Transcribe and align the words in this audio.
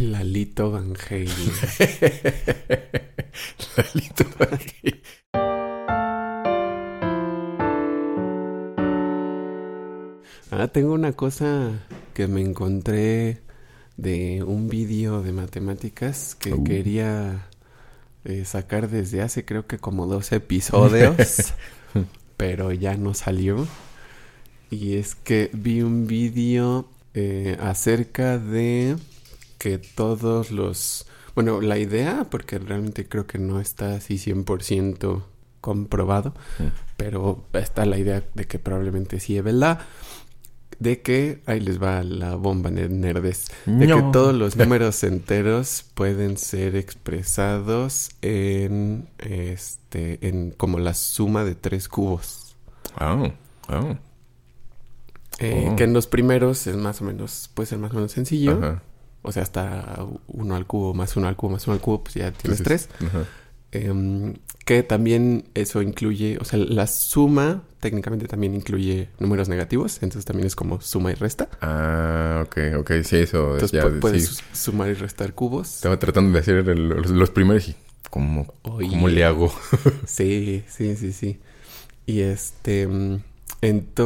Lalito 0.00 0.70
Van 0.70 0.94
Halen. 0.96 1.28
Lalito 3.76 4.24
Van 4.38 4.58
Halen. 4.58 5.00
Ah, 10.50 10.68
tengo 10.68 10.94
una 10.94 11.12
cosa 11.12 11.86
que 12.14 12.26
me 12.26 12.40
encontré 12.40 13.40
de 13.96 14.42
un 14.42 14.68
vídeo 14.68 15.22
de 15.22 15.32
matemáticas 15.32 16.34
que 16.34 16.54
Uh. 16.54 16.64
quería 16.64 17.46
eh, 18.24 18.44
sacar 18.44 18.88
desde 18.88 19.22
hace 19.22 19.44
creo 19.44 19.66
que 19.66 19.78
como 19.78 20.06
dos 20.06 20.32
episodios, 20.32 21.54
pero 22.36 22.72
ya 22.72 22.96
no 22.96 23.14
salió. 23.14 23.66
Y 24.70 24.96
es 24.96 25.14
que 25.14 25.50
vi 25.52 25.82
un 25.82 26.06
vídeo 26.06 26.88
eh, 27.14 27.56
acerca 27.60 28.38
de 28.38 28.96
que 29.60 29.76
todos 29.76 30.50
los... 30.50 31.06
Bueno, 31.34 31.60
la 31.60 31.78
idea, 31.78 32.26
porque 32.30 32.58
realmente 32.58 33.06
creo 33.06 33.26
que 33.26 33.38
no 33.38 33.60
está 33.60 33.94
así 33.94 34.14
100% 34.14 35.22
comprobado, 35.60 36.34
pero 36.96 37.44
está 37.52 37.84
la 37.84 37.98
idea 37.98 38.24
de 38.34 38.46
que 38.46 38.58
probablemente 38.58 39.20
sí 39.20 39.36
es 39.36 39.44
verdad, 39.44 39.80
de 40.78 41.02
que, 41.02 41.42
ahí 41.44 41.60
les 41.60 41.80
va 41.80 42.02
la 42.02 42.36
bomba 42.36 42.70
de 42.70 42.88
nerdes, 42.88 43.48
de 43.66 43.86
que 43.86 44.02
todos 44.12 44.34
los 44.34 44.56
números 44.56 45.04
enteros 45.04 45.84
pueden 45.94 46.38
ser 46.38 46.74
expresados 46.74 48.12
en, 48.22 49.08
este, 49.18 50.26
en 50.26 50.52
como 50.52 50.78
la 50.78 50.94
suma 50.94 51.44
de 51.44 51.54
tres 51.54 51.86
cubos. 51.86 52.56
Oh, 52.98 53.30
oh. 53.68 53.96
Eh, 55.38 55.68
Oh. 55.70 55.76
Que 55.76 55.84
en 55.84 55.92
los 55.92 56.06
primeros 56.06 56.66
es 56.66 56.76
más 56.76 57.00
o 57.02 57.04
menos, 57.04 57.50
puede 57.54 57.66
ser 57.66 57.78
más 57.78 57.92
o 57.92 57.96
menos 57.96 58.12
sencillo. 58.12 58.58
Ajá. 58.58 58.82
O 59.22 59.32
sea, 59.32 59.42
hasta 59.42 59.98
uno 60.28 60.54
al 60.56 60.66
cubo, 60.66 60.94
más 60.94 61.16
uno 61.16 61.28
al 61.28 61.36
cubo, 61.36 61.50
más 61.52 61.66
uno 61.66 61.74
al 61.74 61.80
cubo, 61.80 62.02
pues 62.04 62.14
ya 62.14 62.30
tienes 62.32 62.60
Entonces, 62.60 62.88
tres. 62.88 63.06
ajá. 63.08 63.24
Em, 63.72 64.34
que 64.64 64.82
también 64.82 65.44
eso 65.54 65.80
incluye, 65.82 66.38
o 66.40 66.44
sea, 66.44 66.58
la 66.58 66.86
suma 66.88 67.62
técnicamente 67.78 68.26
también 68.26 68.54
incluye 68.54 69.08
números 69.20 69.48
negativos, 69.48 69.96
entonces 70.02 70.24
también 70.24 70.46
es 70.46 70.56
como 70.56 70.80
suma 70.80 71.12
y 71.12 71.14
resta. 71.14 71.48
Ah, 71.60 72.44
ok, 72.46 72.58
ok, 72.80 72.90
sí, 73.04 73.16
eso 73.18 73.52
Entonces 73.54 73.72
ya, 73.72 73.84
pu- 73.86 74.00
puedes 74.00 74.26
sí. 74.26 74.34
su- 74.34 74.70
sumar 74.70 74.88
y 74.90 74.94
restar 74.94 75.34
cubos. 75.34 75.76
Estaba 75.76 75.98
tratando 75.98 76.32
de 76.32 76.40
hacer 76.40 76.68
el- 76.68 76.88
los, 76.88 77.10
los 77.10 77.30
primeros 77.30 77.68
y 77.68 77.76
¿cómo, 78.10 78.52
Oye. 78.62 78.88
¿cómo 78.88 79.08
le 79.08 79.24
hago? 79.24 79.52
Sí, 80.06 80.64
sí, 80.68 80.96
sí, 80.96 81.12
sí. 81.12 81.38
Y 82.06 82.20
este, 82.22 82.88
mm, 82.88 83.20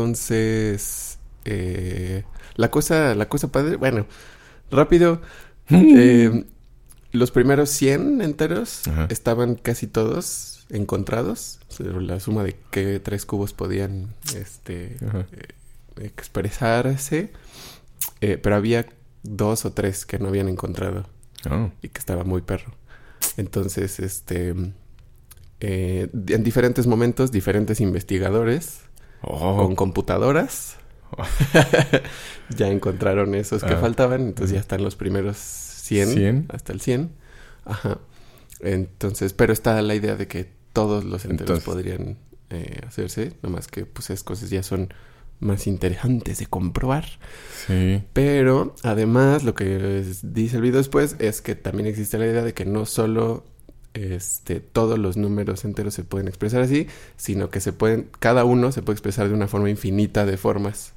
entonces, 0.04 1.18
eh, 1.44 2.24
la 2.56 2.70
cosa, 2.70 3.14
la 3.14 3.28
cosa 3.28 3.48
padre, 3.50 3.76
bueno, 3.76 4.06
rápido, 4.74 5.20
eh, 5.70 6.44
los 7.12 7.30
primeros 7.30 7.70
100 7.70 8.20
enteros 8.22 8.86
Ajá. 8.88 9.06
estaban 9.10 9.54
casi 9.54 9.86
todos 9.86 10.66
encontrados, 10.70 11.60
la 11.78 12.18
suma 12.20 12.42
de 12.44 12.56
qué 12.70 12.98
tres 13.00 13.24
cubos 13.26 13.52
podían, 13.52 14.14
este, 14.36 14.96
Ajá. 15.06 15.26
expresarse, 16.00 17.32
eh, 18.20 18.38
pero 18.38 18.56
había 18.56 18.86
dos 19.22 19.64
o 19.64 19.72
tres 19.72 20.06
que 20.06 20.18
no 20.18 20.28
habían 20.28 20.48
encontrado 20.48 21.06
Oh, 21.50 21.70
y 21.82 21.88
que 21.90 21.98
estaba 21.98 22.24
muy 22.24 22.40
perro. 22.40 22.72
Entonces, 23.36 24.00
este, 24.00 24.54
eh, 25.60 26.08
en 26.28 26.42
diferentes 26.44 26.86
momentos, 26.86 27.30
diferentes 27.32 27.80
investigadores 27.80 28.80
Oh. 29.26 29.56
con 29.56 29.74
computadoras 29.76 30.76
ya 32.56 32.68
encontraron 32.68 33.34
esos 33.34 33.62
que 33.64 33.74
Ah. 33.74 33.78
faltaban, 33.78 34.22
entonces 34.22 34.54
ya 34.54 34.60
están 34.60 34.82
los 34.82 34.96
primeros 34.96 35.36
100, 35.36 36.08
100. 36.14 36.46
hasta 36.48 36.72
el 36.72 36.80
100. 36.80 37.10
Ajá. 37.64 37.98
Entonces, 38.60 39.32
pero 39.32 39.52
está 39.52 39.80
la 39.82 39.94
idea 39.94 40.16
de 40.16 40.26
que 40.26 40.48
todos 40.72 41.04
los 41.04 41.24
enteros 41.24 41.58
Entonces- 41.58 41.64
podrían 41.64 42.18
eh, 42.50 42.80
hacerse, 42.86 43.32
nomás 43.42 43.66
que 43.68 43.84
pues 43.86 44.10
esas 44.10 44.22
cosas 44.22 44.50
ya 44.50 44.62
son 44.62 44.92
más 45.40 45.66
interesantes 45.66 46.38
de 46.38 46.46
comprobar. 46.46 47.04
Sí. 47.66 48.02
Pero 48.12 48.74
además 48.82 49.42
lo 49.42 49.54
que 49.54 50.04
dice 50.22 50.56
el 50.56 50.62
video 50.62 50.78
después 50.78 51.16
es 51.18 51.42
que 51.42 51.54
también 51.56 51.86
existe 51.86 52.16
la 52.18 52.26
idea 52.26 52.42
de 52.42 52.54
que 52.54 52.64
no 52.64 52.86
solo 52.86 53.44
este, 53.94 54.60
todos 54.60 54.98
los 54.98 55.16
números 55.16 55.64
enteros 55.64 55.94
se 55.94 56.02
pueden 56.04 56.28
expresar 56.28 56.60
así, 56.62 56.86
sino 57.16 57.50
que 57.50 57.60
se 57.60 57.72
pueden, 57.72 58.08
cada 58.20 58.44
uno 58.44 58.72
se 58.72 58.82
puede 58.82 58.94
expresar 58.94 59.28
de 59.28 59.34
una 59.34 59.46
forma 59.48 59.70
infinita 59.70 60.24
de 60.26 60.36
formas. 60.36 60.93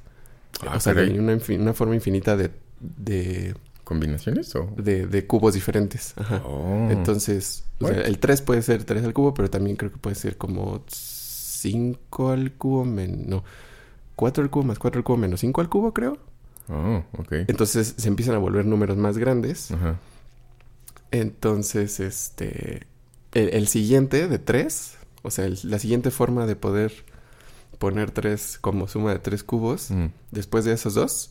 Ah, 0.66 0.76
o 0.76 0.80
sea, 0.80 0.94
caray. 0.94 1.12
de 1.12 1.20
una, 1.20 1.38
una 1.60 1.72
forma 1.74 1.94
infinita 1.94 2.36
de, 2.36 2.50
de, 2.80 3.54
¿Combinaciones 3.84 4.54
o...? 4.56 4.72
de, 4.76 5.06
de 5.06 5.26
cubos 5.26 5.54
diferentes. 5.54 6.14
Ajá. 6.16 6.42
Oh. 6.44 6.88
Entonces, 6.90 7.64
o 7.80 7.88
sea, 7.88 8.00
el 8.02 8.18
3 8.18 8.42
puede 8.42 8.62
ser 8.62 8.84
3 8.84 9.04
al 9.04 9.14
cubo, 9.14 9.34
pero 9.34 9.48
también 9.50 9.76
creo 9.76 9.90
que 9.92 9.98
puede 9.98 10.16
ser 10.16 10.36
como 10.36 10.82
5 10.88 12.30
al 12.30 12.52
cubo 12.52 12.84
menos... 12.84 13.26
No, 13.26 13.44
4 14.16 14.42
al 14.42 14.50
cubo 14.50 14.64
más 14.64 14.78
4 14.78 14.98
al 14.98 15.04
cubo 15.04 15.16
menos 15.16 15.40
5 15.40 15.60
al 15.60 15.68
cubo, 15.68 15.94
creo. 15.94 16.18
Oh, 16.68 17.04
ok. 17.16 17.32
Entonces 17.46 17.94
se 17.96 18.08
empiezan 18.08 18.34
a 18.34 18.38
volver 18.38 18.66
números 18.66 18.96
más 18.96 19.16
grandes. 19.16 19.70
Ajá. 19.70 19.98
Entonces, 21.10 22.00
este... 22.00 22.86
El, 23.32 23.50
el 23.50 23.68
siguiente 23.68 24.26
de 24.28 24.38
3, 24.38 24.96
o 25.22 25.30
sea, 25.30 25.44
el- 25.46 25.58
la 25.64 25.78
siguiente 25.78 26.10
forma 26.10 26.46
de 26.46 26.56
poder 26.56 26.92
poner 27.78 28.10
3 28.10 28.58
como 28.60 28.88
suma 28.88 29.12
de 29.12 29.18
3 29.20 29.42
cubos, 29.44 29.90
Mm. 29.90 30.06
después 30.30 30.64
de 30.64 30.72
esos 30.72 30.94
dos, 30.94 31.30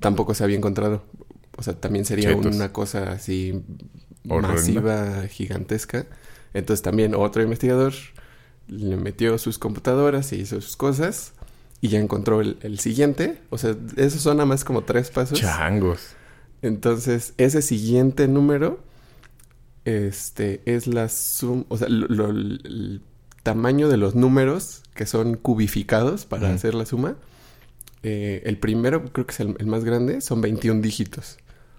tampoco 0.00 0.34
se 0.34 0.44
había 0.44 0.56
encontrado. 0.56 1.02
O 1.56 1.62
sea, 1.62 1.74
también 1.74 2.04
sería 2.04 2.30
Chetos. 2.34 2.54
una 2.56 2.72
cosa 2.72 3.12
así 3.12 3.62
Horrenda. 4.28 4.54
masiva, 4.54 5.26
gigantesca. 5.28 6.06
Entonces 6.54 6.82
también 6.82 7.14
otro 7.14 7.42
investigador 7.42 7.92
le 8.68 8.96
metió 8.96 9.36
sus 9.38 9.58
computadoras 9.58 10.32
y 10.32 10.36
hizo 10.40 10.60
sus 10.60 10.76
cosas 10.76 11.32
y 11.80 11.88
ya 11.88 11.98
encontró 11.98 12.40
el, 12.40 12.56
el 12.62 12.78
siguiente. 12.78 13.38
O 13.50 13.58
sea, 13.58 13.76
esos 13.96 14.22
son 14.22 14.38
nada 14.38 14.46
más 14.46 14.64
como 14.64 14.82
tres 14.84 15.10
pasos. 15.10 15.38
Changos. 15.40 16.00
Entonces, 16.62 17.34
ese 17.38 17.60
siguiente 17.60 18.28
número, 18.28 18.80
este, 19.84 20.62
es 20.64 20.86
la 20.86 21.08
suma, 21.08 21.64
o 21.68 21.76
sea, 21.76 21.88
lo- 21.88 22.06
lo- 22.08 22.30
el 22.30 23.02
tamaño 23.42 23.88
de 23.88 23.96
los 23.96 24.14
números 24.14 24.81
que 24.94 25.06
son 25.06 25.34
cubificados 25.36 26.24
para 26.26 26.52
hacer 26.52 26.74
la 26.74 26.86
suma. 26.86 27.16
Eh, 28.02 28.42
el 28.46 28.58
primero, 28.58 29.04
creo 29.12 29.26
que 29.26 29.32
es 29.32 29.40
el, 29.40 29.54
el 29.58 29.66
más 29.66 29.84
grande, 29.84 30.20
son 30.20 30.40
21 30.40 30.80
dígitos. 30.80 31.38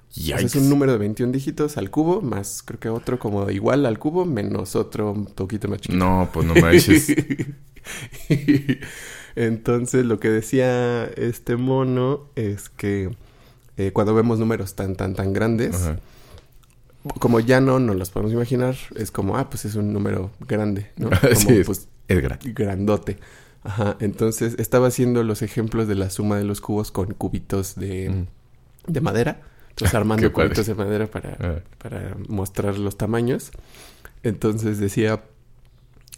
O 0.09 0.13
sea, 0.21 0.37
es 0.37 0.53
Yikes. 0.53 0.59
un 0.63 0.69
número 0.69 0.91
de 0.91 0.99
21 0.99 1.31
dígitos 1.31 1.75
al 1.77 1.89
cubo, 1.89 2.21
más 2.21 2.61
creo 2.63 2.79
que 2.79 2.89
otro 2.89 3.17
como 3.19 3.49
igual 3.49 3.85
al 3.85 3.97
cubo, 3.99 4.25
menos 4.25 4.75
otro 4.75 5.11
un 5.11 5.25
poquito 5.25 5.67
más 5.67 5.81
chiquito. 5.81 5.97
No, 6.03 6.29
pues 6.31 6.45
no 6.45 6.53
manches. 6.55 7.07
Entonces, 9.35 10.05
lo 10.05 10.19
que 10.19 10.29
decía 10.29 11.05
este 11.05 11.55
mono 11.57 12.27
es 12.35 12.69
que 12.69 13.09
eh, 13.77 13.91
cuando 13.91 14.13
vemos 14.13 14.37
números 14.39 14.75
tan, 14.75 14.95
tan, 14.95 15.15
tan 15.15 15.33
grandes, 15.33 15.75
Ajá. 15.75 15.99
como 17.19 17.39
ya 17.39 17.59
no 17.59 17.79
nos 17.79 17.95
los 17.95 18.11
podemos 18.11 18.33
imaginar, 18.33 18.75
es 18.95 19.09
como, 19.09 19.35
ah, 19.37 19.49
pues 19.49 19.65
es 19.65 19.75
un 19.75 19.91
número 19.91 20.29
grande, 20.47 20.91
¿no? 20.97 21.09
Como, 21.19 21.35
Sí, 21.35 21.47
es- 21.57 21.65
pues, 21.65 21.87
Es 22.07 22.21
gratis. 22.21 22.53
grandote. 22.53 23.17
Ajá, 23.63 23.95
entonces 24.01 24.55
estaba 24.59 24.87
haciendo 24.87 25.23
los 25.23 25.41
ejemplos 25.41 25.87
de 25.87 25.95
la 25.95 26.09
suma 26.09 26.37
de 26.37 26.43
los 26.43 26.59
cubos 26.61 26.91
con 26.91 27.13
cubitos 27.13 27.75
de, 27.75 28.09
Mm. 28.09 28.91
de 28.91 29.01
madera. 29.01 29.41
Entonces 29.69 29.95
armando 29.95 30.31
cubitos 30.33 30.65
de 30.67 30.75
madera 30.75 31.07
para, 31.07 31.37
Ah. 31.39 31.59
para 31.81 32.15
mostrar 32.27 32.77
los 32.77 32.97
tamaños. 32.97 33.51
Entonces 34.21 34.79
decía, 34.79 35.23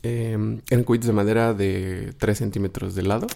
eh, 0.04 0.60
eran 0.70 0.84
cubitos 0.84 1.08
de 1.08 1.14
madera 1.14 1.54
de 1.54 2.14
3 2.18 2.38
centímetros 2.38 2.96
de 2.96 3.04
lado. 3.04 3.28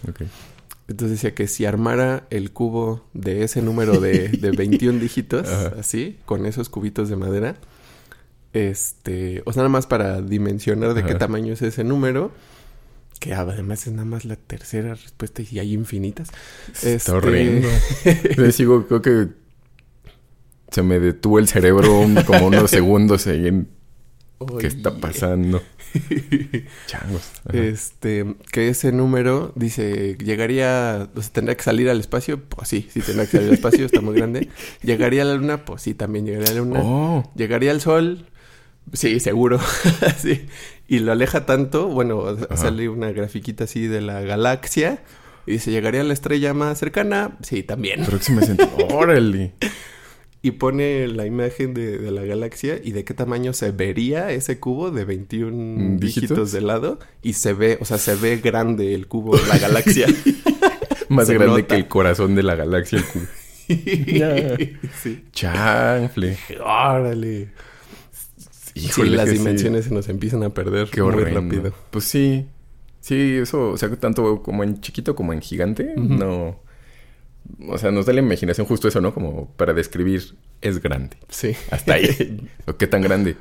Entonces 0.87 1.17
decía 1.17 1.35
que 1.35 1.47
si 1.47 1.65
armara 1.65 2.25
el 2.31 2.51
cubo 2.51 3.05
de 3.13 3.43
ese 3.43 3.61
número 3.61 3.99
de, 3.99 4.29
de 4.29 4.51
21 4.51 4.99
dígitos, 4.99 5.47
Ajá. 5.47 5.73
así, 5.79 6.17
con 6.25 6.45
esos 6.47 6.67
cubitos 6.69 7.09
de 7.09 7.15
madera, 7.15 7.55
este, 8.53 9.41
o 9.45 9.53
sea, 9.53 9.61
nada 9.61 9.69
más 9.69 9.87
para 9.87 10.21
dimensionar 10.21 10.93
de 10.93 11.03
qué 11.03 11.15
tamaño 11.15 11.53
es 11.53 11.61
ese 11.61 11.83
número, 11.83 12.31
que 13.19 13.33
además 13.33 13.85
es 13.85 13.93
nada 13.93 14.05
más 14.05 14.25
la 14.25 14.35
tercera 14.37 14.95
respuesta 14.95 15.41
y 15.49 15.59
hay 15.59 15.73
infinitas. 15.73 16.29
Está 16.69 16.89
Este- 16.89 17.11
horrendo. 17.11 17.67
Les 18.37 18.57
digo, 18.57 18.87
creo 18.87 19.01
que 19.01 19.27
se 20.71 20.83
me 20.83 20.99
detuvo 20.99 21.39
el 21.39 21.47
cerebro 21.47 22.05
como 22.25 22.47
unos 22.47 22.69
segundos 22.71 23.27
ahí 23.27 23.47
en 23.47 23.67
qué 24.59 24.67
está 24.67 24.95
pasando. 24.95 25.61
Changos. 26.87 27.31
Ajá. 27.45 27.57
Este, 27.57 28.35
que 28.51 28.69
ese 28.69 28.91
número 28.91 29.51
dice, 29.55 30.15
llegaría, 30.23 31.09
o 31.15 31.21
sea, 31.21 31.33
tendría 31.33 31.57
que 31.57 31.63
salir 31.63 31.89
al 31.89 31.99
espacio, 31.99 32.41
pues 32.45 32.69
sí, 32.69 32.87
sí 32.91 33.01
tendría 33.01 33.25
que 33.25 33.31
salir 33.31 33.47
al 33.49 33.53
espacio, 33.55 33.85
está 33.85 33.99
muy 34.01 34.15
grande. 34.15 34.49
Llegaría 34.83 35.23
a 35.23 35.25
la 35.25 35.33
luna, 35.35 35.65
pues 35.65 35.81
sí, 35.81 35.93
también 35.93 36.25
llegaría 36.25 36.51
a 36.51 36.53
la 36.53 36.59
luna. 36.61 36.79
Oh, 36.83 37.31
Llegaría 37.35 37.71
al 37.71 37.81
sol, 37.81 38.27
sí, 38.93 39.19
seguro. 39.19 39.59
sí. 40.17 40.47
Y 40.87 40.99
lo 40.99 41.11
aleja 41.11 41.45
tanto, 41.45 41.87
bueno, 41.87 42.23
Ajá. 42.27 42.57
sale 42.57 42.89
una 42.89 43.11
grafiquita 43.11 43.65
así 43.65 43.87
de 43.87 44.01
la 44.01 44.21
galaxia. 44.21 45.01
Y 45.45 45.53
dice, 45.53 45.71
¿llegaría 45.71 46.01
a 46.01 46.03
la 46.03 46.13
estrella 46.13 46.53
más 46.53 46.77
cercana? 46.79 47.37
Sí, 47.41 47.63
también. 47.63 48.05
próxima 48.05 48.41
Órale. 48.93 49.53
y 50.41 50.51
pone 50.51 51.07
la 51.07 51.25
imagen 51.25 51.73
de, 51.73 51.97
de 51.97 52.11
la 52.11 52.23
galaxia 52.23 52.79
y 52.81 52.91
de 52.93 53.03
qué 53.03 53.13
tamaño 53.13 53.51
se 53.51 53.71
vería 53.71 54.31
ese 54.31 54.57
cubo 54.59 54.89
de 54.89 55.03
21 55.03 55.97
¿Dígitos? 55.99 55.99
dígitos 56.21 56.51
de 56.53 56.61
lado 56.61 56.99
y 57.21 57.33
se 57.33 57.53
ve, 57.53 57.77
o 57.81 57.85
sea, 57.85 57.97
se 57.97 58.15
ve 58.15 58.37
grande 58.37 58.93
el 58.93 59.07
cubo 59.07 59.37
de 59.37 59.45
la 59.47 59.57
galaxia. 59.57 60.07
Más 61.09 61.27
Se 61.27 61.33
grande 61.33 61.61
nota. 61.61 61.75
que 61.75 61.81
el 61.81 61.87
corazón 61.87 62.35
de 62.35 62.43
la 62.43 62.55
galaxia. 62.55 62.99
el 62.99 63.05
cubo. 63.05 63.25
Sí. 65.01 65.25
Chanfle. 65.33 66.37
Órale. 66.63 67.49
Híjole, 68.85 69.09
sí, 69.11 69.15
las 69.15 69.29
sí. 69.29 69.37
dimensiones 69.37 69.85
se 69.85 69.93
nos 69.93 70.07
empiezan 70.09 70.43
a 70.43 70.49
perder 70.49 70.89
Qué 70.89 71.01
muy 71.01 71.13
horrendo. 71.13 71.41
rápido. 71.41 71.73
Pues 71.91 72.05
sí. 72.05 72.47
Sí, 73.01 73.37
eso, 73.41 73.69
o 73.71 73.77
sea, 73.77 73.89
tanto 73.95 74.41
como 74.43 74.63
en 74.63 74.81
chiquito 74.81 75.15
como 75.15 75.31
en 75.33 75.41
gigante, 75.41 75.93
no. 75.95 76.59
O 77.67 77.77
sea, 77.77 77.91
nos 77.91 78.05
da 78.05 78.13
la 78.13 78.19
imaginación 78.19 78.67
justo 78.67 78.87
eso, 78.87 78.99
¿no? 79.01 79.13
Como 79.13 79.49
para 79.55 79.73
describir, 79.73 80.35
es 80.61 80.81
grande. 80.81 81.17
Sí. 81.29 81.53
Hasta 81.71 81.93
ahí. 81.93 82.47
¿O 82.67 82.75
¿Qué 82.75 82.87
tan 82.87 83.01
grande? 83.01 83.35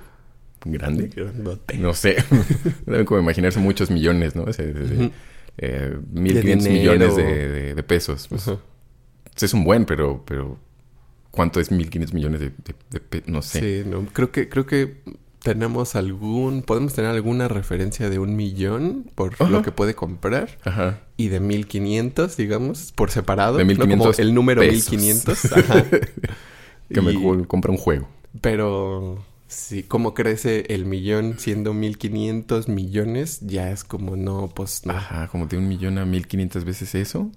¿Grande? 0.65 1.09
Grandote. 1.09 1.77
No 1.77 1.93
sé. 1.95 2.17
Deben 2.87 3.05
como 3.05 3.21
imaginarse 3.21 3.59
muchos 3.59 3.91
millones, 3.91 4.35
¿no? 4.37 4.45
O 4.45 4.53
sea, 4.53 4.65
de- 4.65 4.73
de- 4.75 4.97
Ujú. 5.07 5.13
eh, 5.59 5.97
De 6.11 6.21
1500 6.21 6.65
dinero. 6.65 6.93
millones 6.95 7.17
de, 7.17 7.83
pesos. 7.83 8.27
Pues, 8.29 8.47
Ujú. 8.47 8.59
Es 9.41 9.55
un 9.55 9.65
buen, 9.65 9.85
pero, 9.85 10.25
pero 10.27 10.59
¿cuánto 11.31 11.61
es 11.61 11.71
1500 11.71 12.13
millones 12.15 12.41
de, 12.41 12.47
de, 12.51 12.75
de 12.91 13.01
pe- 13.01 13.23
No 13.27 13.43
sé. 13.43 13.83
Sí, 13.83 13.89
no, 13.89 14.05
creo 14.13 14.33
que, 14.33 14.49
creo 14.49 14.67
que 14.67 14.97
tenemos 15.49 15.95
algún, 15.97 16.61
podemos 16.63 16.93
tener 16.93 17.11
alguna 17.11 17.49
referencia 17.49 18.11
de 18.11 18.19
un 18.19 18.37
millón 18.37 19.11
por 19.15 19.33
Ajá. 19.35 19.49
lo 19.49 19.63
que 19.63 19.73
puede 19.73 19.95
comprar 19.95 20.59
Ajá. 20.65 21.01
y 21.17 21.29
de 21.29 21.41
1500, 21.41 22.37
digamos, 22.37 22.93
por 22.93 23.11
separado. 23.11 23.57
De 23.57 23.65
¿no? 23.65 23.69
1500 23.69 24.17
Como 24.17 24.29
el 24.29 24.35
número 24.35 24.61
pesos. 24.61 24.91
1500. 24.93 25.53
Ajá. 25.53 25.85
Que 26.93 27.01
me 27.01 27.13
Y- 27.13 27.45
compra 27.47 27.71
un 27.73 27.79
juego. 27.79 28.09
Pero 28.43 29.25
sí, 29.47 29.83
cómo 29.85 30.13
crece 30.13 30.65
el 30.69 30.85
millón 30.85 31.39
siendo 31.39 31.73
1500 31.73 32.69
millones, 32.69 33.41
ya 33.41 33.71
es 33.71 33.85
como 33.85 34.17
no, 34.17 34.49
pues 34.55 34.85
no. 34.85 34.93
Ajá, 34.93 35.29
como 35.29 35.47
de 35.47 35.57
un 35.57 35.67
millón 35.67 35.97
a 35.97 36.05
1500 36.05 36.65
veces 36.67 36.95
eso. 36.95 37.31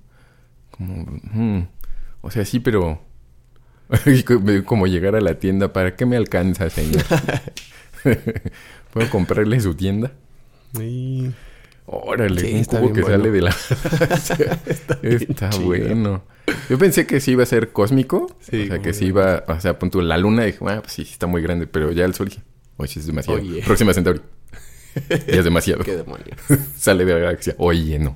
Como. 0.72 1.06
mm, 1.32 1.68
O 2.22 2.30
sea, 2.30 2.44
sí, 2.44 2.60
pero. 2.60 3.00
como 4.66 4.88
llegar 4.88 5.16
a 5.18 5.22
la 5.22 5.38
tienda. 5.40 5.74
¿Para 5.74 5.96
qué 5.98 6.06
me 6.06 6.16
alcanza, 6.18 6.70
señor? 6.70 7.04
¿Puedo 8.94 9.10
comprarle 9.10 9.60
su 9.60 9.74
tienda? 9.76 10.12
Y- 10.80 11.32
Órale, 11.94 12.40
Sí, 12.40 12.54
un 12.54 12.60
está 12.60 12.80
cubo 12.80 12.94
que 12.94 13.02
bueno. 13.02 13.18
sale 13.18 13.32
de 13.32 13.42
la... 13.42 13.50
Está, 14.66 14.96
bien 15.02 15.26
Está 15.30 15.50
bueno. 15.58 16.24
Yo 16.70 16.78
pensé 16.78 17.06
que 17.06 17.20
sí 17.20 17.32
iba 17.32 17.44
a 17.44 17.46
ser 17.46 17.72
cósmico. 17.74 18.34
Sí, 18.40 18.64
o 18.64 18.68
sea, 18.68 18.80
que 18.80 18.94
sí 18.94 19.06
iba... 19.08 19.44
O 19.48 19.60
sea, 19.60 19.78
punto 19.78 20.02
la 20.02 20.18
luna. 20.18 20.44
Dije, 20.46 20.60
ah, 20.68 20.80
pues 20.82 20.94
sí, 20.94 21.02
está 21.02 21.28
muy 21.28 21.42
grande. 21.42 21.68
Pero 21.68 21.92
ya 21.92 22.06
el 22.06 22.14
sol 22.14 22.30
dije, 22.30 22.42
oye, 22.78 22.94
es 23.00 23.06
demasiado. 23.08 23.40
Oye. 23.42 23.62
Próxima 23.64 23.94
Centauri. 23.94 24.22
Ya 25.10 25.16
es 25.40 25.44
demasiado. 25.44 25.84
Qué 25.86 25.98
demonios. 25.98 26.38
Sale 26.78 27.04
de 27.04 27.14
la 27.14 27.20
galaxia. 27.20 27.56
Oye, 27.58 28.00
no. 28.00 28.16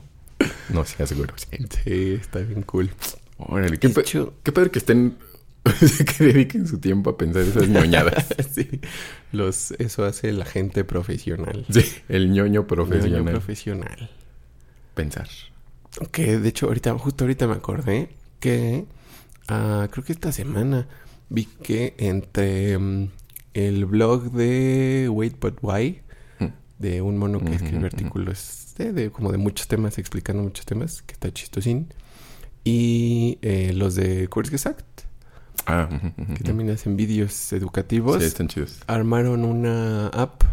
No 0.69 0.85
seas 0.85 1.11
grosero. 1.11 1.67
Sí, 1.83 2.17
está 2.21 2.39
bien 2.39 2.61
cool. 2.61 2.89
Órale, 3.37 3.77
qué, 3.77 3.89
De 3.89 3.93
pa- 3.93 4.01
hecho- 4.01 4.35
qué 4.43 4.51
padre 4.53 4.69
que 4.71 4.79
estén... 4.79 5.17
que 6.17 6.23
dediquen 6.23 6.67
su 6.67 6.79
tiempo 6.79 7.09
a 7.11 7.17
pensar 7.17 7.41
esas 7.43 7.67
ñoñadas. 7.67 8.27
sí. 8.51 8.81
Los, 9.31 9.71
eso 9.71 10.05
hace 10.05 10.31
la 10.31 10.45
gente 10.45 10.83
profesional. 10.83 11.65
Sí, 11.69 11.81
el 12.09 12.27
ñoño 12.31 12.45
Ñoño 12.45 12.67
profesional. 12.67 13.25
profesional. 13.33 14.09
Pensar. 14.93 15.27
Que 16.11 16.39
de 16.39 16.49
hecho, 16.49 16.67
ahorita, 16.67 16.97
justo 16.97 17.23
ahorita 17.23 17.47
me 17.47 17.53
acordé 17.55 18.09
que 18.39 18.85
ah, 19.47 19.87
creo 19.91 20.03
que 20.03 20.13
esta 20.13 20.31
semana 20.31 20.87
vi 21.29 21.45
que 21.45 21.95
entre 21.97 22.77
mm, 22.77 23.09
el 23.53 23.85
blog 23.85 24.31
de 24.31 25.09
Wait 25.11 25.39
But 25.39 25.57
Why, 25.61 26.01
Mm. 26.39 26.45
de 26.79 27.01
un 27.01 27.17
mono 27.17 27.39
que 27.39 27.55
escribe 27.55 27.85
artículos 27.85 28.73
de, 28.77 28.91
de 28.91 29.09
como 29.09 29.31
de 29.31 29.37
muchos 29.37 29.67
temas, 29.69 29.97
explicando 29.97 30.43
muchos 30.43 30.65
temas, 30.65 31.01
que 31.01 31.13
está 31.13 31.31
chistosín, 31.31 31.87
y 32.65 33.37
eh, 33.41 33.71
los 33.73 33.95
de 33.95 34.27
Kurzgesagt, 34.27 34.94
Ah, 35.67 35.89
que 36.35 36.43
también 36.43 36.69
hacen 36.69 36.95
vídeos 36.95 37.51
educativos, 37.53 38.21
Sí, 38.21 38.27
están 38.27 38.47
chidos. 38.47 38.79
armaron 38.87 39.43
una 39.45 40.07
app 40.09 40.43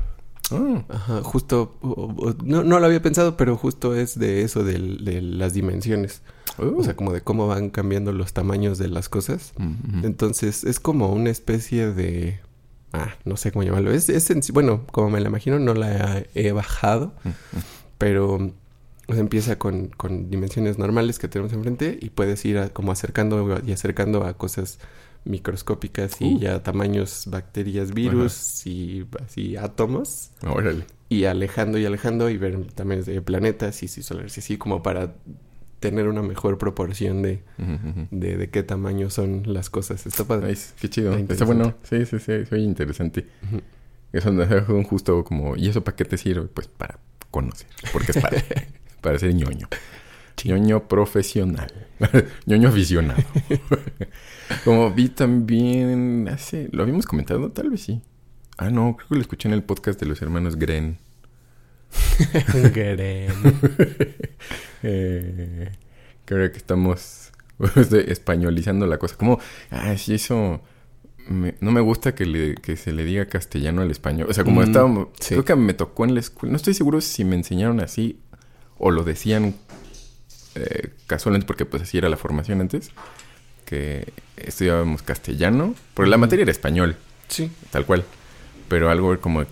Ah, 0.51 0.83
Ajá, 0.91 1.23
justo, 1.23 1.79
no, 2.45 2.63
no 2.63 2.79
lo 2.79 2.85
había 2.87 3.01
pensado, 3.01 3.37
pero 3.39 3.57
justo 3.57 3.95
es 3.95 4.19
de 4.19 4.43
eso, 4.43 4.63
de, 4.65 4.79
las 5.23 5.55
dimensiones. 5.55 6.21
oh. 6.59 6.79
O 6.79 6.85
sea, 6.85 6.95
como 6.95 7.13
de 7.13 7.23
cómo 7.23 7.47
van 7.47 7.71
cambiando 7.71 8.13
los 8.13 8.35
tamaños 8.35 8.77
de 8.77 8.89
las 8.89 9.09
cosas. 9.09 9.55
Mm. 9.57 10.05
Entonces, 10.05 10.65
es 10.65 10.79
como 10.79 11.11
una 11.13 11.31
especie 11.31 11.93
de... 11.93 12.41
Ah, 12.93 13.15
no 13.25 13.39
sé 13.39 13.51
cómo 13.53 13.63
llamarlo. 13.63 13.93
Es, 13.93 14.11
es 14.11 14.51
bueno, 14.53 14.85
como 14.93 15.09
me 15.09 15.21
la 15.21 15.29
imagino, 15.29 15.59
no 15.59 15.73
la 15.73 16.23
he 16.35 16.53
bajado, 16.53 17.15
Mm, 17.25 17.31
pero 17.97 18.53
sea, 19.13 19.21
empieza 19.21 19.59
con, 19.59 19.89
con 19.89 20.31
dimensiones 20.31 20.79
normales 20.79 21.19
que 21.19 21.29
tenemos 21.29 21.53
enfrente 21.53 21.99
y 22.01 22.11
puedes 22.11 22.45
ir 22.45 22.59
a- 22.59 22.69
como 22.71 22.93
acercando 22.93 23.61
y 23.67 23.73
acercando 23.73 24.25
a 24.25 24.35
cosas 24.37 24.79
microscópicas 25.25 26.21
y 26.21 26.35
Uh. 26.35 26.41
ya 26.41 26.63
tamaños, 26.63 27.25
bacterias, 27.29 27.93
virus 27.95 28.67
y 28.67 29.07
así 29.25 29.57
átomos 29.57 30.31
Órale. 30.43 30.85
y 31.09 31.25
alejando 31.25 31.79
y 31.79 31.85
alejando 31.87 32.29
y 32.29 32.37
ver 32.39 32.67
también 32.75 33.05
de 33.05 33.23
planetas 33.23 33.83
y 33.83 33.89
si 33.89 34.03
solares 34.03 34.37
y 34.37 34.41
así 34.41 34.59
como 34.59 34.83
para 34.83 35.15
tener 35.81 36.07
una 36.09 36.23
mejor 36.23 36.59
proporción 36.59 37.23
de, 37.23 37.43
de, 38.11 38.37
de 38.37 38.51
qué 38.51 38.63
tamaño 38.63 39.11
son 39.11 39.43
las 39.47 39.69
cosas. 39.69 40.07
Está 40.07 40.25
padre. 40.25 40.51
Nice, 40.51 40.75
qué 40.81 40.89
chido. 40.89 41.13
Está 41.17 41.33
Está 41.33 41.45
bueno. 41.45 41.75
Sí, 41.83 42.07
sí, 42.07 42.19
sí. 42.21 42.47
Soy 42.49 42.63
interesante. 42.63 43.27
Ujú. 43.49 43.61
Eso 44.13 44.31
no 44.31 44.43
es 44.45 44.69
un 44.69 44.85
justo 44.85 45.25
como... 45.25 45.57
¿Y 45.57 45.69
eso 45.69 45.83
para 45.83 45.97
qué 45.97 46.05
te 46.05 46.19
sirve? 46.19 46.47
Pues 46.47 46.69
para 46.69 47.01
conocer. 47.33 47.67
Porque 47.93 48.13
es 48.13 48.19
para, 48.21 48.37
para 49.03 49.19
ser 49.19 49.35
ñoño. 49.35 49.69
ñoño 50.45 50.89
profesional. 50.89 51.71
ñoño 52.47 52.69
aficionado. 52.71 53.23
como 54.65 54.91
vi 54.93 55.09
también... 55.11 56.29
Hace... 56.29 56.69
¿Lo 56.73 56.83
habíamos 56.83 57.07
comentado? 57.07 57.51
Tal 57.53 57.69
vez 57.71 57.83
sí. 57.83 58.01
Ah, 58.57 58.71
no. 58.71 58.97
Creo 58.97 59.09
que 59.11 59.15
lo 59.17 59.21
escuché 59.21 59.49
en 59.49 59.55
el 59.55 59.63
podcast 59.63 60.01
de 60.01 60.07
los 60.07 60.23
hermanos 60.23 60.57
Gren. 60.57 60.99
Gren. 62.75 63.33
Eh, 64.83 65.71
creo 66.25 66.51
que 66.51 66.59
estamos 66.59 67.31
españolizando 68.09 68.87
la 68.87 68.99
cosa. 68.99 69.17
Como, 69.17 69.39
ah, 69.71 69.97
sí, 69.97 70.15
eso. 70.15 70.61
me- 71.29 71.55
no 71.61 71.71
me 71.71 71.81
gusta 71.81 72.15
que, 72.15 72.27
le- 72.27 72.55
que 72.57 72.77
se 72.77 72.93
le 72.93 73.05
diga 73.05 73.27
castellano 73.27 73.83
al 73.83 73.91
español. 73.91 74.27
O 74.31 74.33
sea, 74.33 74.43
como 74.45 74.61
Mm, 74.61 74.65
estaba. 74.65 75.09
sí. 75.21 75.29
Creo 75.35 75.45
que 75.45 75.55
me 75.57 75.75
tocó 75.75 76.05
en 76.05 76.15
la 76.15 76.21
escuela. 76.21 76.51
No 76.53 76.57
estoy 76.57 76.75
seguro 76.75 77.01
si 77.01 77.25
me 77.25 77.37
enseñaron 77.37 77.81
así 77.81 78.19
o 78.85 78.91
lo 78.91 79.05
decían 79.05 79.55
eh, 80.57 80.91
casualmente, 81.07 81.47
porque 81.47 81.65
pues 81.65 81.83
así 81.85 81.97
era 81.99 82.09
la 82.09 82.17
formación 82.17 82.61
antes. 82.61 82.91
Que 83.65 84.13
estudiábamos 84.37 85.03
castellano. 85.03 85.75
Porque 85.95 86.11
la 86.11 86.19
materia 86.19 86.43
era 86.43 86.53
español, 86.53 86.97
Sí. 87.29 87.51
tal 87.71 87.87
cual. 87.87 88.05
Pero 88.69 88.91
algo 88.91 89.19
como. 89.21 89.45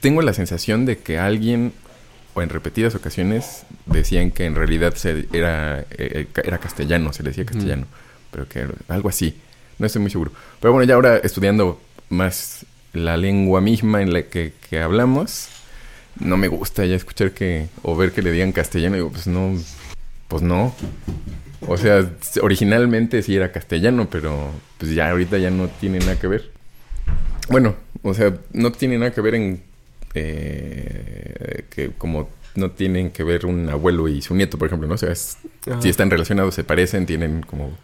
Tengo 0.00 0.22
la 0.22 0.32
sensación 0.32 0.86
de 0.86 0.98
que 0.98 1.18
alguien 1.18 1.72
o 2.34 2.42
en 2.42 2.48
repetidas 2.48 2.94
ocasiones 2.94 3.64
decían 3.86 4.30
que 4.30 4.44
en 4.46 4.54
realidad 4.54 4.94
se- 4.94 5.26
era, 5.32 5.84
eh, 5.90 6.26
ca- 6.32 6.42
era 6.44 6.58
castellano, 6.58 7.12
se 7.12 7.22
le 7.22 7.30
decía 7.30 7.44
castellano, 7.46 7.86
pero 8.30 8.46
que 8.48 8.66
algo 8.88 9.08
así, 9.08 9.40
no 9.78 9.86
estoy 9.86 10.02
muy 10.02 10.10
seguro. 10.10 10.32
Pero 10.60 10.72
bueno, 10.72 10.86
ya 10.86 10.94
ahora 10.96 11.16
estudiando 11.16 11.80
más 12.10 12.66
la 12.92 13.16
lengua 13.16 13.60
misma 13.60 14.02
en 14.02 14.12
la 14.12 14.22
que, 14.24 14.52
que 14.68 14.80
hablamos, 14.80 15.48
no 16.20 16.36
me 16.36 16.48
gusta 16.48 16.84
ya 16.86 16.96
escuchar 16.96 17.32
que, 17.32 17.68
o 17.82 17.96
ver 17.96 18.12
que 18.12 18.22
le 18.22 18.32
digan 18.32 18.52
castellano, 18.52 18.96
digo, 18.96 19.10
pues 19.10 19.26
no, 19.26 19.52
pues 20.28 20.42
no. 20.42 20.74
O 21.68 21.76
sea, 21.76 22.10
originalmente 22.42 23.22
sí 23.22 23.34
era 23.36 23.50
castellano, 23.52 24.08
pero 24.10 24.50
pues 24.78 24.92
ya 24.94 25.10
ahorita 25.10 25.38
ya 25.38 25.50
no 25.50 25.68
tiene 25.68 25.98
nada 25.98 26.18
que 26.18 26.26
ver. 26.28 26.50
Bueno, 27.48 27.76
o 28.02 28.14
sea, 28.14 28.34
no 28.52 28.72
tiene 28.72 28.98
nada 28.98 29.12
que 29.12 29.20
ver 29.20 29.34
en 29.34 29.62
eh, 30.14 31.64
que 31.70 31.90
como 31.96 32.28
no 32.54 32.70
tienen 32.70 33.10
que 33.10 33.22
ver 33.22 33.44
un 33.46 33.68
abuelo 33.68 34.08
y 34.08 34.22
su 34.22 34.34
nieto, 34.34 34.56
por 34.58 34.66
ejemplo, 34.68 34.88
¿no? 34.88 34.94
O 34.94 34.98
sea, 34.98 35.12
es- 35.12 35.36
si 35.80 35.88
están 35.90 36.10
relacionados, 36.10 36.54
se 36.54 36.64
parecen, 36.64 37.04
tienen 37.06 37.42
como 37.42 37.76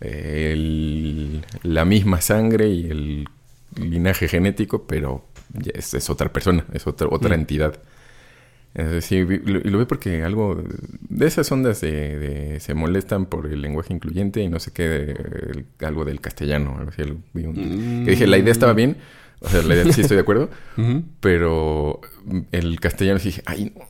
eh, 0.00 0.50
el- 0.52 1.44
la 1.62 1.84
misma 1.84 2.20
sangre 2.20 2.68
y 2.68 2.90
el 2.90 3.28
linaje 3.76 4.26
genético, 4.28 4.82
pero 4.86 5.24
es, 5.74 5.94
es 5.94 6.10
otra 6.10 6.32
persona, 6.32 6.64
es 6.72 6.86
otra, 6.86 7.08
otra 7.10 7.30
Mm. 7.36 7.40
entidad. 7.40 7.74
Vi- 9.10 9.38
lo, 9.44 9.60
lo 9.60 9.78
ve 9.78 9.86
porque 9.86 10.24
algo 10.24 10.60
de 11.08 11.26
esas 11.26 11.50
ondas 11.52 11.80
de, 11.80 12.18
de- 12.18 12.60
se 12.60 12.74
molestan 12.74 13.26
por 13.26 13.46
el 13.46 13.62
lenguaje 13.62 13.92
incluyente 13.94 14.42
y 14.42 14.48
no 14.48 14.58
sé 14.58 14.72
qué, 14.72 15.14
el- 15.14 15.64
algo 15.86 16.04
del 16.04 16.20
castellano. 16.20 16.76
algo 16.78 16.90
así, 16.90 17.02
vi 17.34 17.44
un- 17.44 18.02
que 18.04 18.10
dije, 18.10 18.26
la 18.26 18.36
idea 18.36 18.50
estaba 18.50 18.72
bien, 18.72 18.96
o 19.40 19.48
sea, 19.48 19.62
la 19.62 19.74
idea 19.76 19.92
sí 19.92 20.00
estoy 20.00 20.16
de 20.16 20.22
acuerdo, 20.22 20.50
pero 21.20 22.00
el 22.50 22.80
castellano 22.80 23.18
sí 23.20 23.28
dije, 23.28 23.42
ay, 23.46 23.72
no. 23.76 23.82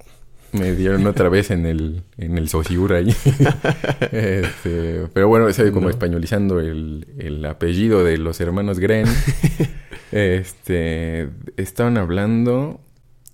Me 0.53 0.73
dieron 0.73 1.05
otra 1.09 1.29
vez 1.29 1.51
en 1.51 1.67
el, 1.67 2.05
en 2.17 2.39
el 2.39 2.49
Saussure 2.49 2.99
ahí. 2.99 3.09
Este, 4.13 5.07
pero 5.13 5.27
bueno, 5.27 5.49
es 5.49 5.57
como 5.73 5.87
No. 5.87 5.91
españolizando 5.91 6.61
el, 6.61 7.09
el 7.19 7.45
apellido 7.45 8.05
de 8.05 8.19
los 8.19 8.41
hermanos 8.41 8.79
Gren. 8.79 9.07
este, 10.15 11.29
estaban 11.57 11.99
hablando 11.99 12.81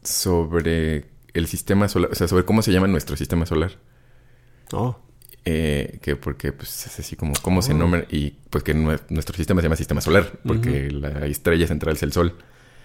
sobre 0.03 1.05
el 1.35 1.47
sistema 1.47 1.89
solar, 1.89 2.11
o 2.11 2.15
sea, 2.15 2.27
sobre 2.27 2.45
cómo 2.45 2.63
se 2.63 2.73
llama 2.73 2.87
nuestro 2.89 3.17
sistema 3.17 3.45
solar. 3.45 3.73
Oh. 4.73 4.97
Eh, 5.45 5.99
que 6.03 6.17
porque 6.17 6.53
pues 6.53 6.87
es 6.87 6.99
así 6.99 7.17
como 7.17 7.33
cómo 7.43 7.61
se 7.63 7.73
Oh. 7.73 7.77
nombra 7.79 8.05
y 8.11 8.31
pues 8.51 8.63
que 8.65 8.75
nue- 8.75 9.01
nuestro 9.09 9.37
sistema 9.37 9.61
se 9.61 9.67
llama 9.67 9.77
sistema 9.77 10.01
solar 10.01 10.39
porque 10.45 10.91
la 10.91 11.27
estrella 11.27 11.67
central 11.67 11.97
es 11.97 12.03
el 12.03 12.13
sol 12.13 12.35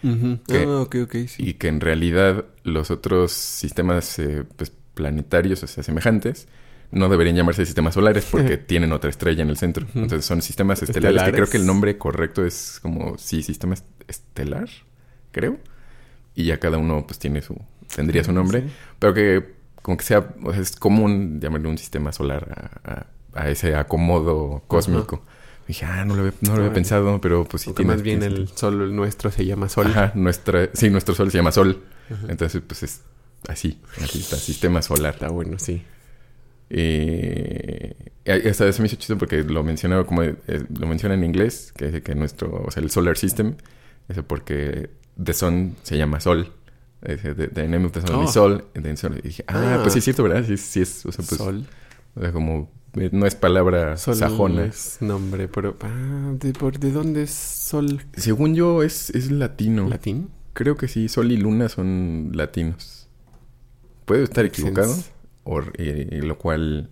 Ujú. 0.03 0.39
¿Qué? 0.47 0.63
Ah, 0.65 0.81
ok, 0.81 0.95
ok, 1.03 1.15
sí. 1.27 1.43
y 1.49 1.53
que 1.55 1.67
en 1.67 1.81
realidad 1.81 2.45
los 2.63 2.91
otros 2.91 3.31
sistemas 3.33 4.19
eh, 4.19 4.43
pues, 4.55 4.71
planetarios, 4.93 5.63
o 5.63 5.67
sea, 5.67 5.83
semejantes, 5.83 6.47
no 6.91 7.09
deberían 7.09 7.35
llamarse 7.35 7.65
sistemas 7.65 7.93
solares 7.93 8.25
porque 8.31 8.57
tienen 8.57 8.91
otra 8.91 9.09
estrella 9.09 9.43
en 9.43 9.49
el 9.49 9.57
centro. 9.57 9.85
Entonces 9.95 10.25
son 10.25 10.41
sistemas 10.41 10.81
estelares, 10.83 11.23
que 11.23 11.31
creo 11.31 11.47
que 11.49 11.57
el 11.57 11.65
nombre 11.65 11.97
correcto 11.97 12.45
es 12.45 12.79
como, 12.81 13.17
sí, 13.17 13.43
sistema 13.43 13.73
est- 13.73 13.85
estelar, 14.07 14.69
creo. 15.31 15.57
Y 16.35 16.45
ya 16.45 16.59
cada 16.59 16.77
uno 16.77 17.05
pues 17.07 17.19
tiene 17.19 17.41
su, 17.41 17.55
tendría 17.95 18.23
su 18.23 18.31
nombre. 18.33 18.61
Sí. 18.61 18.67
Pero 18.99 19.13
que 19.13 19.55
como 19.81 19.97
que 19.97 20.03
sea, 20.03 20.33
o 20.43 20.51
sea, 20.51 20.61
es 20.61 20.75
común 20.75 21.39
llamarle 21.39 21.67
un 21.69 21.77
sistema 21.77 22.11
solar 22.11 22.71
a, 22.83 22.91
a- 22.91 23.05
a 23.43 23.49
ese 23.49 23.75
acomodo 23.75 24.63
cósmico. 24.67 25.23
Dije, 25.67 25.83
ah, 25.85 26.05
no 26.05 26.15
lo 26.15 26.21
había, 26.21 26.33
no 26.41 26.53
lo 26.55 26.61
había 26.61 26.73
pensado, 26.73 27.19
pero 27.19 27.43
pues 27.45 27.63
sí 27.63 27.73
tiene 27.73 27.91
más 27.91 28.01
bien 28.03 28.19
tiene 28.19 28.33
el 28.33 28.37
sentido. 28.47 28.57
sol 28.57 28.81
el 28.83 28.95
nuestro 28.95 29.31
se 29.31 29.45
llama 29.45 29.67
sol. 29.67 29.87
Ajá, 29.87 30.11
nuestra, 30.15 30.69
sí, 30.73 30.89
nuestro 30.89 31.15
sol 31.15 31.31
se 31.31 31.37
llama 31.39 31.51
Sol. 31.51 31.83
Ajá. 32.11 32.27
Entonces, 32.29 32.61
pues 32.65 32.83
es 32.83 33.01
así, 33.47 33.81
así 34.01 34.19
está, 34.19 34.35
sistema 34.37 34.81
solar. 34.83 35.15
Está 35.15 35.29
bueno, 35.29 35.57
sí. 35.57 35.83
Y 36.69 37.95
hasta 38.49 38.67
eso 38.67 38.81
me 38.81 38.87
hizo 38.87 38.95
chido 38.95 39.17
porque 39.17 39.43
lo 39.43 39.63
mencionaba 39.63 40.05
como, 40.05 40.23
eh, 40.23 40.35
lo 40.47 40.87
menciona 40.87 41.15
en 41.15 41.23
inglés, 41.23 41.71
que 41.75 41.85
dice 41.87 42.01
que 42.01 42.15
nuestro, 42.15 42.63
o 42.65 42.71
sea, 42.71 42.81
el 42.81 42.89
solar 42.89 43.17
system, 43.17 43.55
ese 44.09 44.23
porque 44.23 44.89
The 45.21 45.33
Sun 45.33 45.75
se 45.83 45.97
llama 45.97 46.19
Sol. 46.19 46.51
Ese, 47.01 47.35
the, 47.35 47.47
the 47.49 47.67
name 47.67 47.85
of 47.85 47.91
the 47.91 48.01
sun 48.01 48.15
Oh. 48.15 48.23
is 48.23 48.31
Sol. 48.31 48.63
Y 48.73 49.27
dije, 49.27 49.43
ah, 49.47 49.75
Ah. 49.75 49.79
pues 49.83 49.93
sí 49.93 49.99
es 49.99 50.05
cierto, 50.05 50.23
¿verdad? 50.23 50.43
Sí, 50.47 50.57
sí 50.57 50.81
es, 50.81 51.05
o 51.05 51.11
sea, 51.11 51.23
pues, 51.23 51.37
sol. 51.39 51.65
o 52.15 52.21
sea, 52.21 52.31
como, 52.31 52.71
eh, 52.95 53.09
no 53.11 53.27
es 53.27 53.35
palabra 53.35 53.95
Sol 53.97 54.15
sajona. 54.15 54.65
es 54.65 54.97
nombre, 55.01 55.47
pero... 55.47 55.77
Ah, 55.81 56.33
¿de, 56.39 56.51
por, 56.53 56.79
¿de 56.79 56.91
dónde 56.91 57.23
es 57.23 57.31
sol? 57.31 58.01
Según 58.17 58.55
yo, 58.55 58.81
es, 58.81 59.11
es 59.11 59.29
latino. 59.29 59.87
¿Latín? 59.87 60.29
Creo 60.53 60.77
que 60.77 60.87
sí, 60.87 61.09
Sol 61.09 61.31
y 61.31 61.37
Luna 61.37 61.69
son 61.69 62.31
latinos. 62.33 63.07
Puedo 64.05 64.23
estar 64.23 64.45
equivocado, 64.45 64.91
sense. 64.93 65.11
O, 65.45 65.61
eh, 65.77 66.19
lo 66.21 66.37
cual 66.37 66.89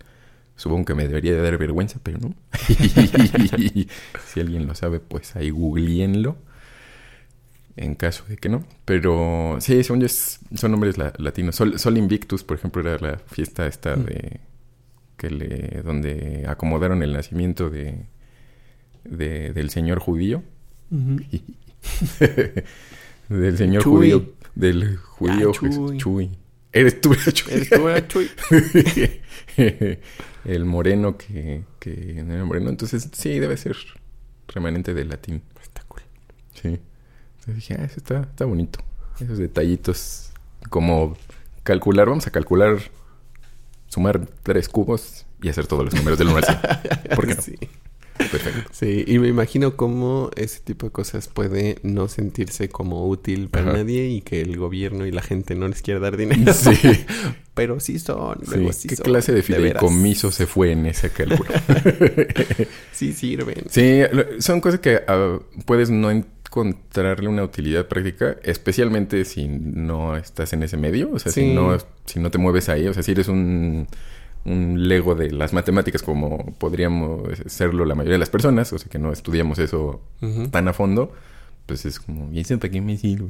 supongo 0.56 0.86
que 0.86 0.96
me 0.96 1.08
debería 1.08 1.34
de 1.34 1.42
dar 1.42 1.58
vergüenza, 1.58 2.00
pero 2.02 2.18
no. 2.20 2.34
si 4.26 4.40
alguien 4.40 4.66
lo 4.68 4.76
sabe, 4.76 5.00
pues 5.02 5.36
ahí 5.36 5.50
googleenlo. 5.50 6.38
En 7.76 7.96
caso 7.96 8.24
de 8.30 8.38
que 8.38 8.50
no. 8.50 8.64
Pero 8.86 9.58
sí, 9.60 9.74
es- 9.80 10.40
son 10.56 10.72
nombres 10.72 10.98
la- 11.00 11.14
latinos. 11.18 11.56
Sol, 11.56 11.80
Sol 11.80 11.98
Invictus, 11.98 12.44
por 12.44 12.58
ejemplo, 12.58 12.82
era 12.82 12.98
la 13.00 13.18
fiesta 13.18 13.66
esta 13.68 13.96
Mm. 13.96 14.06
de... 14.06 14.40
que 15.18 15.30
le 15.32 15.82
donde 15.84 16.46
acomodaron 16.48 17.02
el 17.02 17.14
nacimiento 17.14 17.70
de, 17.72 18.06
de- 19.06 19.54
del 19.54 19.70
señor 19.72 19.98
judío. 20.00 20.44
del 23.30 23.58
señor 23.58 23.84
Chuy. 23.84 24.12
judío. 24.12 24.34
Del 24.56 24.98
judío 24.98 25.50
Ah, 25.50 25.54
Chuy. 25.54 25.70
Jesús- 25.70 25.98
Chuy. 25.98 26.30
Eres 26.74 27.00
tú, 27.00 27.14
Chuy. 27.16 27.54
¿Eres 27.54 27.70
tú, 27.70 27.88
Chuy? 28.08 28.32
el 30.46 30.66
moreno 30.66 31.18
que, 31.18 31.64
que 31.80 32.24
no 32.26 32.34
era 32.34 32.44
moreno. 32.44 32.70
Entonces, 32.70 33.10
sí, 33.14 33.40
debe 33.40 33.56
ser 33.58 33.78
remanente 34.48 34.94
del 34.94 35.10
latín. 35.10 35.44
Está 35.62 35.84
cool. 35.88 36.02
Sí. 36.54 36.80
Entonces 37.40 37.56
dije, 37.56 37.76
ah, 37.80 37.86
eso 37.86 37.98
está, 37.98 38.22
está 38.22 38.46
bonito. 38.46 38.80
Esos 39.20 39.38
detallitos. 39.38 40.32
Como 40.70 41.16
calcular, 41.64 42.08
vamos 42.08 42.26
a 42.26 42.32
calcular, 42.32 42.80
sumar 43.88 44.28
tres 44.42 44.68
cubos 44.68 45.26
y 45.42 45.50
hacer 45.50 45.68
todos 45.68 45.86
los 45.86 45.94
números 45.94 46.18
del 46.18 46.30
1 46.30 46.38
al 46.38 46.46
100. 46.46 46.60
¿Por 47.16 47.28
qué 47.28 47.36
no? 47.36 47.42
Sí. 47.42 47.56
Perfecto. 48.18 48.70
Sí, 48.72 49.04
y 49.08 49.20
me 49.20 49.28
imagino 49.28 49.76
cómo 49.76 50.30
ese 50.36 50.60
tipo 50.60 50.86
de 50.88 50.92
cosas 50.92 51.28
puede 51.28 51.78
no 51.84 52.08
sentirse 52.08 52.70
como 52.70 53.08
útil 53.08 53.50
para 53.50 53.70
Ajá. 53.70 53.78
nadie 53.80 54.08
y 54.10 54.22
que 54.22 54.42
el 54.42 54.58
gobierno 54.58 55.06
y 55.06 55.12
la 55.12 55.22
gente 55.22 55.56
no 55.56 55.68
les 55.68 55.82
quiera 55.82 56.00
dar 56.00 56.16
dinero. 56.18 56.54
Sí. 56.54 56.72
Pero 57.54 57.80
sí 57.80 58.00
son, 58.00 58.40
luego 58.48 58.74
sí 58.74 58.88
¿Qué 58.88 58.96
son, 58.96 59.04
clase 59.06 59.32
de 59.32 59.44
fideicomiso 59.44 60.32
se 60.32 60.48
fue 60.48 60.72
en 60.72 60.88
ese 60.88 61.12
cálculo? 61.12 61.52
Sí 62.92 63.14
sirven. 63.14 63.66
sí, 63.70 64.00
son 64.40 64.62
cosas 64.62 64.80
que 64.80 65.02
ah, 65.08 65.40
puedes 65.66 65.90
no 65.90 66.10
encontrarle 66.12 67.28
una 67.28 67.44
utilidad 67.44 67.88
práctica, 67.88 68.38
especialmente 68.44 69.26
si 69.26 69.48
no 69.48 70.16
estás 70.16 70.54
en 70.54 70.64
ese 70.64 70.78
medio, 70.78 71.12
o 71.12 71.20
sea, 71.20 71.32
si 71.32 71.42
Sí. 71.42 71.54
no 71.54 71.78
si 72.06 72.20
no 72.20 72.30
te 72.32 72.38
mueves 72.38 72.70
ahí, 72.70 72.88
o 72.88 72.94
sea, 72.94 73.02
si 73.04 73.12
eres 73.12 73.28
un 73.28 73.88
un 74.46 74.88
lego 74.88 75.16
de 75.16 75.32
las 75.32 75.54
matemáticas 75.54 76.04
como 76.04 76.54
podríamos 76.58 77.22
serlo 77.46 77.86
la 77.86 77.96
mayoría 77.96 78.14
de 78.16 78.20
las 78.20 78.30
personas, 78.30 78.72
o 78.74 78.78
sea, 78.80 78.90
que 78.90 79.00
no 79.00 79.12
estudiamos 79.14 79.58
eso 79.60 80.02
tan 80.52 80.68
a 80.68 80.74
fondo, 80.74 81.14
pues 81.66 81.86
es 81.86 82.00
como, 82.00 82.30
¿y 82.34 82.42
eso 82.42 82.58
para 82.60 82.70
qué 82.72 82.82
me 82.82 82.98
sirve? 82.98 83.30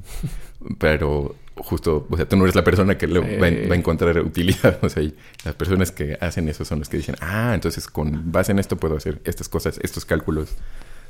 Pero 0.80 1.36
justo, 1.56 2.08
o 2.10 2.18
sea, 2.18 2.28
tú 2.28 2.36
no 2.36 2.46
eres 2.46 2.56
la 2.56 2.64
persona 2.64 2.98
que 2.98 3.06
va, 3.06 3.20
a- 3.20 3.40
va 3.70 3.76
a 3.76 3.78
encontrar 3.78 4.18
utilidad. 4.22 4.80
O 4.84 4.90
sea, 4.90 5.04
y 5.04 5.16
las 5.46 5.54
personas 5.54 5.92
que 5.92 6.18
hacen 6.20 6.50
eso 6.50 6.66
son 6.66 6.80
los 6.80 6.90
que 6.90 6.98
dicen, 6.98 7.16
ah, 7.22 7.52
entonces 7.54 7.88
con 7.88 8.32
base 8.32 8.52
en 8.52 8.58
esto 8.60 8.76
puedo 8.78 8.98
hacer 8.98 9.22
estas 9.24 9.48
cosas, 9.50 9.80
estos 9.84 10.06
cálculos 10.06 10.56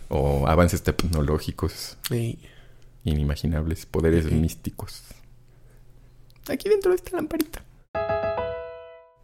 o 0.10 0.48
avances 0.50 0.84
tecnológicos 0.84 1.98
inimaginables, 3.06 3.86
poderes 3.86 4.30
místicos. 4.32 5.04
Aquí 6.50 6.68
dentro 6.68 6.92
de 6.92 6.98
esta 6.98 7.16
lamparita. 7.16 7.64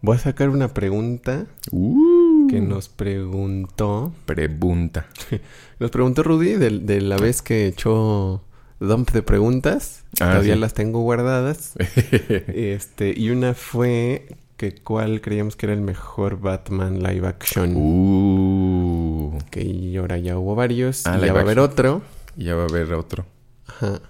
Voy 0.02 0.16
a 0.16 0.20
sacar 0.20 0.50
una 0.50 0.70
pregunta 0.74 1.46
Uh, 1.72 2.48
que 2.48 2.62
nos 2.62 2.88
preguntó. 2.90 4.14
Pregunta. 4.26 5.08
Nos 5.80 5.92
preguntó 5.92 6.24
Rudy 6.24 6.54
de, 6.54 6.70
de 6.80 7.02
la 7.02 7.18
vez 7.18 7.42
que 7.42 7.68
echó 7.68 8.44
dump 8.80 9.12
de 9.12 9.22
preguntas. 9.24 10.04
Ah, 10.20 10.32
Todavía 10.32 10.56
sí. 10.56 10.60
las 10.60 10.74
tengo 10.74 11.02
guardadas. 11.02 11.74
Este, 12.48 13.14
y 13.16 13.30
una 13.30 13.54
fue 13.54 14.36
que 14.58 14.76
cuál 14.76 15.22
creíamos 15.22 15.56
que 15.56 15.68
era 15.68 15.74
el 15.74 15.82
mejor 15.82 16.40
Batman 16.42 17.02
live 17.04 17.28
action. 17.28 17.76
uh, 17.78 19.38
Que 19.52 19.96
ahora 20.00 20.18
ya 20.18 20.38
hubo 20.38 20.56
varios. 20.56 21.06
Ah, 21.06 21.18
y 21.22 21.26
ya 21.28 21.34
va 21.34 21.40
a 21.40 21.44
haber 21.44 21.60
otro. 21.60 22.02
ya 22.36 22.56
va 22.56 22.64
a 22.64 22.68
haber 22.68 22.94
otro. 22.94 23.26
Ajá. 23.68 24.02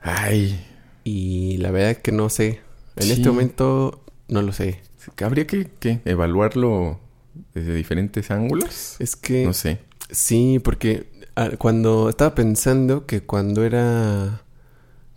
Ay, 0.00 0.64
Y 1.04 1.56
la 1.58 1.70
verdad 1.70 1.96
que 2.02 2.12
no 2.12 2.28
sé. 2.28 2.60
En 2.96 3.02
Sí. 3.04 3.12
este 3.12 3.28
momento 3.28 4.02
no 4.28 4.42
lo 4.42 4.52
sé. 4.52 4.80
habría 5.22 5.46
que, 5.46 5.68
evaluarlo 6.04 7.00
desde 7.54 7.74
diferentes 7.74 8.30
ángulos. 8.30 8.96
Es 9.00 9.16
que 9.16 9.44
No 9.44 9.52
sé. 9.52 9.78
sí, 10.10 10.60
porque 10.62 11.06
ah, 11.34 11.50
cuando 11.58 12.08
estaba 12.08 12.34
pensando 12.34 13.06
que 13.06 13.22
cuando 13.22 13.64
era 13.64 14.42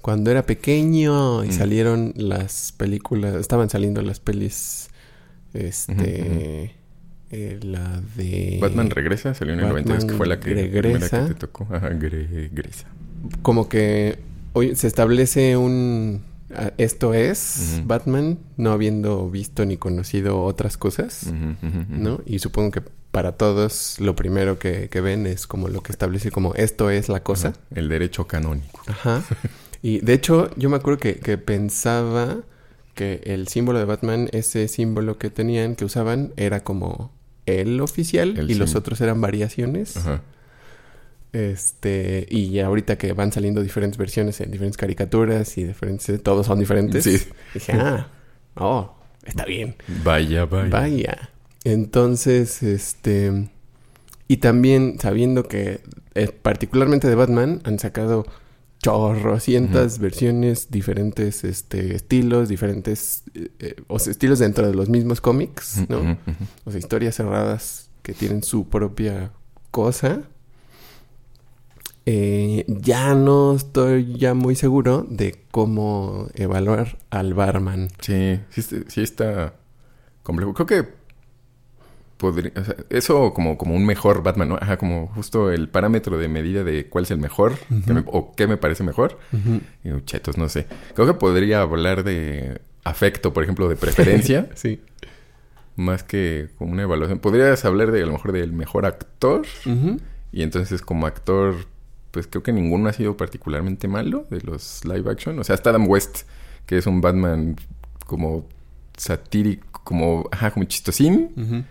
cuando 0.01 0.29
era 0.31 0.45
pequeño 0.45 1.43
y 1.43 1.47
Mm. 1.49 1.51
salieron 1.51 2.13
las 2.15 2.71
películas, 2.73 3.35
estaban 3.35 3.69
saliendo 3.69 4.01
las 4.03 4.19
pelis 4.19 4.89
este 5.53 6.75
eh, 7.31 7.59
la 7.63 8.01
de 8.15 8.59
Batman 8.61 8.89
regresa, 8.91 9.33
salió 9.33 9.53
en 9.53 9.59
el 9.61 9.65
Batman 9.65 9.83
92, 9.85 10.05
que 10.11 10.17
fue 10.17 10.27
la 10.27 10.39
que, 10.39 10.51
la 10.55 10.61
regresa. 10.61 11.21
que 11.27 11.33
te 11.33 11.39
tocó. 11.39 11.67
Ajá, 11.71 11.89
regresa. 11.89 12.87
como 13.41 13.67
que 13.67 14.19
hoy 14.53 14.75
se 14.75 14.87
establece 14.87 15.57
un 15.57 16.21
esto 16.77 17.13
es. 17.13 17.81
Batman, 17.85 18.39
no 18.57 18.71
habiendo 18.71 19.29
visto 19.29 19.65
ni 19.65 19.77
conocido 19.77 20.43
otras 20.43 20.77
cosas. 20.77 21.31
¿no? 21.89 22.21
Y 22.25 22.39
supongo 22.39 22.71
que 22.71 22.81
para 23.11 23.33
todos 23.33 23.97
lo 23.99 24.15
primero 24.15 24.59
que, 24.59 24.89
que 24.89 24.99
ven 24.99 25.25
es 25.25 25.47
como 25.47 25.69
lo 25.69 25.81
que 25.81 25.91
establece 25.91 26.31
como 26.31 26.53
esto 26.55 26.89
es 26.89 27.07
la 27.09 27.21
cosa. 27.23 27.53
El 27.73 27.87
derecho 27.89 28.27
canónico. 28.27 28.81
Ajá. 28.87 29.23
Y 29.81 29.99
de 29.99 30.13
hecho, 30.13 30.49
yo 30.57 30.69
me 30.69 30.77
acuerdo 30.77 30.99
que, 30.99 31.17
que 31.17 31.37
pensaba 31.37 32.37
que 32.95 33.21
el 33.25 33.47
símbolo 33.47 33.77
de 33.77 33.85
Batman, 33.85 34.29
ese 34.31 34.67
símbolo 34.67 35.17
que 35.17 35.29
tenían, 35.29 35.75
que 35.75 35.85
usaban, 35.85 36.33
era 36.37 36.63
como 36.63 37.11
el 37.45 37.79
oficial 37.81 38.37
El 38.37 38.49
y 38.49 38.55
los 38.55 38.75
otros 38.75 38.99
eran 39.01 39.21
variaciones. 39.21 39.97
Ajá. 39.97 40.21
Este, 41.35 42.25
y 42.29 42.59
ahorita 42.59 42.97
que 42.97 43.11
van 43.11 43.33
saliendo 43.33 43.61
diferentes 43.61 43.97
versiones 43.97 44.39
en 44.39 44.51
diferentes 44.51 44.77
caricaturas 44.77 45.57
y 45.57 45.65
diferentes, 45.65 46.23
todos 46.23 46.45
son 46.45 46.59
diferentes. 46.59 47.03
Sí. 47.03 47.19
Dije, 47.53 47.73
ah, 47.73 48.07
oh, 48.55 48.95
está 49.25 49.43
bien. 49.43 49.75
Vaya, 50.05 50.45
vaya. 50.45 50.69
Vaya. 50.69 51.29
Entonces, 51.65 52.63
este. 52.63 53.49
Y 54.29 54.37
también 54.37 54.97
sabiendo 54.97 55.43
que, 55.43 55.81
eh, 56.13 56.29
particularmente 56.29 57.09
de 57.09 57.15
Batman, 57.15 57.59
han 57.65 57.79
sacado 57.79 58.25
chorrocientas 58.81 59.99
versiones, 59.99 60.71
diferentes 60.71 61.43
este, 61.43 61.95
estilos, 61.95 62.47
diferentes 62.47 63.23
eh, 63.33 63.49
eh, 63.59 63.75
o 63.87 63.99
sea, 63.99 64.11
estilos 64.11 64.39
dentro 64.39 64.65
de 64.65 64.73
los 64.73 64.87
mismos 64.87 65.19
cómics, 65.19 65.81
¿no? 65.89 66.17
O 66.63 66.71
sea, 66.71 66.79
historias 66.79 67.15
cerradas 67.15 67.89
que 68.03 68.13
tienen 68.13 68.41
su 68.41 68.69
propia 68.69 69.33
cosa. 69.71 70.29
Eh, 72.07 72.65
ya 72.67 73.15
no 73.15 73.55
estoy 73.55 74.15
ya 74.17 74.33
muy 74.35 74.55
seguro 74.55 75.05
de 75.09 75.43
cómo 75.51 76.27
evaluar 76.35 76.97
al 77.09 77.33
barman. 77.33 77.87
Sí, 77.99 78.39
sí, 78.51 78.61
está- 78.61 78.75
sí 78.89 79.01
está 79.01 79.53
complejo. 80.23 80.53
Creo 80.53 80.67
que 80.67 80.89
podría, 82.17 82.51
o 82.55 82.63
sea, 82.63 82.75
eso 82.89 83.33
como, 83.33 83.57
como 83.57 83.75
un 83.75 83.85
mejor 83.85 84.23
Batman, 84.23 84.49
¿no? 84.49 84.55
Ajá, 84.61 84.77
como 84.77 85.07
justo 85.15 85.51
el 85.51 85.67
parámetro 85.67 86.17
de 86.17 86.27
medida 86.27 86.63
de 86.63 86.87
cuál 86.87 87.03
es 87.05 87.11
el 87.11 87.17
mejor 87.17 87.53
que 87.85 87.93
me- 87.93 88.03
o 88.07 88.33
qué 88.35 88.47
me 88.47 88.57
parece 88.57 88.83
mejor. 88.83 89.17
Uh, 89.83 89.99
chetos, 90.05 90.37
no 90.37 90.47
sé. 90.47 90.67
Creo 90.93 91.07
que 91.07 91.13
podría 91.15 91.61
hablar 91.61 92.03
de 92.03 92.61
afecto, 92.83 93.33
por 93.33 93.43
ejemplo, 93.43 93.67
de 93.67 93.75
preferencia, 93.75 94.47
Sí. 94.55 94.79
más 95.75 96.03
que 96.03 96.49
como 96.57 96.71
una 96.71 96.83
evaluación. 96.83 97.19
Podrías 97.19 97.65
hablar 97.65 97.91
de 97.91 98.03
a 98.03 98.05
lo 98.05 98.13
mejor 98.13 98.31
del 98.31 98.53
mejor 98.53 98.85
actor. 98.85 99.41
Y 100.31 100.41
entonces 100.43 100.81
como 100.81 101.07
actor, 101.07 101.55
pues 102.15 102.27
creo 102.27 102.43
que 102.43 102.53
ninguno 102.53 102.87
ha 102.87 102.93
sido 102.93 103.17
particularmente 103.17 103.89
malo 103.89 104.25
de 104.29 104.39
los 104.39 104.85
live 104.85 105.11
action. 105.11 105.37
O 105.37 105.43
sea, 105.43 105.55
hasta 105.55 105.71
Adam 105.71 105.85
West, 105.85 106.21
que 106.65 106.77
es 106.77 106.87
un 106.87 107.01
Batman 107.01 107.57
como 108.05 108.47
satírico, 108.95 109.81
como, 109.83 110.29
ajá, 110.31 110.51
como 110.51 110.63
chistosín, 110.63 111.65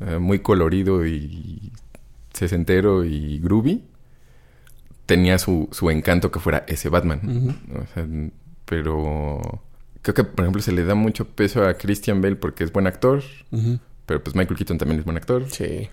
eh, 0.00 0.18
muy 0.18 0.38
colorido 0.38 1.06
y 1.06 1.70
sesentero 2.32 3.04
y 3.04 3.38
groovy. 3.40 3.84
Tenía 5.04 5.38
su, 5.38 5.68
su 5.70 5.90
encanto 5.90 6.32
que 6.32 6.40
fuera 6.40 6.64
ese 6.66 6.88
Batman. 6.88 7.54
O 7.74 7.86
sea, 7.92 8.06
pero 8.64 9.60
creo 10.00 10.14
que, 10.14 10.24
por 10.24 10.46
ejemplo, 10.46 10.62
se 10.62 10.72
le 10.72 10.86
da 10.86 10.94
mucho 10.94 11.28
peso 11.28 11.68
a 11.68 11.74
Christian 11.74 12.22
Bale 12.22 12.36
porque 12.36 12.64
es 12.64 12.72
buen 12.72 12.86
actor. 12.86 13.22
Pero 14.06 14.24
pues 14.24 14.34
Michael 14.34 14.56
Keaton 14.56 14.78
también 14.78 15.00
es 15.00 15.04
buen 15.04 15.18
actor. 15.18 15.44
Sí. 15.50 15.90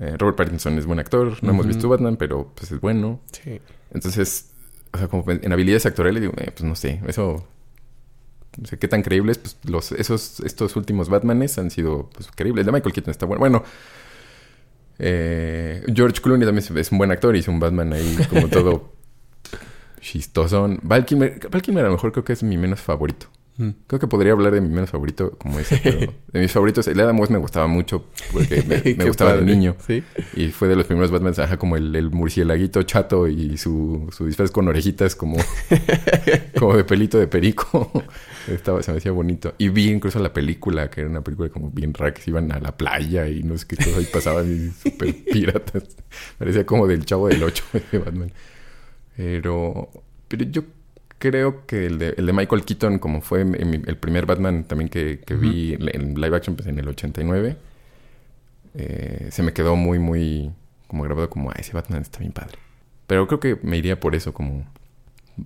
Eh, 0.00 0.16
Robert 0.18 0.36
Pattinson 0.36 0.78
es 0.78 0.86
buen 0.86 0.98
actor. 0.98 1.36
No 1.42 1.50
hemos 1.50 1.66
visto 1.66 1.88
Batman, 1.88 2.16
pero 2.16 2.50
pues 2.54 2.72
es 2.72 2.80
bueno. 2.80 3.20
Sí. 3.32 3.60
Entonces, 3.92 4.50
o 4.92 4.98
sea, 4.98 5.08
como 5.08 5.24
en 5.30 5.52
habilidades 5.52 5.84
actorales, 5.86 6.20
digo, 6.22 6.32
eh, 6.38 6.50
pues 6.52 6.62
no 6.64 6.74
sé, 6.74 7.00
eso. 7.06 7.46
No 8.58 8.66
sé 8.66 8.78
qué 8.78 8.88
tan 8.88 9.02
creíbles, 9.02 9.38
pues 9.38 9.56
los, 9.64 9.92
esos, 9.92 10.40
estos 10.40 10.74
últimos 10.74 11.08
Batmanes 11.08 11.56
han 11.58 11.70
sido 11.70 12.10
pues, 12.12 12.28
creíbles. 12.34 12.62
El 12.62 12.66
de 12.66 12.72
Michael 12.72 12.92
Keaton 12.92 13.10
está 13.12 13.26
bueno. 13.26 13.38
Bueno, 13.38 13.62
eh, 14.98 15.84
George 15.94 16.20
Clooney 16.20 16.46
también 16.46 16.64
es- 16.64 16.70
es 16.70 16.92
un 16.92 16.98
buen 16.98 17.10
actor, 17.10 17.34
hizo 17.36 17.50
un 17.50 17.60
Batman 17.60 17.92
ahí 17.92 18.16
como 18.28 18.48
todo 18.48 18.92
chistosón. 20.00 20.80
Val 20.82 21.04
Kilmer, 21.04 21.48
Val 21.50 21.62
Kilmer 21.62 21.84
a 21.84 21.88
lo 21.88 21.94
mejor 21.94 22.12
creo 22.12 22.24
que 22.24 22.32
es 22.32 22.42
mi 22.42 22.56
menos 22.56 22.80
favorito. 22.80 23.26
Creo 23.86 24.00
que 24.00 24.06
podría 24.06 24.32
hablar 24.32 24.54
de 24.54 24.60
mi 24.60 24.68
menos 24.68 24.90
favorito 24.90 25.32
como 25.38 25.58
ese, 25.58 25.78
pero 25.82 26.00
de 26.32 26.40
mis 26.40 26.50
favoritos, 26.50 26.86
el 26.88 26.98
Adam 26.98 27.18
West 27.20 27.30
me 27.30 27.38
gustaba 27.38 27.66
mucho 27.66 28.06
porque 28.32 28.62
me, 28.62 29.04
gustaba 29.06 29.36
de 29.36 29.42
niño. 29.42 29.76
Sí. 29.86 30.02
Y 30.34 30.48
fue 30.48 30.68
de 30.68 30.76
los 30.76 30.86
primeros 30.86 31.10
Batman, 31.10 31.34
ajá, 31.36 31.58
como 31.58 31.76
el, 31.76 31.94
el 31.94 32.10
murcielaguito 32.10 32.82
chato 32.84 33.28
y 33.28 33.58
su, 33.58 34.08
su 34.12 34.26
disfraz 34.26 34.50
con 34.50 34.68
orejitas 34.68 35.14
como, 35.14 35.36
como 36.58 36.76
de 36.76 36.84
pelito 36.84 37.18
de 37.18 37.26
perico. 37.26 37.90
Estaba, 38.48 38.82
se 38.82 38.92
me 38.92 38.98
hacía 38.98 39.12
bonito. 39.12 39.54
Y 39.58 39.68
vi 39.68 39.90
incluso 39.90 40.18
la 40.20 40.32
película, 40.32 40.88
que 40.88 41.02
era 41.02 41.10
una 41.10 41.22
película 41.22 41.50
como 41.50 41.70
bien 41.70 41.92
rara, 41.92 42.14
que 42.14 42.22
se 42.22 42.30
iban 42.30 42.50
a 42.52 42.60
la 42.60 42.76
playa 42.76 43.28
y 43.28 43.42
no 43.42 43.58
sé 43.58 43.66
qué 43.66 43.76
cosas, 43.76 44.02
y 44.02 44.06
pasaban 44.06 44.50
y 44.50 44.70
súper 44.70 45.14
piratas. 45.24 45.84
Parecía 46.38 46.64
como 46.64 46.86
del 46.86 47.04
chavo 47.04 47.28
del 47.28 47.42
8 47.42 47.64
de 47.92 47.98
Batman. 47.98 48.32
Pero, 49.16 49.90
pero 50.28 50.44
yo 50.44 50.62
creo 51.20 51.64
que 51.66 51.86
el 51.86 51.98
de, 52.00 52.14
el 52.16 52.26
de 52.26 52.32
Michael 52.32 52.64
Keaton, 52.64 52.98
como 52.98 53.20
fue 53.20 53.44
mi- 53.44 53.82
el 53.86 53.96
primer 53.96 54.26
Batman 54.26 54.64
también 54.64 54.88
que, 54.90 55.20
que 55.20 55.34
vi 55.34 55.74
en, 55.74 55.88
en 55.94 56.20
live 56.20 56.36
action 56.36 56.56
pues, 56.56 56.66
en 56.66 56.78
el 56.80 56.88
89, 56.88 57.56
eh, 58.74 59.28
se 59.30 59.42
me 59.44 59.52
quedó 59.52 59.76
muy, 59.76 59.98
muy 60.00 60.50
como 60.88 61.04
grabado 61.04 61.30
como, 61.30 61.50
ah, 61.50 61.54
ese 61.58 61.72
Batman 61.72 62.02
está 62.02 62.18
bien 62.18 62.32
padre. 62.32 62.58
Pero 63.06 63.28
creo 63.28 63.38
que 63.40 63.56
me 63.62 63.76
iría 63.78 64.00
por 64.00 64.14
eso, 64.16 64.32
como 64.34 64.64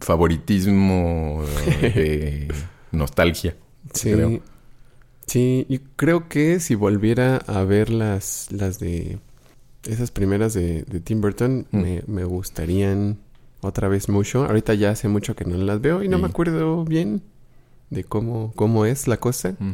favoritismo 0.00 1.44
de 1.80 2.48
nostalgia. 2.92 3.54
Sí. 3.92 4.12
creo. 4.12 4.40
Sí, 5.26 5.64
y 5.70 5.78
creo 5.96 6.28
que 6.28 6.60
si 6.60 6.74
volviera 6.74 7.36
a 7.38 7.64
ver 7.64 7.88
las, 7.90 8.48
las 8.52 8.78
de 8.78 9.18
esas 9.84 10.10
primeras 10.10 10.52
de, 10.54 10.82
de 10.82 11.00
Tim 11.00 11.20
Burton, 11.20 11.66
Mm. 11.70 11.80
me, 11.80 12.02
me 12.06 12.24
gustarían 12.24 13.18
otra 13.64 13.88
vez 13.88 14.08
mucho. 14.08 14.44
Ahorita 14.44 14.74
ya 14.74 14.90
hace 14.90 15.08
mucho 15.08 15.34
que 15.34 15.44
no 15.44 15.56
las 15.56 15.80
veo 15.80 16.02
y 16.02 16.08
no 16.08 16.16
Sí. 16.18 16.22
me 16.22 16.28
acuerdo 16.28 16.84
bien 16.84 17.22
de 17.90 18.04
cómo, 18.04 18.52
cómo 18.56 18.86
es 18.86 19.06
la 19.08 19.16
cosa. 19.18 19.54
Mm. 19.58 19.72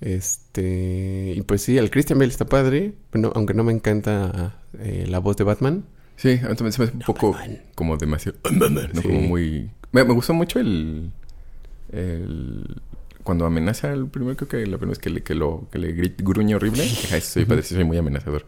Este, 0.00 1.34
y 1.36 1.42
pues 1.42 1.62
sí, 1.62 1.78
el 1.78 1.90
Christian 1.90 2.18
Bale 2.18 2.30
está 2.30 2.44
padre, 2.46 2.92
pero 3.10 3.32
aunque 3.36 3.54
no 3.54 3.62
me 3.64 3.72
encanta 3.72 4.56
eh, 4.78 5.06
la 5.08 5.18
voz 5.20 5.36
de 5.36 5.44
Batman. 5.44 5.84
Sí, 6.16 6.40
a 6.42 6.48
mí 6.48 6.54
también 6.56 6.72
se 6.72 6.80
me 6.82 6.84
hace 6.88 6.94
un 6.96 7.02
poco 7.02 7.32
Batman. 7.32 7.62
como 7.74 7.96
demasiado... 7.96 8.38
¿no? 8.52 8.68
Sí. 9.00 9.02
Como 9.02 9.20
muy... 9.20 9.70
Me, 9.92 10.04
me 10.04 10.12
gustó 10.14 10.34
mucho 10.34 10.58
el... 10.60 11.12
el... 11.92 12.80
Cuando 13.22 13.46
amenaza 13.46 13.92
el 13.92 14.08
primero, 14.08 14.36
creo 14.36 14.48
que 14.48 14.56
la 14.66 14.76
primera 14.78 14.90
vez 14.90 14.98
que 14.98 15.10
le, 15.10 15.22
que 15.22 15.36
lo, 15.36 15.68
que 15.70 15.78
le 15.78 15.94
grit- 15.94 16.16
gruñe 16.22 16.56
horrible. 16.56 16.82
Sí 16.84 17.20
soy 17.20 17.44
padre, 17.44 17.62
soy 17.62 17.84
muy 17.84 17.96
amenazador. 17.96 18.46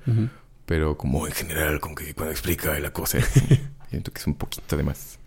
Pero 0.66 0.96
como 0.98 1.26
en 1.28 1.32
general, 1.32 1.78
como 1.78 1.94
que 1.94 2.12
cuando 2.14 2.32
explica 2.32 2.76
la 2.80 2.92
cosa, 2.92 3.18
siento 3.90 4.12
que 4.12 4.20
es 4.20 4.26
un 4.26 4.34
poquito 4.34 4.76
de 4.76 4.82
más. 4.82 5.18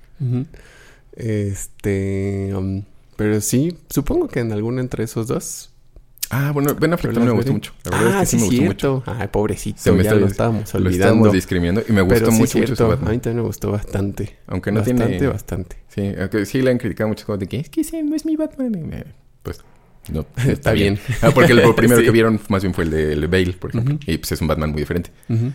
Este, 1.15 2.52
um, 2.56 2.84
pero 3.15 3.41
sí, 3.41 3.78
supongo 3.89 4.28
que 4.28 4.39
en 4.39 4.52
alguna 4.52 4.82
entre 4.82 5.04
esos 5.04 5.28
dos. 5.28 5.72
Ah, 6.30 6.52
bueno, 6.52 6.76
Ben 6.76 6.91
Affleck 6.91 7.13
también 7.13 7.32
me 7.32 7.38
gustó 7.38 7.54
mucho. 7.54 7.72
La 7.89 7.98
verdad 7.98 8.17
ah, 8.20 8.24
es 8.24 8.32
que 8.32 8.38
sí, 8.39 8.50
sí, 8.50 8.62
me 8.62 8.67
gustó 8.67 8.96
mucho. 8.96 9.04
cierto. 9.06 9.22
Ay, 9.24 9.28
pobrecito, 9.30 9.80
Se 9.82 9.91
me 9.93 10.04
ya 10.04 10.10
está- 10.10 10.20
lo 10.20 10.28
estábamos 10.28 10.74
Lo 10.74 10.80
olvidando. 10.82 11.13
estamos 11.15 11.32
discriminando 11.34 11.84
y 11.88 11.91
me 11.93 12.02
gustó 12.02 12.20
pero 12.20 12.32
sí, 12.32 12.38
mucho, 12.38 12.58
mucho 12.60 12.76
su 12.76 12.84
A 12.84 12.88
Batman. 12.88 13.12
mí 13.12 13.17
también 13.20 13.38
me 13.41 13.48
gustó 13.48 13.72
bastante. 13.72 14.38
Aunque 14.48 14.72
no 14.72 14.80
bastante, 14.82 15.06
tiene... 15.08 15.28
bastante. 15.28 15.78
Sí, 15.88 16.12
aunque 16.20 16.46
sí 16.46 16.62
le 16.62 16.72
han 16.72 16.78
criticado 16.78 17.08
muchas 17.08 17.26
cosas 17.26 17.39
de 17.39 17.48
que 17.48 17.60
es 17.62 17.70
que 17.70 17.82
ese 17.82 18.04
no 18.04 18.13
es 18.15 18.26
mi 18.26 18.36
Batman. 18.36 18.76
Y, 18.76 18.93
eh, 18.96 19.06
pues 19.41 19.62
no, 20.12 20.26
está, 20.38 20.52
Está 20.52 20.72
bien. 20.74 20.96
bien. 21.08 21.17
Ah, 21.22 21.32
porque 21.34 21.54
el 21.54 21.62
primero 21.76 22.02
Sí. 22.02 22.06
que 22.06 22.12
vieron 22.12 22.41
más 22.50 22.62
bien 22.62 22.74
fue 22.74 22.84
el 22.84 22.91
de 22.91 23.13
el 23.13 23.28
Bale, 23.30 23.54
por 23.54 23.70
ejemplo. 23.70 23.98
Y 24.06 24.17
pues 24.17 24.34
es 24.34 24.41
un 24.41 24.48
Batman 24.50 24.72
muy 24.72 24.82
diferente. 24.82 25.12
Ujú. 25.30 25.54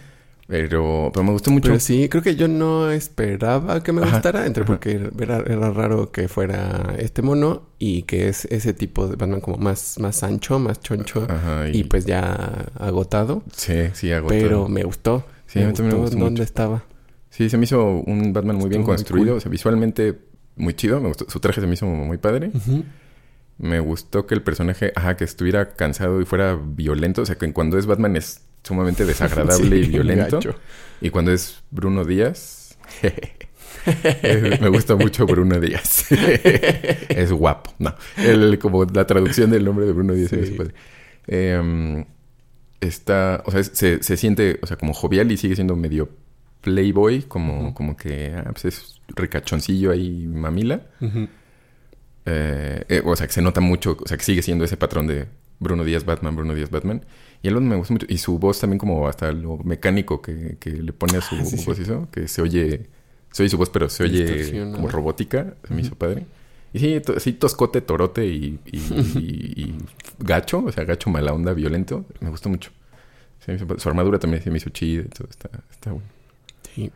Pero, 0.49 1.11
pero 1.15 1.25
me 1.25 1.31
gustó 1.33 1.51
mucho. 1.51 1.69
Pero 1.69 1.81
sí, 1.81 2.09
creo 2.09 2.23
que 2.23 2.37
yo 2.37 2.47
no 2.49 2.91
esperaba 2.91 3.83
que 3.83 3.93
me 3.93 4.03
Ajá, 4.03 4.13
gustara, 4.13 4.45
entre 4.47 4.65
ajá. 4.65 4.73
porque 4.73 5.11
era, 5.19 5.39
era 5.39 5.71
raro 5.71 6.11
que 6.13 6.29
fuera 6.29 6.95
este 6.99 7.23
mono 7.23 7.69
y 7.79 8.03
que 8.03 8.29
es 8.29 8.45
ese 8.47 8.75
tipo 8.75 9.07
de 9.09 9.17
Batman 9.17 9.41
como 9.41 9.57
más, 9.57 9.99
más 9.99 10.23
ancho, 10.23 10.59
más 10.59 10.81
choncho 10.81 11.27
Ajá, 11.31 11.69
y, 11.69 11.85
pues 11.85 12.05
ya 12.05 12.67
agotado. 12.79 13.43
Sí, 13.57 13.75
sí, 13.95 14.13
hago 14.13 14.29
Pero 14.29 14.69
me 14.69 14.83
gustó. 14.85 15.25
Sí, 15.47 15.61
a 15.61 15.63
me 15.63 15.69
mí 15.69 15.75
también 15.75 15.97
me 15.97 16.03
gustó 16.03 16.17
dónde 16.19 16.31
mucho. 16.31 16.43
estaba. 16.43 16.85
Sí, 17.31 17.49
se 17.49 17.57
me 17.57 17.65
hizo 17.65 17.83
un 17.85 18.33
Batman 18.33 18.57
muy 18.57 18.69
bien 18.69 18.83
muy 18.83 18.89
construido. 18.89 19.29
cool. 19.29 19.37
O 19.39 19.41
sea, 19.41 19.51
visualmente 19.51 20.19
muy 20.57 20.75
chido. 20.75 21.01
Me 21.01 21.09
gustó. 21.09 21.31
Su 21.31 21.41
traje 21.41 21.61
se 21.63 21.67
me 21.67 21.75
hizo 21.75 21.87
muy 21.87 22.19
padre. 22.19 22.51
Me 23.59 23.81
gustó 23.81 24.27
que 24.27 24.35
el 24.35 24.43
personaje, 24.43 24.93
ajá, 24.97 25.17
que 25.17 25.25
estuviera 25.25 25.71
cansado 25.75 26.21
y 26.21 26.25
fuera 26.27 26.57
violento. 26.63 27.23
O 27.23 27.27
sea, 27.27 27.37
que 27.37 27.51
cuando 27.53 27.79
es 27.79 27.87
Batman 27.87 28.17
es 28.17 28.43
sumamente 28.63 29.05
desagradable 29.05 29.77
y 29.79 29.89
violento. 29.89 30.41
Y 31.01 31.11
cuando 31.11 31.33
es 31.33 31.63
Bruno 31.71 32.05
Díaz, 32.05 32.77
me 34.61 34.69
gusta 34.69 34.97
mucho 34.97 35.27
Bruno 35.27 35.59
Díaz. 35.61 36.07
es 36.11 37.33
guapo. 37.33 37.73
No, 37.79 37.95
el, 38.17 38.59
como 38.59 38.85
la 38.85 39.07
traducción 39.07 39.51
del 39.51 39.65
nombre 39.65 39.87
de 39.87 39.93
Bruno 39.93 40.15
Díaz 40.15 40.31
Sí. 40.31 40.57
Eh, 41.29 42.05
está, 42.81 43.43
o 43.47 43.51
sea, 43.51 43.63
se, 43.63 44.03
se 44.03 44.17
siente, 44.17 44.59
o 44.61 44.67
sea, 44.67 44.77
como 44.77 44.93
jovial 44.93 45.31
y 45.31 45.37
sigue 45.37 45.55
siendo 45.55 45.77
medio 45.77 46.11
playboy, 46.63 47.23
como, 47.23 47.75
como 47.75 47.97
que 47.97 48.35
ah, 48.35 48.51
pues 48.53 48.65
es 48.65 49.01
ricachoncillo 49.09 49.91
ahí, 49.91 50.27
mamila. 50.27 50.83
Eh, 52.25 52.85
eh, 52.89 53.03
o 53.05 53.15
sea, 53.17 53.27
que 53.27 53.33
se 53.33 53.43
nota 53.43 53.61
mucho, 53.61 53.97
o 54.01 54.09
sea, 54.09 54.17
que 54.17 54.25
sigue 54.25 54.43
siendo 54.43 54.65
ese 54.65 54.77
patrón 54.77 55.07
de 55.07 55.27
Bruno 55.63 55.85
Díaz 55.85 56.05
Batman, 56.05 56.35
Bruno 56.37 56.55
Díaz 56.55 56.71
Batman. 56.71 57.05
Y 57.43 57.49
otro 57.49 57.61
me 57.61 57.77
gusta 57.77 57.95
mucho. 57.95 58.07
Y 58.09 58.19
su 58.19 58.39
voz 58.39 58.61
también 58.61 58.79
como 58.79 59.09
hasta 59.09 59.33
lo 59.33 59.57
mecánico 59.59 60.21
que, 60.23 60.57
que 60.61 60.71
le 60.71 60.93
pone 60.93 61.19
a 61.19 61.21
su 61.21 61.35
Ah, 61.37 61.45
sí, 61.45 61.57
sí. 61.59 61.65
voz 61.67 61.79
y 61.79 61.83
eso, 61.83 62.09
que 62.13 62.29
se 62.29 62.43
oye, 62.43 62.89
se 63.31 63.43
oye 63.43 63.51
su 63.51 63.59
voz, 63.59 63.71
pero 63.71 63.89
se 63.89 64.05
oye 64.05 64.53
como 64.73 64.89
robótica. 64.89 65.55
Se 65.67 65.75
me 65.75 65.81
hizo 65.83 65.95
padre. 65.95 66.27
Y 66.75 66.79
sí, 66.79 67.01
sí, 67.19 67.33
toscote, 67.35 67.81
torote 67.83 68.27
y, 68.27 68.59
y, 68.67 68.79
y- 69.19 69.53
y 69.57 69.75
gacho, 70.19 70.65
o 70.65 70.73
sea, 70.73 70.85
gacho 70.85 71.11
mala 71.11 71.33
onda, 71.33 71.53
violento. 71.53 72.05
Me 72.21 72.31
gustó 72.31 72.49
mucho. 72.49 72.71
Se 73.41 73.53
me 73.53 73.57
hizo 73.57 73.67
su 73.79 73.89
armadura 73.89 74.19
también 74.19 74.43
se 74.43 74.51
me 74.51 74.59
hizo 74.59 74.71
chida 74.71 75.05
todo. 75.17 75.29
Está, 75.29 75.51
está 75.71 75.93
bueno. 75.93 76.07
Sí. 76.75 76.91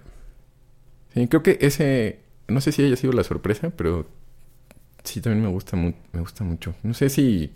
Sí, 1.15 1.27
creo 1.29 1.43
que 1.43 1.59
ese, 1.61 2.21
no 2.49 2.61
sé 2.61 2.73
si 2.73 2.83
haya 2.85 2.97
sido 2.97 3.13
la 3.13 3.25
sorpresa, 3.25 3.71
pero 3.71 4.07
sí 5.05 5.21
también 5.21 5.43
me 5.45 5.51
gusta, 5.51 5.77
mu- 5.77 5.95
me 6.13 6.21
gusta 6.21 6.45
mucho. 6.45 6.75
No 6.83 6.95
sé 6.95 7.09
si 7.11 7.51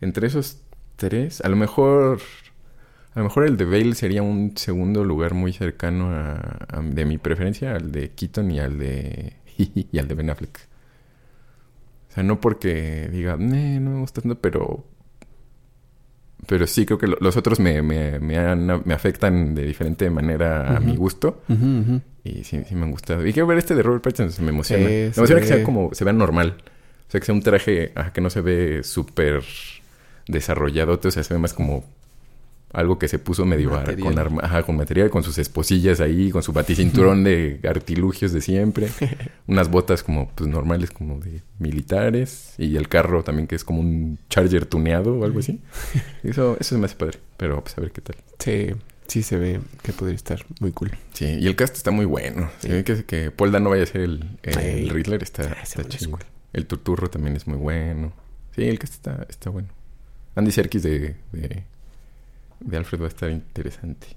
entre 0.00 0.26
esos 0.26 0.60
tres, 0.96 1.40
a 1.40 1.48
lo 1.48 1.56
mejor, 1.56 2.20
A 3.14 3.20
lo 3.20 3.24
mejor 3.24 3.44
el 3.44 3.56
de 3.56 3.64
Bale 3.64 3.94
sería 3.94 4.22
un 4.22 4.56
segundo 4.56 5.04
lugar 5.04 5.34
muy 5.34 5.52
cercano 5.52 6.10
a, 6.10 6.80
de 6.82 7.04
mi 7.04 7.18
preferencia 7.18 7.76
al 7.76 7.92
de 7.92 8.10
Keaton 8.10 8.50
y 8.50 8.58
al 8.60 8.78
de 8.78 9.34
y 9.56 9.98
al 9.98 10.08
de 10.08 10.14
Ben 10.14 10.30
Affleck. 10.30 10.58
O 12.10 12.14
sea, 12.14 12.22
no 12.22 12.40
porque 12.40 13.08
diga, 13.12 13.36
no 13.36 13.90
me 13.90 14.00
gusta 14.00 14.20
tanto, 14.20 14.38
pero 14.40 14.84
pero 16.46 16.66
sí 16.66 16.84
creo 16.84 16.98
que 16.98 17.06
los 17.06 17.36
otros 17.36 17.60
me, 17.60 17.82
me, 17.82 18.18
me, 18.20 18.94
afectan 18.94 19.54
de 19.54 19.64
diferente 19.64 20.10
manera 20.10 20.76
a 20.76 20.80
mi 20.80 20.96
gusto. 20.96 21.42
Y 22.22 22.44
sí, 22.44 22.62
sí 22.68 22.74
me 22.74 22.82
han 22.82 22.90
gustado. 22.90 23.26
Y 23.26 23.32
quiero 23.32 23.46
ver 23.46 23.58
este 23.58 23.74
de 23.74 23.82
Robert 23.82 24.02
Pattinson, 24.02 24.44
me 24.44 24.50
emociona. 24.50 24.84
me 24.84 25.06
emociona 25.06 25.40
que 25.40 25.46
sea 25.46 25.62
como, 25.62 25.90
se 25.92 26.04
vea 26.04 26.12
normal. 26.12 26.56
O 27.08 27.10
sea, 27.10 27.20
que 27.20 27.26
sea 27.26 27.34
un 27.34 27.42
traje 27.42 27.92
que 28.12 28.20
no 28.20 28.30
se 28.30 28.40
ve 28.40 28.82
súper 28.82 29.42
desarrollado. 30.26 31.00
O 31.02 31.10
sea, 31.10 31.22
se 31.22 31.34
ve 31.34 31.40
más 31.40 31.54
como 31.54 31.84
algo 32.74 32.98
que 32.98 33.06
se 33.08 33.18
puso 33.20 33.46
medio 33.46 33.70
con, 34.00 34.18
arma, 34.18 34.62
con 34.64 34.76
material, 34.76 35.08
con 35.08 35.22
sus 35.22 35.38
esposillas 35.38 36.00
ahí, 36.00 36.30
con 36.30 36.42
su 36.42 36.52
baticinturón 36.52 37.22
de 37.22 37.60
artilugios 37.68 38.32
de 38.32 38.40
siempre, 38.40 38.88
unas 39.46 39.70
botas 39.70 40.02
como 40.02 40.28
pues 40.34 40.50
normales 40.50 40.90
como 40.90 41.20
de 41.20 41.40
militares 41.60 42.54
y 42.58 42.76
el 42.76 42.88
carro 42.88 43.22
también 43.22 43.46
que 43.46 43.54
es 43.54 43.64
como 43.64 43.80
un 43.80 44.18
Charger 44.28 44.66
tuneado 44.66 45.16
o 45.16 45.24
algo 45.24 45.38
así. 45.38 45.60
Eso 46.24 46.56
eso 46.58 46.74
es 46.74 46.80
más 46.80 46.94
padre, 46.94 47.18
pero 47.36 47.62
pues 47.62 47.78
a 47.78 47.80
ver 47.80 47.92
qué 47.92 48.00
tal. 48.00 48.16
Sí, 48.38 48.74
sí 49.06 49.22
se 49.22 49.36
ve 49.36 49.60
que 49.82 49.92
podría 49.92 50.16
estar 50.16 50.44
muy 50.58 50.72
cool. 50.72 50.90
Sí, 51.12 51.26
y 51.26 51.46
el 51.46 51.54
cast 51.54 51.76
está 51.76 51.92
muy 51.92 52.06
bueno. 52.06 52.50
Se 52.58 52.68
ve 52.68 52.84
que, 52.84 53.04
que 53.04 53.30
Paul 53.30 53.52
no 53.62 53.70
vaya 53.70 53.84
a 53.84 53.86
ser 53.86 54.00
el, 54.00 54.38
el 54.42 54.88
Riddler 54.88 55.22
está, 55.22 55.54
ah, 55.56 55.62
está 55.62 55.84
chido. 55.84 56.18
El 56.52 56.66
Turturro 56.66 57.08
también 57.08 57.36
es 57.36 57.46
muy 57.46 57.58
bueno. 57.58 58.12
Sí, 58.56 58.64
el 58.64 58.78
cast 58.80 58.94
está, 58.94 59.26
está 59.28 59.50
bueno. 59.50 59.68
Andy 60.34 60.50
Serkis 60.52 60.82
de 60.82 61.16
de 62.64 62.76
Alfred 62.76 63.00
va 63.00 63.06
a 63.06 63.08
estar 63.08 63.30
interesante. 63.30 64.08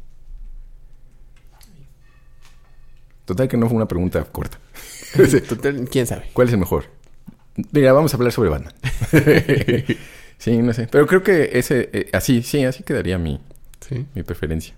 Total 3.26 3.48
que 3.48 3.58
no 3.58 3.68
fue 3.68 3.76
una 3.76 3.88
pregunta 3.88 4.24
corta. 4.24 4.58
Total, 5.50 5.88
quién 5.90 6.08
sabe. 6.08 6.30
¿Cuál 6.34 6.48
es 6.48 6.54
el 6.54 6.60
mejor? 6.60 6.86
Mira, 7.72 7.92
vamos 7.92 8.14
a 8.14 8.18
hablar 8.18 8.32
sobre 8.32 8.50
banda. 8.50 8.74
sí, 10.38 10.58
no 10.58 10.74
sé. 10.74 10.88
Pero 10.90 11.08
creo 11.08 11.24
que 11.24 11.50
ese, 11.54 11.90
eh, 11.92 12.10
así, 12.14 12.42
sí, 12.42 12.64
así 12.64 12.84
quedaría 12.84 13.18
mi, 13.18 13.42
mi 14.16 14.24
preferencia. 14.24 14.76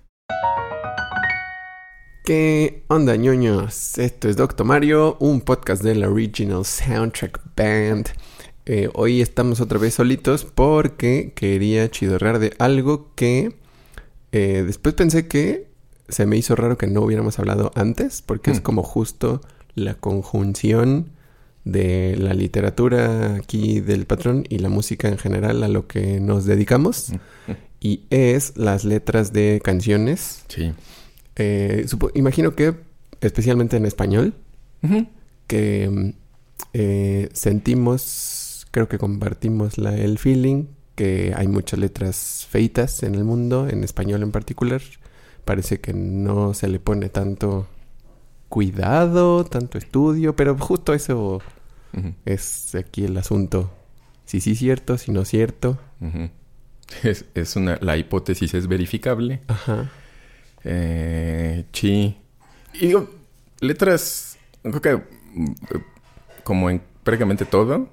¿Qué 2.26 2.84
onda, 2.88 3.16
ñoños? 3.16 3.98
Esto 3.98 4.30
es 4.30 4.38
Doctor 4.38 4.66
Mario, 4.66 5.18
un 5.20 5.42
podcast 5.42 5.84
del 5.84 6.04
Original 6.04 6.66
Soundtrack 6.66 7.40
Band. 7.56 8.10
Eh, 8.72 8.88
hoy 8.94 9.20
estamos 9.20 9.62
otra 9.62 9.80
vez 9.80 9.96
solitos 9.96 10.46
porque 10.46 11.34
quería 11.34 11.90
chidorrear 11.90 12.38
de 12.38 12.54
algo 12.60 13.10
que 13.16 13.56
eh, 14.32 14.64
después 14.64 14.94
pensé 14.94 15.28
que 15.28 15.66
se 16.08 16.28
me 16.28 16.38
hizo 16.38 16.56
raro 16.56 16.78
que 16.78 16.86
no 16.86 17.02
hubiéramos 17.02 17.40
hablado 17.40 17.72
antes 17.74 18.22
porque 18.22 18.52
es 18.52 18.60
hmm. 18.60 18.62
como 18.62 18.84
justo 18.84 19.42
la 19.74 19.96
conjunción 19.96 21.10
de 21.64 22.16
la 22.20 22.36
literatura 22.36 23.38
aquí 23.38 23.80
del 23.80 24.06
patrón 24.06 24.44
y 24.50 24.60
la 24.60 24.70
música 24.70 25.08
en 25.08 25.18
general 25.18 25.64
a 25.64 25.68
lo 25.68 25.88
que 25.88 26.20
nos 26.20 26.46
dedicamos. 26.46 27.12
Y 27.82 28.04
es 28.10 28.58
las 28.58 28.84
letras 28.84 29.32
de 29.32 29.62
canciones. 29.64 30.44
Sí. 30.50 30.74
Eh, 31.38 31.86
imagino 32.14 32.54
que, 32.54 32.76
especialmente 33.22 33.78
en 33.78 33.86
español, 33.86 34.34
que 35.48 36.14
sentimos 37.32 38.39
creo 38.72 38.88
que 38.88 38.98
compartimos 38.98 39.78
la, 39.78 39.96
el 39.96 40.18
feeling 40.18 40.66
que 40.96 41.34
hay 41.36 41.48
muchas 41.48 41.80
letras 41.80 42.46
feitas 42.50 43.04
en 43.04 43.16
el 43.16 43.24
mundo, 43.24 43.68
en 43.70 43.84
español 43.84 44.22
en 44.22 44.32
particular. 44.32 44.82
Parece 45.46 45.80
que 45.80 45.94
no 45.94 46.54
se 46.54 46.68
le 46.68 46.80
pone 46.80 47.10
tanto 47.10 47.68
cuidado, 48.50 49.46
tanto 49.46 49.78
estudio, 49.78 50.36
pero 50.36 50.58
justo 50.58 50.94
eso 50.94 51.42
es 52.26 52.76
aquí 52.76 53.06
el 53.06 53.18
asunto. 53.18 53.72
Si 54.26 54.42
sí 54.42 54.52
es 54.52 54.60
cierto, 54.60 54.98
si 54.98 55.12
no 55.12 55.22
es 55.22 55.30
cierto. 55.30 55.80
es, 57.04 57.56
una, 57.56 57.78
la 57.82 57.98
hipótesis 57.98 58.54
es 58.54 58.68
verificable. 58.68 59.42
Ajá. 59.48 59.90
Eh, 60.64 61.66
sí. 61.72 62.18
Y 62.74 62.88
digo, 62.88 63.10
letras, 63.62 64.38
creo 64.62 64.82
que 64.82 64.96
mm, 64.96 65.54
como 66.44 66.70
en 66.70 66.82
prácticamente 67.04 67.46
todo, 67.46 67.90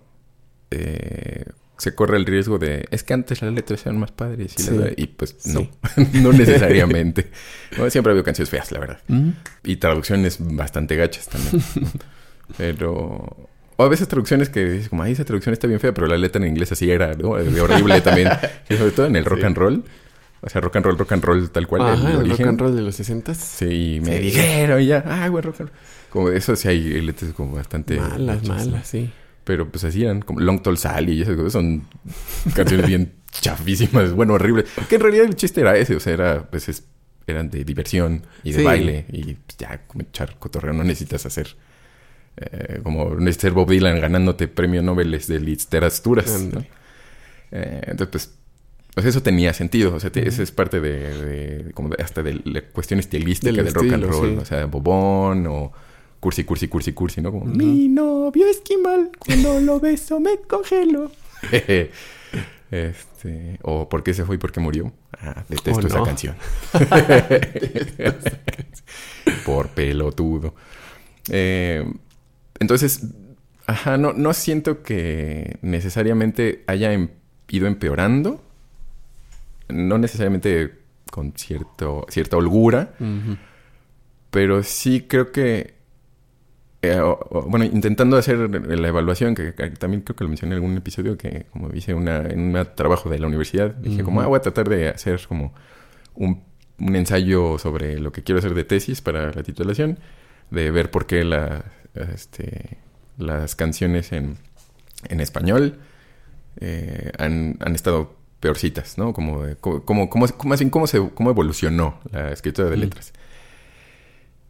eh, 0.70 1.44
se 1.78 1.94
corre 1.94 2.16
el 2.16 2.24
riesgo 2.24 2.58
de 2.58 2.86
es 2.90 3.02
que 3.02 3.12
antes 3.12 3.42
las 3.42 3.52
letras 3.52 3.84
eran 3.84 3.98
más 3.98 4.10
padres 4.10 4.54
y, 4.96 5.06
pues 5.08 5.46
no, 5.46 5.68
no 6.14 6.32
necesariamente. 6.32 7.30
siempre 7.90 8.12
había 8.12 8.22
canciones 8.22 8.50
feas, 8.50 8.72
la 8.72 8.80
verdad. 8.80 9.00
Y 9.62 9.76
traducciones 9.76 10.38
bastante 10.40 10.96
gachas 10.96 11.28
también. 11.28 11.62
pero 12.56 13.48
o 13.78 13.84
a 13.84 13.88
veces 13.88 14.08
traducciones 14.08 14.48
que 14.48 14.64
dices 14.64 14.88
como, 14.88 15.02
ay, 15.02 15.12
esa 15.12 15.24
traducción 15.24 15.52
está 15.52 15.66
bien 15.66 15.80
fea, 15.80 15.92
pero 15.92 16.06
la 16.06 16.16
letra 16.16 16.42
en 16.42 16.48
inglés 16.48 16.72
así 16.72 16.90
era, 16.90 17.12
¿no? 17.14 17.30
horrible 17.30 18.00
también. 18.00 18.30
y 18.70 18.76
sobre 18.76 18.90
todo 18.92 19.06
en 19.06 19.16
el 19.16 19.24
rock 19.24 19.44
and 19.44 19.56
roll. 19.56 19.84
O 20.40 20.48
sea, 20.48 20.60
rock 20.60 20.76
and 20.76 20.86
roll, 20.86 20.98
rock 20.98 21.12
and 21.12 21.24
roll 21.24 21.50
tal 21.50 21.66
cual. 21.66 22.22
el, 22.22 22.30
rock 22.30 22.40
and 22.40 22.60
roll 22.60 22.74
de 22.74 22.82
los 22.82 22.96
60 22.96 23.34
Sí, 23.34 24.00
me 24.02 24.18
dijeron 24.18 24.80
y 24.80 24.86
ya, 24.86 25.04
ah, 25.06 25.28
güey, 25.28 25.42
rock 25.42 25.60
and 25.60 25.68
roll. 25.70 25.78
Como 26.10 26.30
eso 26.30 26.56
sí 26.56 26.68
hay 26.68 27.00
letras 27.02 27.32
como 27.32 27.56
bastante... 27.56 28.00
Malas, 28.00 28.44
malas, 28.44 28.86
sí. 28.86 29.10
Pero 29.46 29.70
pues 29.70 29.84
así 29.84 30.02
eran 30.02 30.22
como 30.22 30.40
Long 30.40 30.60
Tall 30.60 30.76
Sally 30.76 31.12
y 31.12 31.22
esas 31.22 31.36
cosas. 31.36 31.52
Son 31.52 31.84
canciones 32.52 32.84
bien 32.84 33.12
chafísimas, 33.30 34.12
bueno, 34.12 34.34
horribles. 34.34 34.66
Que 34.88 34.96
en 34.96 35.00
realidad 35.02 35.24
el 35.24 35.36
chiste 35.36 35.60
era 35.60 35.76
ese, 35.76 35.94
o 35.94 36.00
sea, 36.00 36.14
era, 36.14 36.50
pues 36.50 36.82
eran 37.28 37.48
de 37.48 37.62
diversión 37.62 38.22
y 38.42 38.50
de 38.50 38.64
baile. 38.64 39.06
Y 39.08 39.34
pues, 39.34 39.56
ya, 39.56 39.82
como 39.86 40.02
echar 40.02 40.36
cotorreo, 40.40 40.72
no 40.72 40.82
necesitas 40.82 41.26
hacer. 41.26 41.54
Eh, 42.36 42.80
como 42.82 43.14
necesitas 43.14 43.52
Bob 43.52 43.70
Dylan 43.70 44.00
ganándote 44.00 44.48
premio 44.48 44.82
Nobel 44.82 45.12
de 45.12 45.38
literaturas. 45.38 46.42
¿no? 46.52 46.64
Eh, 47.52 47.82
entonces, 47.86 48.08
pues, 48.10 48.30
pues, 48.94 49.06
eso 49.06 49.22
tenía 49.22 49.52
sentido. 49.52 49.94
O 49.94 50.00
sea, 50.00 50.10
esa 50.12 50.42
es 50.42 50.50
parte 50.50 50.80
de, 50.80 51.70
como 51.72 51.90
hasta 52.02 52.24
de 52.24 52.40
la 52.44 52.62
cuestión 52.62 52.98
estilística 52.98 53.62
del, 53.62 53.72
rock 53.72 53.92
and 53.92 54.04
roll. 54.06 54.38
O 54.38 54.44
sea, 54.44 54.66
Bobón 54.66 55.46
o 55.46 55.72
cursi, 56.26 56.42
cursi, 56.42 56.66
cursi, 56.66 56.92
cursi, 56.92 57.20
¿no? 57.20 57.30
Como, 57.30 57.44
mi 57.44 57.86
novio 57.86 58.48
esquimal, 58.48 59.12
cuando 59.16 59.60
lo 59.60 59.78
beso 59.78 60.18
me 60.18 60.38
congelo. 60.38 61.12
este, 62.72 63.60
o 63.62 63.88
¿por 63.88 64.02
qué 64.02 64.12
se 64.12 64.24
fue 64.24 64.34
y 64.34 64.38
por 64.38 64.50
qué 64.50 64.58
murió? 64.58 64.92
Ah, 65.20 65.44
detesto 65.48 65.84
oh, 65.84 65.86
esa 65.86 66.02
canción. 66.02 66.34
por 69.46 69.68
pelotudo. 69.68 70.56
Eh, 71.30 71.88
entonces, 72.58 73.06
ajá, 73.68 73.96
no, 73.96 74.12
no 74.12 74.34
siento 74.34 74.82
que 74.82 75.58
necesariamente 75.62 76.64
haya 76.66 76.92
em, 76.92 77.10
ido 77.48 77.68
empeorando. 77.68 78.42
No 79.68 79.96
necesariamente 79.98 80.74
con 81.08 81.34
cierto, 81.36 82.04
cierta 82.08 82.36
holgura. 82.36 82.94
Pero 84.32 84.64
sí 84.64 85.02
creo 85.02 85.30
que 85.30 85.75
eh, 86.82 87.00
bueno, 87.30 87.64
intentando 87.64 88.16
hacer 88.16 88.38
la 88.38 88.88
evaluación, 88.88 89.34
que, 89.34 89.52
también 89.52 90.02
creo 90.02 90.16
que 90.16 90.24
lo 90.24 90.28
mencioné 90.28 90.54
en 90.54 90.62
algún 90.62 90.76
episodio, 90.76 91.16
que 91.16 91.46
como 91.50 91.70
hice 91.74 91.94
una, 91.94 92.18
en 92.18 92.54
un 92.54 92.66
trabajo 92.74 93.08
de 93.08 93.18
la 93.18 93.26
universidad, 93.26 93.74
dije 93.74 94.02
como, 94.02 94.20
ah, 94.20 94.26
voy 94.26 94.36
a 94.36 94.40
tratar 94.40 94.68
de 94.68 94.88
hacer 94.88 95.20
como 95.26 95.54
un, 96.14 96.42
ensayo 96.78 97.58
sobre 97.58 97.98
lo 97.98 98.12
que 98.12 98.22
quiero 98.22 98.38
hacer 98.38 98.54
de 98.54 98.64
tesis 98.64 99.00
para 99.00 99.32
la 99.32 99.42
titulación, 99.42 99.98
de 100.50 100.70
ver 100.70 100.90
por 100.90 101.06
qué 101.06 101.24
la, 101.24 101.64
este, 101.94 102.78
las 103.16 103.56
canciones 103.56 104.12
en, 104.12 104.36
en 105.08 105.20
español 105.20 105.78
eh, 106.60 107.10
han, 107.18 107.56
han, 107.60 107.74
estado 107.74 108.14
peorcitas, 108.40 108.98
¿no? 108.98 109.12
Como, 109.14 109.42
como, 109.60 109.84
como, 109.84 110.08
como, 110.10 110.26
cómo, 110.70 110.86
se, 110.86 111.10
cómo 111.14 111.30
evolucionó 111.30 111.98
la 112.12 112.30
escritura 112.30 112.68
de 112.68 112.76
letras. 112.76 113.12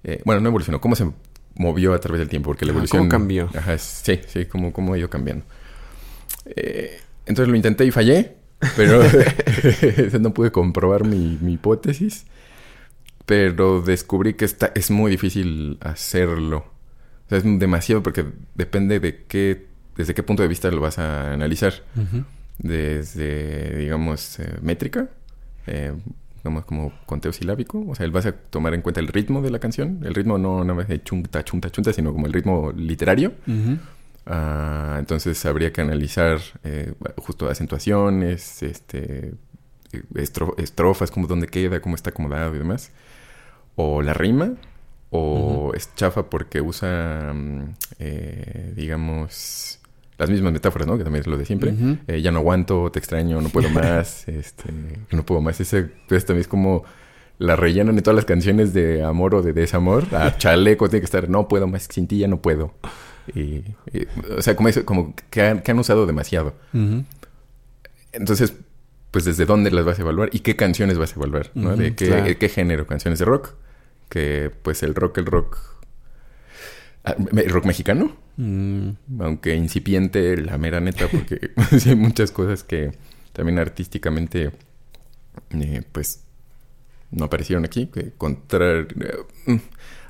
Eh, 0.04 0.20
bueno, 0.24 0.40
no 0.40 0.48
evolucionó, 0.48 0.80
cómo 0.80 0.96
se 0.96 1.06
movió 1.56 1.94
a 1.94 2.00
través 2.00 2.20
del 2.20 2.28
tiempo, 2.28 2.50
porque 2.50 2.64
la 2.64 2.72
evolución... 2.72 3.00
¿Cómo 3.00 3.10
cambió? 3.10 3.50
Ajá, 3.54 3.78
sí, 3.78 4.20
sí, 4.26 4.46
cómo, 4.46 4.72
cómo 4.72 4.94
ha 4.94 4.98
ido 4.98 5.10
cambiando. 5.10 5.44
Eh, 6.44 7.00
entonces 7.26 7.48
lo 7.48 7.56
intenté 7.56 7.84
y 7.84 7.90
fallé, 7.90 8.36
pero 8.76 9.02
no 10.20 10.32
pude 10.32 10.52
comprobar 10.52 11.04
mi, 11.04 11.38
hipótesis. 11.52 12.26
Pero 13.24 13.82
descubrí 13.82 14.34
que 14.34 14.44
está, 14.44 14.70
es 14.74 14.90
muy 14.90 15.10
difícil 15.10 15.78
hacerlo. 15.80 16.58
O 17.26 17.28
sea, 17.28 17.38
es 17.38 17.44
demasiado 17.44 18.02
porque 18.02 18.24
depende 18.54 19.00
de 19.00 19.24
qué, 19.24 19.66
desde 19.96 20.14
qué 20.14 20.22
punto 20.22 20.42
de 20.42 20.48
vista 20.48 20.70
lo 20.70 20.80
vas 20.80 20.98
a 20.98 21.32
analizar. 21.32 21.74
Desde, 22.58 23.78
digamos, 23.78 24.38
eh, 24.38 24.58
métrica. 24.62 25.08
Eh, 25.66 25.92
como 26.66 26.92
conteo 27.06 27.32
silábico. 27.32 27.84
O 27.88 27.94
sea, 27.94 28.08
vas 28.08 28.26
a 28.26 28.32
tomar 28.32 28.74
en 28.74 28.82
cuenta 28.82 29.00
el 29.00 29.08
ritmo 29.08 29.42
de 29.42 29.50
la 29.50 29.58
canción. 29.58 30.00
El 30.04 30.14
ritmo 30.14 30.38
no 30.38 30.64
nada 30.64 30.74
más 30.74 30.88
de 30.88 31.02
chunta, 31.02 31.44
chunta, 31.44 31.70
chunta, 31.70 31.92
sino 31.92 32.12
como 32.12 32.26
el 32.26 32.32
ritmo 32.32 32.72
literario. 32.72 33.32
Ah, 34.26 34.96
entonces 34.98 35.44
habría 35.46 35.72
que 35.72 35.80
analizar 35.80 36.40
eh, 36.64 36.94
justo 37.16 37.48
acentuaciones, 37.48 38.62
este, 38.62 39.34
estrofas, 40.56 41.10
como 41.10 41.26
dónde 41.26 41.46
queda, 41.46 41.80
cómo 41.80 41.94
está 41.94 42.10
acomodado 42.10 42.54
y 42.54 42.58
demás. 42.58 42.92
O 43.76 44.02
la 44.02 44.14
rima, 44.14 44.54
o 45.10 45.72
es 45.74 45.94
chafa 45.94 46.28
porque 46.30 46.60
usa, 46.60 47.32
mm, 47.34 47.74
eh, 47.98 48.72
digamos, 48.76 49.80
las 50.18 50.30
mismas 50.30 50.52
metáforas, 50.52 50.88
¿no? 50.88 50.96
Que 50.96 51.04
también 51.04 51.20
es 51.22 51.26
lo 51.26 51.36
de 51.36 51.44
siempre. 51.44 51.74
Eh, 52.06 52.22
ya 52.22 52.30
no 52.30 52.38
aguanto, 52.38 52.90
te 52.90 52.98
extraño, 52.98 53.40
no 53.40 53.48
puedo 53.48 53.68
más, 53.70 54.26
este, 54.28 54.70
no 55.10 55.24
puedo 55.24 55.40
más. 55.40 55.60
Ese 55.60 55.90
pues, 56.08 56.24
también 56.24 56.42
es 56.42 56.48
como 56.48 56.84
la 57.38 57.54
rellenan 57.54 57.96
en 57.98 58.02
todas 58.02 58.16
las 58.16 58.24
canciones 58.24 58.72
de 58.72 59.02
amor 59.04 59.34
o 59.34 59.42
de 59.42 59.52
desamor. 59.52 60.14
A 60.14 60.36
chaleco 60.38 60.88
tiene 60.88 61.00
que 61.00 61.06
estar, 61.06 61.28
no 61.28 61.48
puedo 61.48 61.66
más, 61.66 61.88
sin 61.90 62.06
ti 62.06 62.18
ya 62.18 62.28
no 62.28 62.40
puedo. 62.40 62.74
Y, 63.34 63.64
o 64.36 64.40
sea, 64.40 64.56
como, 64.56 64.70
como 64.84 65.14
que, 65.30 65.42
han, 65.42 65.78
usado 65.78 66.06
demasiado. 66.06 66.54
Entonces, 68.12 68.54
pues 69.10 69.24
desde 69.24 69.44
dónde 69.44 69.70
las 69.70 69.84
vas 69.84 69.98
a 69.98 70.02
evaluar 70.02 70.30
y 70.32 70.40
qué 70.40 70.56
canciones 70.56 70.96
vas 70.96 71.12
a 71.12 71.16
evaluar, 71.16 71.50
¿no? 71.54 71.76
de 71.76 71.94
qué, 71.94 72.36
qué 72.38 72.48
género, 72.48 72.86
canciones 72.86 73.18
de 73.18 73.24
rock, 73.24 73.54
que 74.08 74.50
pues 74.62 74.82
el 74.82 74.94
rock, 74.94 75.18
el 75.18 75.26
rock 75.26 75.58
Ah, 75.58 75.75
¿El 75.75 75.75
rock 77.48 77.64
mexicano? 77.66 78.16
Mm. 78.36 78.90
Aunque 79.20 79.54
incipiente, 79.54 80.36
la 80.36 80.58
mera 80.58 80.80
neta, 80.80 81.08
porque 81.08 81.52
hay 81.86 81.94
muchas 81.94 82.30
cosas 82.30 82.64
que 82.64 82.92
también 83.32 83.58
artísticamente, 83.58 84.52
eh, 85.50 85.82
pues, 85.92 86.24
no 87.10 87.26
aparecieron 87.26 87.64
aquí. 87.64 87.86
Que 87.86 88.12
contra... 88.16 88.80
Eh, 88.80 88.86
mm, 89.46 89.56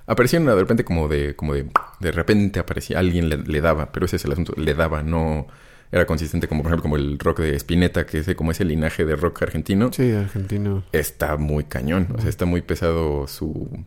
aparecieron 0.06 0.46
de 0.46 0.54
repente 0.54 0.84
como 0.84 1.08
de... 1.08 1.36
Como 1.36 1.54
de, 1.54 1.66
de 2.00 2.12
repente 2.12 2.60
aparecía, 2.60 2.98
alguien 2.98 3.28
le, 3.28 3.60
daba, 3.60 3.92
pero 3.92 4.06
ese 4.06 4.16
es 4.16 4.24
el 4.24 4.32
asunto, 4.32 4.54
le 4.56 4.74
daba, 4.74 5.02
no 5.02 5.46
era 5.92 6.04
consistente 6.04 6.48
como 6.48 6.62
por 6.62 6.70
ejemplo 6.70 6.82
como 6.82 6.96
el 6.96 7.16
rock 7.18 7.40
de 7.40 7.54
Spinetta, 7.56 8.06
que 8.06 8.18
es 8.18 8.34
como 8.34 8.50
ese 8.50 8.64
linaje 8.64 9.04
de 9.04 9.14
rock 9.14 9.42
argentino. 9.42 9.92
Sí, 9.92 10.10
argentino. 10.10 10.84
Está 10.92 11.36
muy 11.36 11.64
cañón, 11.64 12.08
o 12.12 12.20
sea, 12.20 12.28
está 12.28 12.44
muy 12.44 12.60
pesado 12.60 13.28
su 13.28 13.84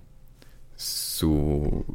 su 0.77 1.85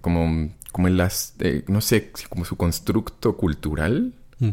como, 0.00 0.50
como 0.72 0.88
en 0.88 0.96
las, 0.96 1.34
eh, 1.40 1.64
no 1.68 1.80
sé, 1.80 2.10
como 2.28 2.44
su 2.44 2.56
constructo 2.56 3.36
cultural. 3.36 4.12
Mm. 4.38 4.50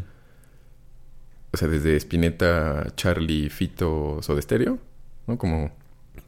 O 1.52 1.58
sea, 1.58 1.68
desde 1.68 1.96
Spinetta, 1.98 2.88
Charlie, 2.96 3.50
Fito, 3.50 4.20
Soda 4.22 4.42
Stereo, 4.42 4.80
¿no? 5.28 5.38
Como... 5.38 5.72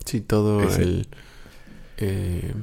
Sí, 0.06 0.22
todo 0.22 0.62
el... 0.62 1.08
Eh, 1.98 2.54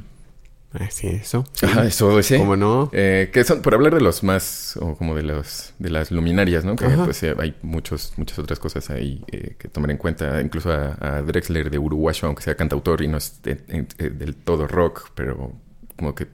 sí, 0.91 1.09
eso. 1.09 1.45
Ajá, 1.63 1.87
eso 1.87 2.19
ese. 2.19 2.39
¿Cómo 2.39 2.57
no? 2.57 2.91
Eh, 2.93 3.31
que 3.33 3.45
son, 3.45 3.63
por 3.63 3.75
hablar 3.75 3.95
de 3.95 4.01
los 4.01 4.23
más, 4.23 4.77
o 4.81 4.97
como 4.97 5.15
de 5.15 5.23
los, 5.23 5.73
de 5.79 5.91
las 5.91 6.11
luminarias, 6.11 6.65
¿no? 6.65 6.77
Que 6.77 6.87
pues 6.87 7.23
eh, 7.23 7.35
hay 7.39 7.55
muchos, 7.63 8.13
muchas 8.17 8.39
otras 8.39 8.59
cosas 8.59 8.91
ahí 8.91 9.25
eh, 9.33 9.57
que 9.59 9.69
tomar 9.69 9.91
en 9.91 9.97
cuenta. 9.97 10.41
Incluso 10.41 10.71
a, 10.73 11.23
Drexler 11.23 11.71
de 11.71 11.79
Uruguayo, 11.79 12.27
aunque 12.27 12.43
sea 12.43 12.55
cantautor 12.55 13.03
y 13.03 13.09
no 13.09 13.19
es 13.19 13.41
del 13.43 14.35
todo 14.37 14.67
rock, 14.67 15.11
pero 15.15 15.53
como 15.97 16.15
que 16.15 16.29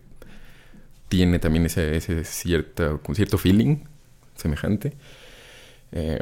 tiene 1.08 1.38
también 1.38 1.66
ese, 1.66 1.96
ese 1.96 2.24
cierto, 2.24 3.00
cierto 3.14 3.38
feeling 3.38 3.84
semejante. 4.34 4.94
Eh, 5.92 6.18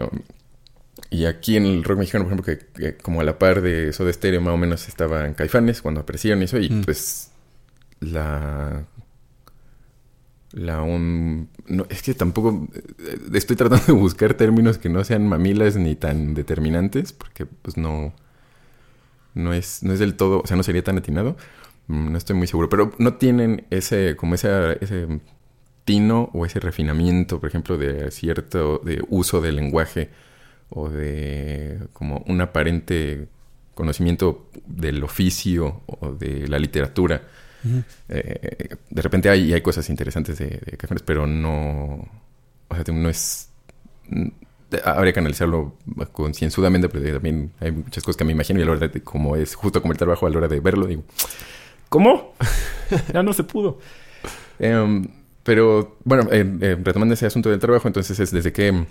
y 1.10 1.24
aquí 1.24 1.56
en 1.56 1.66
el 1.66 1.84
rock 1.84 1.98
mexicano, 1.98 2.24
por 2.24 2.32
ejemplo, 2.32 2.68
que, 2.74 2.96
como 2.98 3.20
a 3.20 3.24
la 3.24 3.38
par 3.38 3.62
de 3.62 3.92
Soda 3.92 4.12
Stereo 4.12 4.40
más 4.40 4.54
o 4.54 4.56
menos 4.56 4.88
estaban 4.88 5.34
Caifanes 5.34 5.82
cuando 5.82 6.00
aparecieron 6.00 6.42
eso 6.42 6.58
y 6.58 6.70
mm. 6.70 6.82
pues 6.82 7.30
la 8.00 8.84
la 10.52 10.82
un 10.82 11.48
no, 11.68 11.86
es 11.88 12.02
que 12.02 12.14
tampoco 12.14 12.68
eh, 12.74 13.18
estoy 13.34 13.56
tratando 13.56 13.86
de 13.86 13.92
buscar 13.92 14.34
términos 14.34 14.78
que 14.78 14.88
no 14.88 15.04
sean 15.04 15.28
mamilas 15.28 15.76
ni 15.76 15.94
tan 15.94 16.34
determinantes 16.34 17.12
porque 17.12 17.46
pues 17.46 17.76
no 17.76 18.12
no 19.34 19.52
es 19.52 19.82
no 19.82 19.92
es 19.92 19.98
del 20.00 20.16
todo, 20.16 20.40
o 20.42 20.46
sea, 20.46 20.56
no 20.56 20.62
sería 20.62 20.82
tan 20.82 20.98
atinado, 20.98 21.36
no 21.90 22.16
estoy 22.16 22.36
muy 22.36 22.46
seguro, 22.46 22.68
pero 22.68 22.92
no 22.98 23.14
tienen 23.14 23.66
ese, 23.70 24.16
como 24.16 24.34
ese, 24.34 24.78
ese 24.80 25.20
tino 25.84 26.30
o 26.32 26.46
ese 26.46 26.60
refinamiento, 26.60 27.40
por 27.40 27.48
ejemplo, 27.48 27.76
de 27.76 28.10
cierto 28.10 28.78
de 28.78 29.02
uso 29.08 29.40
del 29.40 29.56
lenguaje 29.56 30.10
o 30.70 30.88
de 30.88 31.80
como 31.92 32.24
un 32.28 32.40
aparente 32.40 33.28
conocimiento 33.74 34.48
del 34.66 35.02
oficio 35.02 35.82
o 35.86 36.12
de 36.12 36.46
la 36.48 36.58
literatura. 36.58 37.22
Eh, 38.08 38.76
de 38.88 39.02
repente 39.02 39.28
hay, 39.28 39.52
hay 39.52 39.60
cosas 39.60 39.90
interesantes 39.90 40.38
de, 40.38 40.46
de 40.46 40.78
pero 41.04 41.26
no, 41.26 42.08
o 42.68 42.74
sea, 42.74 42.84
no 42.94 43.08
es 43.10 43.50
mm, 44.08 44.28
habría 44.84 45.12
que 45.12 45.20
analizarlo 45.20 45.74
concienzudamente, 46.12 46.88
pero 46.88 47.14
también 47.14 47.52
hay 47.60 47.72
muchas 47.72 48.04
cosas 48.04 48.16
que 48.16 48.24
me 48.24 48.32
imagino 48.32 48.60
y 48.60 48.62
a 48.62 48.66
la 48.66 48.72
hora 48.72 48.88
de, 48.88 49.02
como 49.02 49.36
es 49.36 49.54
justo 49.54 49.82
como 49.82 49.92
el 49.92 49.98
trabajo 49.98 50.26
a 50.26 50.30
la 50.30 50.38
hora 50.38 50.48
de 50.48 50.60
verlo, 50.60 50.86
digo, 50.86 51.04
¿Cómo? 51.90 52.34
ya 53.12 53.22
no 53.22 53.34
se 53.34 53.42
pudo. 53.42 53.78
Em, 54.58 55.06
pero 55.42 55.98
bueno, 56.04 56.28
eh, 56.30 56.46
eh, 56.60 56.78
retomando 56.82 57.14
ese 57.14 57.26
asunto 57.26 57.50
del 57.50 57.58
trabajo, 57.58 57.88
entonces 57.88 58.18
es 58.20 58.30
desde 58.30 58.52
qué 58.52 58.86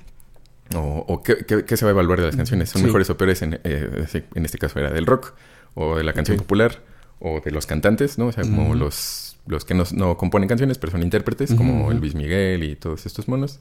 o, 0.76 1.24
qué, 1.24 1.78
se 1.78 1.86
va 1.86 1.92
a 1.92 1.94
evaluar 1.94 2.20
de 2.20 2.28
las 2.28 2.36
canciones. 2.36 2.70
¿Son 2.70 2.84
mejores 2.84 3.10
o 3.10 3.18
peores? 3.18 3.42
En, 3.42 3.60
eh, 3.64 4.20
en, 4.36 4.46
este 4.46 4.60
caso 4.60 4.80
era 4.80 4.92
del 4.92 5.08
rock 5.08 5.34
o 5.74 5.98
de 5.98 6.04
la 6.04 6.14
canción 6.14 6.38
popular 6.38 6.84
o 7.20 7.40
de 7.40 7.52
los 7.52 7.66
cantantes, 7.66 8.18
¿no? 8.20 8.28
O 8.28 8.32
sea, 8.32 8.44
como 8.44 8.76
los, 8.76 9.38
los 9.48 9.66
que 9.66 9.74
no, 9.74 10.18
componen 10.18 10.50
canciones, 10.50 10.78
pero 10.78 10.92
son 10.92 11.02
intérpretes, 11.02 11.56
como 11.56 11.92
Luis 11.94 12.14
Miguel 12.14 12.64
y 12.64 12.76
todos 12.76 13.06
estos 13.06 13.30
monos. 13.30 13.60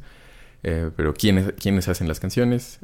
pero 0.62 1.14
¿quiénes, 1.14 1.52
quiénes 1.52 1.88
hacen 1.88 2.08
las 2.08 2.18
canciones? 2.20 2.80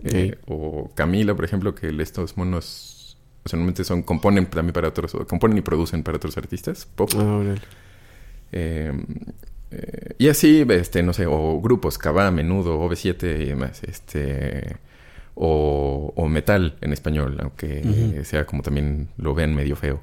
O 0.47 0.91
Camila, 0.95 1.35
por 1.35 1.45
ejemplo, 1.45 1.75
que 1.75 1.95
estos 2.01 2.37
monos 2.37 3.04
o 3.45 3.49
sea, 3.49 3.59
normalmente 3.59 3.85
son, 3.85 4.03
componen 4.03 4.47
también 4.47 4.73
para 4.73 4.89
otros, 4.89 5.15
componen 5.29 5.59
y 5.59 5.61
producen 5.61 6.03
para 6.03 6.17
otros 6.17 6.37
artistas 6.39 6.87
pop. 6.87 7.11
Em, 8.53 9.05
eh, 9.71 10.15
y 10.19 10.29
así, 10.29 10.65
este, 10.69 11.03
no 11.03 11.13
sé, 11.13 11.27
o 11.27 11.61
grupos, 11.61 11.99
Cabá, 11.99 12.31
Menudo, 12.31 12.81
OV7 12.81 13.43
y 13.43 13.45
demás, 13.47 13.83
este, 13.83 14.77
o, 15.35 16.13
o 16.17 16.29
metal 16.29 16.79
en 16.81 16.93
español, 16.93 17.37
aunque 17.41 18.23
sea 18.25 18.47
como 18.47 18.63
también 18.63 19.09
lo 19.19 19.35
vean 19.35 19.55
medio 19.55 19.77
feo. 19.77 20.01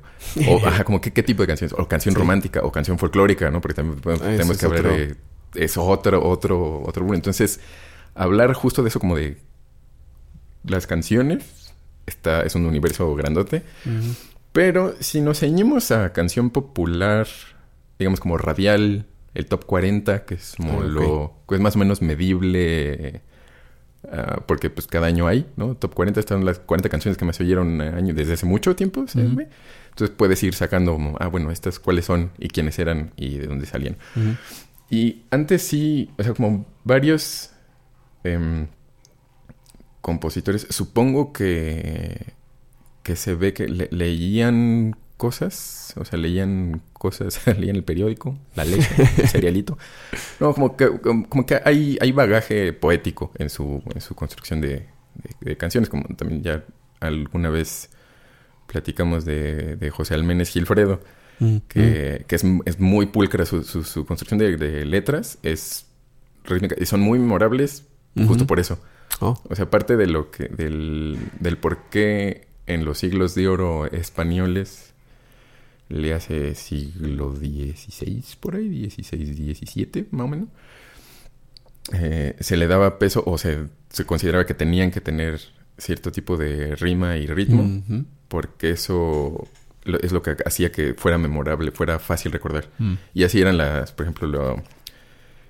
O, 0.47 0.57
ajá, 0.65 0.83
como 0.83 1.01
qué, 1.01 1.11
qué 1.11 1.23
tipo 1.23 1.41
de 1.41 1.47
canciones, 1.47 1.73
o 1.77 1.87
canción 1.87 2.13
romántica, 2.13 2.61
o 2.63 2.71
canción 2.71 2.99
folclórica, 2.99 3.49
¿no? 3.49 3.59
Porque 3.59 3.75
también 3.75 3.99
ah, 4.05 4.17
tenemos 4.19 4.57
que 4.57 4.65
hablar 4.65 4.83
de 4.83 5.15
eso, 5.55 5.83
otro, 5.83 6.27
otro, 6.27 6.83
otro. 6.83 7.11
Entonces, 7.13 7.59
hablar 8.13 8.53
justo 8.53 8.83
de 8.83 8.89
eso 8.89 8.99
como 8.99 9.15
de 9.15 9.37
las 10.63 10.85
canciones 10.85 11.60
es 12.45 12.55
un 12.55 12.65
universo 12.65 13.13
grandote. 13.15 13.63
Pero 14.51 14.95
si 14.99 15.21
nos 15.21 15.39
ceñimos 15.39 15.91
a 15.91 16.11
canción 16.11 16.49
popular, 16.49 17.27
digamos 17.97 18.19
como 18.19 18.37
radial, 18.37 19.05
el 19.33 19.45
top 19.45 19.65
40, 19.65 20.25
que 20.25 20.35
es 20.35 20.55
como 20.57 20.81
ah, 20.81 20.85
lo 20.85 21.33
que 21.47 21.55
es 21.55 21.61
más 21.61 21.75
o 21.75 21.79
menos 21.79 22.01
medible, 22.01 23.21
ah, 24.11 24.41
porque 24.45 24.69
pues 24.69 24.87
cada 24.87 25.07
año 25.07 25.27
hay, 25.27 25.45
¿no? 25.55 25.75
Top 25.75 25.93
40 25.93 26.19
están 26.19 26.43
las 26.43 26.59
40 26.59 26.89
canciones 26.89 27.17
que 27.17 27.23
me 27.23 27.31
se 27.31 27.43
oyeron 27.43 27.79
año, 27.81 28.13
desde 28.13 28.33
hace 28.33 28.45
mucho 28.45 28.75
tiempo, 28.75 29.05
Entonces 29.13 30.15
puedes 30.15 30.43
ir 30.43 30.53
sacando, 30.53 30.97
ah, 31.19 31.27
bueno, 31.27 31.51
estas 31.51 31.79
cuáles 31.79 32.05
son 32.05 32.31
y 32.37 32.49
quiénes 32.49 32.77
eran 32.79 33.13
y 33.15 33.37
de 33.37 33.47
dónde 33.47 33.65
salían. 33.65 33.97
Y 34.89 35.23
antes 35.31 35.61
sí, 35.61 36.11
o 36.17 36.23
sea, 36.23 36.33
como 36.33 36.65
varios... 36.83 37.51
Em, 38.23 38.67
compositores, 40.01 40.67
supongo 40.69 41.31
que, 41.31 42.33
que 43.03 43.15
se 43.15 43.35
ve 43.35 43.53
que 43.53 43.67
leían 43.67 44.95
cosas, 45.17 45.93
o 45.97 46.05
sea, 46.05 46.17
leían 46.17 46.81
cosas, 46.93 47.39
leían 47.59 47.75
el 47.75 47.83
periódico, 47.83 48.37
la 48.55 48.65
ley, 48.65 48.79
el 49.17 49.27
serialito. 49.27 49.77
No, 50.39 50.53
como 50.53 50.75
que, 50.75 50.89
como 50.99 51.45
que 51.45 51.61
hay, 51.63 51.97
hay 52.01 52.11
bagaje 52.11 52.73
poético 52.73 53.31
en 53.37 53.51
su, 53.51 53.83
en 53.93 54.01
su 54.01 54.15
construcción 54.15 54.61
de, 54.61 54.87
canciones, 55.57 55.89
como 55.89 56.03
también 56.15 56.41
ya 56.41 56.65
alguna 56.99 57.49
vez 57.49 57.89
platicamos 58.65 59.23
de, 59.23 59.75
de 59.75 59.89
José 59.91 60.15
Almenes 60.15 60.49
Gilfredo, 60.49 61.01
mm, 61.39 61.57
que, 61.67 62.21
mm. 62.21 62.25
que 62.25 62.35
es, 62.35 62.43
es, 62.65 62.79
muy 62.79 63.05
pulcra 63.05 63.45
su, 63.45 63.63
su, 63.63 64.05
construcción 64.05 64.39
de, 64.39 64.85
letras, 64.85 65.37
es 65.43 65.85
rítmica, 66.45 66.75
y 66.79 66.87
son 66.87 67.01
muy 67.01 67.19
memorables 67.19 67.85
justo 68.27 68.47
por 68.47 68.59
eso. 68.59 68.79
Oh. 69.21 69.41
O 69.49 69.55
sea, 69.55 69.65
aparte 69.65 69.97
de 69.97 70.07
lo 70.07 70.31
que, 70.31 70.45
del, 70.45 71.17
del 71.39 71.57
por 71.57 71.89
qué 71.89 72.47
en 72.67 72.85
los 72.85 72.97
siglos 72.97 73.35
de 73.35 73.47
oro 73.47 73.85
españoles, 73.85 74.91
le 75.89 76.13
hace 76.13 76.55
siglo 76.55 77.35
XVI, 77.35 78.23
por 78.39 78.55
ahí, 78.55 78.89
XVI, 78.89 79.53
XVII, 79.53 80.07
más 80.11 80.25
o 80.25 80.27
menos, 80.27 80.47
eh, 81.93 82.35
se 82.39 82.57
le 82.57 82.67
daba 82.67 82.97
peso 82.97 83.23
o 83.25 83.37
se, 83.37 83.67
se, 83.89 84.05
consideraba 84.05 84.45
que 84.45 84.53
tenían 84.53 84.91
que 84.91 85.01
tener 85.01 85.41
cierto 85.77 86.11
tipo 86.11 86.37
de 86.37 86.75
rima 86.75 87.17
y 87.17 87.27
ritmo, 87.27 87.83
porque 88.27 88.71
eso 88.71 89.47
es 89.85 90.11
lo 90.11 90.21
que 90.21 90.37
hacía 90.45 90.71
que 90.71 90.93
fuera 90.93 91.17
memorable, 91.17 91.71
fuera 91.71 91.99
fácil 91.99 92.31
recordar. 92.31 92.69
Mm. 92.77 92.93
Y 93.13 93.23
así 93.23 93.41
eran 93.41 93.57
las, 93.57 93.91
por 93.91 94.05
ejemplo, 94.05 94.27
lo, 94.27 94.63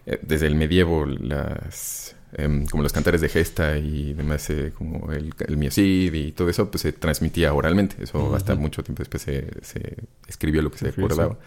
eh, 0.06 0.20
desde 0.22 0.48
el 0.48 0.56
medievo, 0.56 1.06
las 1.06 2.16
em, 2.34 2.66
como 2.66 2.84
los 2.84 2.94
cantares 2.94 3.22
de 3.22 3.30
gesta 3.30 3.78
y 3.78 4.14
demás, 4.14 4.50
eh, 4.50 4.72
como 4.76 5.12
el, 5.12 5.34
el 5.48 5.58
miocid 5.58 6.14
y 6.14 6.32
todo 6.32 6.50
eso, 6.50 6.70
pues 6.72 6.82
se 6.82 6.94
transmitía 6.94 7.54
oralmente. 7.54 8.04
Eso 8.04 8.36
hasta 8.36 8.56
mucho 8.56 8.84
tiempo 8.84 9.02
después 9.02 9.24
se, 9.24 9.48
se 9.62 9.98
escribió 10.28 10.62
lo 10.62 10.72
que 10.72 10.78
se 10.78 10.90
acordaba. 10.90 11.38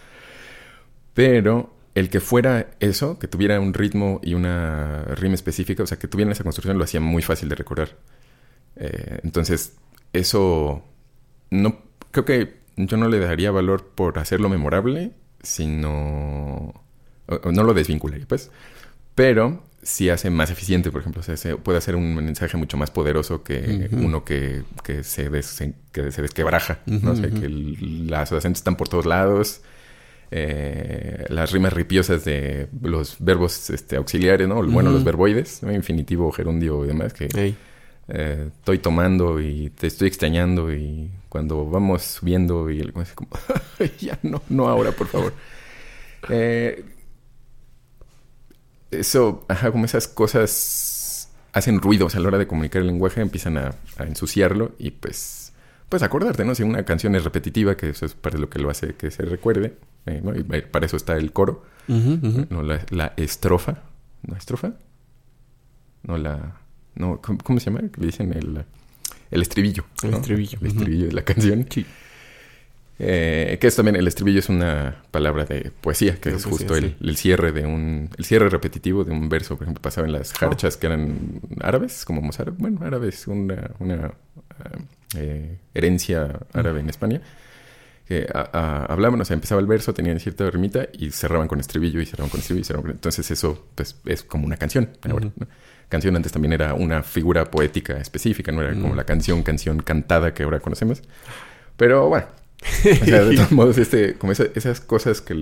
Pero 1.14 1.74
el 1.94 2.10
que 2.10 2.20
fuera 2.20 2.70
eso, 2.80 3.18
que 3.18 3.28
tuviera 3.28 3.60
un 3.60 3.72
ritmo 3.72 4.20
y 4.22 4.34
una 4.34 5.02
rima 5.14 5.34
específica, 5.34 5.82
o 5.82 5.86
sea, 5.86 5.98
que 5.98 6.08
tuviera 6.08 6.32
esa 6.32 6.42
construcción, 6.42 6.76
lo 6.76 6.84
hacía 6.84 7.00
muy 7.00 7.22
fácil 7.22 7.48
de 7.48 7.54
recordar. 7.54 7.96
Eh, 8.76 9.20
entonces, 9.22 9.74
eso 10.12 10.82
no 11.50 11.78
creo 12.10 12.24
que 12.24 12.64
yo 12.76 12.96
no 12.96 13.08
le 13.08 13.20
daría 13.20 13.50
valor 13.50 13.86
por 13.94 14.18
hacerlo 14.18 14.48
memorable, 14.48 15.12
sino 15.42 16.74
no 17.28 17.62
lo 17.62 17.74
desvincularía, 17.74 18.26
pues. 18.26 18.50
Pero 19.14 19.62
sí 19.84 20.10
hace 20.10 20.30
más 20.30 20.50
eficiente, 20.50 20.90
por 20.90 21.02
ejemplo, 21.02 21.20
o 21.20 21.22
sea, 21.22 21.36
se 21.36 21.56
puede 21.56 21.78
hacer 21.78 21.94
un 21.94 22.14
mensaje 22.14 22.56
mucho 22.56 22.76
más 22.76 22.90
poderoso 22.90 23.42
que 23.44 23.88
uno 23.92 24.24
que, 24.24 24.64
que, 24.82 25.04
se 25.04 25.30
que 25.92 26.10
se 26.10 26.22
desquebraja, 26.22 26.80
¿no? 26.86 27.12
O 27.12 27.16
sea, 27.16 27.30
que 27.30 27.48
las 27.48 28.32
acentos 28.32 28.60
están 28.60 28.76
por 28.76 28.88
todos 28.88 29.06
lados 29.06 29.62
eh, 30.36 31.26
las 31.28 31.52
rimas 31.52 31.72
ripiosas 31.72 32.24
de 32.24 32.68
los 32.82 33.16
verbos 33.20 33.70
este, 33.70 33.94
auxiliares, 33.94 34.48
¿no? 34.48 34.56
Bueno, 34.64 34.90
los 34.90 35.04
verboides, 35.04 35.62
infinitivo, 35.62 36.32
gerundio 36.32 36.84
y 36.84 36.88
demás, 36.88 37.12
que 37.12 37.28
eh, 38.08 38.48
estoy 38.48 38.78
tomando 38.78 39.40
y 39.40 39.70
te 39.70 39.86
estoy 39.86 40.08
extrañando 40.08 40.74
y 40.74 41.08
cuando 41.28 41.64
vamos 41.70 42.02
subiendo 42.02 42.68
y 42.68 42.82
como, 43.14 43.30
ya 44.00 44.18
no, 44.24 44.42
no 44.48 44.68
ahora, 44.68 44.92
por 44.92 45.06
favor. 45.06 45.32
Eh, 46.30 46.82
eso, 49.00 49.44
ajá, 49.48 49.70
como 49.70 49.84
esas 49.84 50.08
cosas 50.08 51.30
hacen 51.52 51.80
ruidos 51.80 52.16
a 52.16 52.20
la 52.20 52.28
hora 52.28 52.38
de 52.38 52.46
comunicar 52.46 52.82
el 52.82 52.88
lenguaje, 52.88 53.20
empiezan 53.20 53.58
a, 53.58 53.74
a 53.96 54.04
ensuciarlo 54.04 54.74
y 54.78 54.90
pues 54.90 55.44
pues 55.88 56.02
acordarte, 56.02 56.44
¿no? 56.44 56.56
Si 56.56 56.64
una 56.64 56.84
canción 56.84 57.14
es 57.14 57.22
repetitiva, 57.22 57.76
que 57.76 57.90
eso 57.90 58.04
es 58.04 58.14
para 58.14 58.36
lo 58.36 58.50
que 58.50 58.58
lo 58.58 58.68
hace 58.68 58.94
que 58.94 59.12
se 59.12 59.22
recuerde, 59.22 59.76
eh, 60.06 60.22
y 60.36 60.60
para 60.62 60.86
eso 60.86 60.96
está 60.96 61.16
el 61.16 61.32
coro, 61.32 61.62
no 61.86 62.62
la, 62.62 63.12
estrofa, 63.16 63.82
¿no 64.22 64.36
estrofa? 64.36 64.72
No 66.02 66.18
la, 66.18 66.58
no, 66.96 67.20
¿cómo, 67.22 67.60
se 67.60 67.66
llama? 67.66 67.82
Le 67.96 68.06
dicen 68.06 68.32
el, 68.32 68.64
el 69.30 69.42
estribillo. 69.42 69.84
El 70.02 70.14
estribillo. 70.14 70.58
El 70.60 70.66
estribillo 70.66 71.06
de 71.06 71.12
la 71.12 71.22
canción. 71.22 71.66
Sí. 71.70 71.86
Eh, 72.98 73.58
que 73.60 73.66
es 73.66 73.74
también, 73.74 73.96
el 73.96 74.06
estribillo 74.06 74.38
es 74.38 74.48
una 74.48 75.02
palabra 75.10 75.44
de 75.44 75.72
poesía, 75.80 76.16
que 76.16 76.30
es 76.30 76.44
justo 76.44 76.76
el, 76.76 77.16
cierre 77.16 77.50
de 77.50 77.66
un, 77.66 78.10
el 78.16 78.24
cierre 78.24 78.48
repetitivo 78.48 79.02
de 79.02 79.10
un 79.10 79.28
verso, 79.28 79.56
por 79.56 79.64
ejemplo, 79.64 79.82
pasaba 79.82 80.06
en 80.06 80.12
las 80.12 80.32
jarchas 80.32 80.76
que 80.76 80.86
eran 80.86 81.40
árabes, 81.60 82.04
como 82.04 82.20
mozart, 82.20 82.54
bueno, 82.56 82.80
árabes, 82.84 83.26
una, 83.26 83.72
una 83.80 84.12
eh, 85.16 85.58
herencia 85.74 86.38
árabe 86.52 86.80
en 86.80 86.88
España, 86.88 87.20
que 88.06 88.28
hablaban, 88.32 89.20
o 89.20 89.24
sea, 89.24 89.34
empezaba 89.34 89.60
el 89.60 89.66
verso, 89.66 89.94
tenían 89.94 90.20
cierta 90.20 90.48
rimita 90.50 90.86
y 90.92 91.10
cerraban 91.10 91.48
con 91.48 91.58
estribillo 91.58 92.00
y 92.00 92.06
cerraban 92.06 92.30
con 92.30 92.40
estribillo 92.40 92.62
y 92.62 92.64
cerraban 92.64 92.82
con... 92.82 92.90
Entonces 92.92 93.30
eso, 93.30 93.66
pues, 93.74 93.98
es 94.04 94.22
como 94.22 94.44
una 94.44 94.58
canción. 94.58 94.90
Canción 95.88 96.14
antes 96.14 96.30
también 96.30 96.52
era 96.52 96.74
una 96.74 97.02
figura 97.02 97.50
poética 97.50 97.96
específica, 97.96 98.52
no 98.52 98.62
era 98.62 98.74
como 98.74 98.94
la 98.94 99.04
canción, 99.04 99.42
canción 99.42 99.78
cantada 99.80 100.34
que 100.34 100.42
ahora 100.42 100.60
conocemos. 100.60 101.02
Pero 101.78 102.08
bueno, 102.08 102.26
o 103.02 103.04
sea, 103.04 103.24
de 103.24 103.36
todos 103.36 103.52
modos, 103.52 103.78
este, 103.78 104.14
como 104.14 104.32
esas 104.32 104.80
cosas 104.80 105.20
que... 105.20 105.34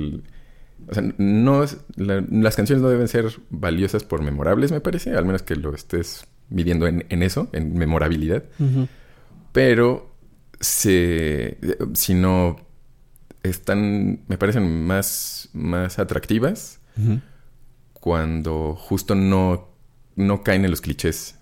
o 0.89 0.95
sea, 0.95 1.03
no, 1.19 1.65
las 1.97 2.57
canciones 2.57 2.83
no 2.83 2.89
deben 2.89 3.09
ser 3.09 3.33
valiosas 3.51 4.05
por 4.05 4.23
memorables, 4.23 4.73
me 4.73 4.81
parece, 4.81 5.17
al 5.17 5.25
menos 5.25 5.43
que 5.43 5.57
lo 5.57 5.75
estés 5.75 6.27
midiendo 6.49 6.87
en, 6.87 7.23
eso, 7.23 7.49
en 7.53 7.75
memorabilidad. 7.75 8.45
Pero 9.53 10.15
se, 10.61 11.59
si 11.95 12.15
no 12.15 12.57
están, 13.43 14.21
me 14.29 14.39
parecen 14.39 14.87
más, 14.87 15.49
más 15.53 15.99
atractivas 15.99 16.81
cuando 17.95 18.75
justo 18.75 19.15
no, 19.15 19.69
no 20.17 20.43
caen 20.43 20.65
en 20.65 20.71
los 20.71 20.81
clichés. 20.81 21.37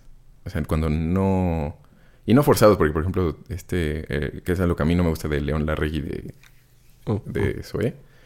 O 0.45 0.51
sea, 0.51 0.63
cuando 0.65 0.89
no 0.91 1.80
y 2.31 2.35
no 2.35 2.45
forzados, 2.45 2.77
porque 2.77 2.93
por 2.93 3.03
ejemplo, 3.03 3.39
este, 3.49 4.05
eh, 4.09 4.43
que 4.45 4.53
es 4.53 4.61
algo 4.61 4.77
que 4.77 4.85
a 4.85 4.87
mí 4.87 4.95
no 4.95 5.03
me 5.03 5.11
gusta 5.11 5.27
de 5.27 5.41
León 5.41 5.67
Larregui 5.67 6.01
de, 6.01 6.35
oh, 7.07 7.21
de 7.27 7.61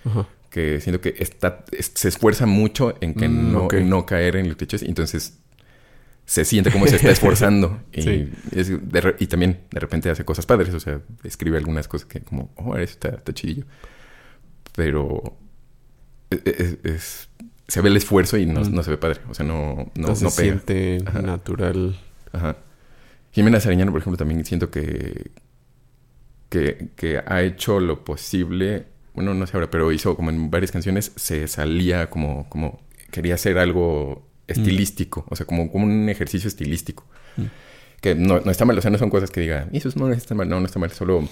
oh. 0.04 0.26
que 0.50 0.78
siento 0.82 1.00
que 1.00 1.14
está, 1.18 1.64
se 1.80 2.08
esfuerza 2.08 2.44
mucho 2.44 2.96
en 3.00 3.14
que 3.14 3.26
mm, 3.26 3.50
no, 3.50 3.68
no 3.70 4.04
caer 4.04 4.36
en 4.36 4.48
los 4.48 4.58
clichés, 4.58 4.82
y 4.82 4.88
entonces 4.88 5.38
se 6.26 6.44
siente 6.44 6.70
como 6.70 6.86
se 6.86 6.96
está 6.96 7.12
esforzando. 7.12 7.80
y, 7.94 8.28
y, 9.20 9.26
también 9.26 9.60
de 9.70 9.80
repente 9.80 10.10
hace 10.10 10.22
cosas 10.22 10.44
padres, 10.44 10.74
o 10.74 10.80
sea, 10.80 11.00
escribe 11.22 11.56
algunas 11.56 11.88
cosas 11.88 12.06
que 12.06 12.20
como, 12.20 12.52
oh, 12.56 12.76
eso 12.76 12.92
está, 12.92 13.08
está 13.08 13.32
chidillo. 13.32 13.64
Pero 14.76 15.34
e, 16.30 16.42
e, 16.44 16.78
es, 16.90 17.30
se 17.68 17.80
ve 17.80 17.88
el 17.88 17.96
esfuerzo 17.96 18.36
y 18.36 18.44
no, 18.44 18.60
mm. 18.60 18.74
no, 18.74 18.82
se 18.82 18.90
ve 18.90 18.98
padre, 18.98 19.22
o 19.30 19.32
sea, 19.32 19.46
no, 19.46 19.90
no, 19.94 20.08
no, 20.08 20.14
se 20.14 20.28
siente 20.28 20.98
natural. 21.22 21.98
Ajá. 22.32 22.58
Jimena 23.34 23.58
Sariñano, 23.58 23.90
por 23.90 24.00
ejemplo, 24.00 24.16
también 24.16 24.44
siento 24.44 24.70
que, 24.70 25.32
que, 26.48 27.20
ha 27.26 27.42
hecho 27.42 27.80
lo 27.80 28.04
posible, 28.04 28.86
bueno, 29.12 29.34
no 29.34 29.44
sé 29.48 29.56
ahora, 29.56 29.68
pero 29.70 29.90
hizo 29.90 30.14
como 30.14 30.30
en 30.30 30.52
varias 30.52 30.70
canciones, 30.70 31.10
se 31.16 31.48
salía 31.48 32.08
como, 32.10 32.48
como 32.48 32.80
quería 33.10 33.34
hacer 33.34 33.58
algo 33.58 34.24
estilístico, 34.46 35.26
o 35.28 35.34
sea, 35.34 35.46
como, 35.46 35.72
como 35.72 35.84
un 35.84 36.08
ejercicio 36.08 36.46
estilístico. 36.46 37.06
Mm. 37.36 37.42
Que 38.00 38.14
no, 38.14 38.36
está 38.36 38.64
mal, 38.66 38.78
o 38.78 38.80
sea, 38.80 38.92
no 38.92 38.98
son 38.98 39.10
cosas 39.10 39.32
que 39.32 39.40
digan, 39.40 39.68
eso 39.72 39.90
no 39.96 40.12
está 40.12 40.36
mal, 40.36 40.48
no, 40.48 40.60
no 40.60 40.66
está 40.66 40.78
mal, 40.78 40.92
solo 40.92 41.28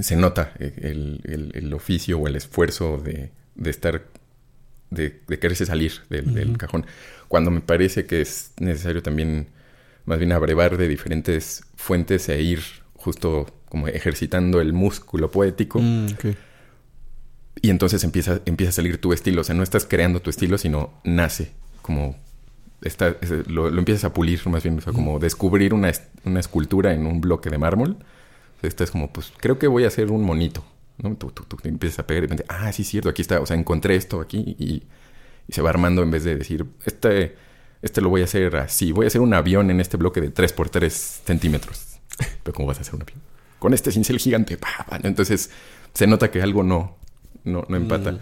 se 0.00 0.16
nota 0.16 0.54
el, 0.58 1.70
oficio 1.74 2.18
o 2.18 2.26
el 2.28 2.36
esfuerzo 2.36 2.96
de, 2.96 3.30
estar, 3.68 4.06
de, 4.90 5.20
quererse 5.38 5.66
salir 5.66 6.00
del 6.08 6.56
cajón. 6.56 6.86
Cuando 7.28 7.50
me 7.50 7.60
parece 7.60 8.06
que 8.06 8.22
es 8.22 8.52
necesario 8.58 9.02
también 9.02 9.48
más 10.06 10.18
bien 10.18 10.32
abrevar 10.32 10.76
de 10.78 10.88
diferentes 10.88 11.64
fuentes 11.76 12.28
e 12.28 12.40
ir 12.40 12.62
justo 12.94 13.46
como 13.68 13.88
ejercitando 13.88 14.60
el 14.60 14.72
músculo 14.72 15.30
poético. 15.30 15.80
Mm, 15.80 16.06
y 17.60 17.70
entonces 17.70 18.02
empieza, 18.04 18.40
empieza 18.46 18.70
a 18.70 18.72
salir 18.72 19.00
tu 19.00 19.12
estilo. 19.12 19.40
O 19.40 19.44
sea, 19.44 19.54
no 19.54 19.62
estás 19.62 19.84
creando 19.84 20.20
tu 20.20 20.30
estilo, 20.30 20.56
sino 20.58 20.94
nace. 21.04 21.52
Como 21.82 22.16
está, 22.82 23.16
lo, 23.48 23.68
empiezas 23.68 24.04
a 24.04 24.12
pulir 24.12 24.40
más 24.48 24.62
bien. 24.62 24.78
O 24.78 24.80
sea, 24.80 24.92
como 24.92 25.18
descubrir 25.18 25.74
una, 25.74 25.90
una, 26.24 26.40
escultura 26.40 26.94
en 26.94 27.06
un 27.06 27.20
bloque 27.20 27.50
de 27.50 27.58
mármol. 27.58 27.96
Estás 28.62 28.90
como, 28.90 29.12
pues 29.12 29.32
creo 29.38 29.58
que 29.58 29.66
voy 29.66 29.84
a 29.84 29.88
hacer 29.88 30.10
un 30.12 30.22
monito. 30.22 30.64
¿no? 30.98 31.14
Tú, 31.16 31.30
tú, 31.30 31.44
tú 31.44 31.56
empiezas 31.64 31.98
a 31.98 32.06
pegar 32.06 32.22
y 32.22 32.26
repente, 32.26 32.44
ah, 32.48 32.72
sí, 32.72 32.84
cierto, 32.84 33.08
aquí 33.08 33.22
está. 33.22 33.40
O 33.40 33.46
sea, 33.46 33.56
encontré 33.56 33.96
esto 33.96 34.20
aquí 34.20 34.56
y, 34.58 34.84
y 35.48 35.52
se 35.52 35.62
va 35.62 35.70
armando 35.70 36.02
en 36.02 36.10
vez 36.10 36.22
de 36.22 36.36
decir, 36.36 36.66
este 36.84 37.34
este 37.82 38.00
lo 38.00 38.08
voy 38.08 38.22
a 38.22 38.24
hacer 38.24 38.56
así, 38.56 38.92
voy 38.92 39.06
a 39.06 39.08
hacer 39.08 39.20
un 39.20 39.34
avión 39.34 39.70
en 39.70 39.80
este 39.80 39.96
bloque 39.96 40.20
de 40.20 40.30
3 40.30 40.52
por 40.52 40.68
3 40.68 40.92
centímetros. 41.24 41.98
Pero 42.42 42.54
¿cómo 42.54 42.68
vas 42.68 42.78
a 42.78 42.80
hacer 42.82 42.94
un 42.94 43.02
avión? 43.02 43.20
Con 43.58 43.74
este 43.74 43.90
cincel 43.90 44.18
gigante. 44.18 44.58
Entonces 45.02 45.50
se 45.94 46.06
nota 46.06 46.30
que 46.30 46.42
algo 46.42 46.62
no, 46.62 46.96
no, 47.44 47.64
empata. 47.70 48.12
Mm. 48.12 48.18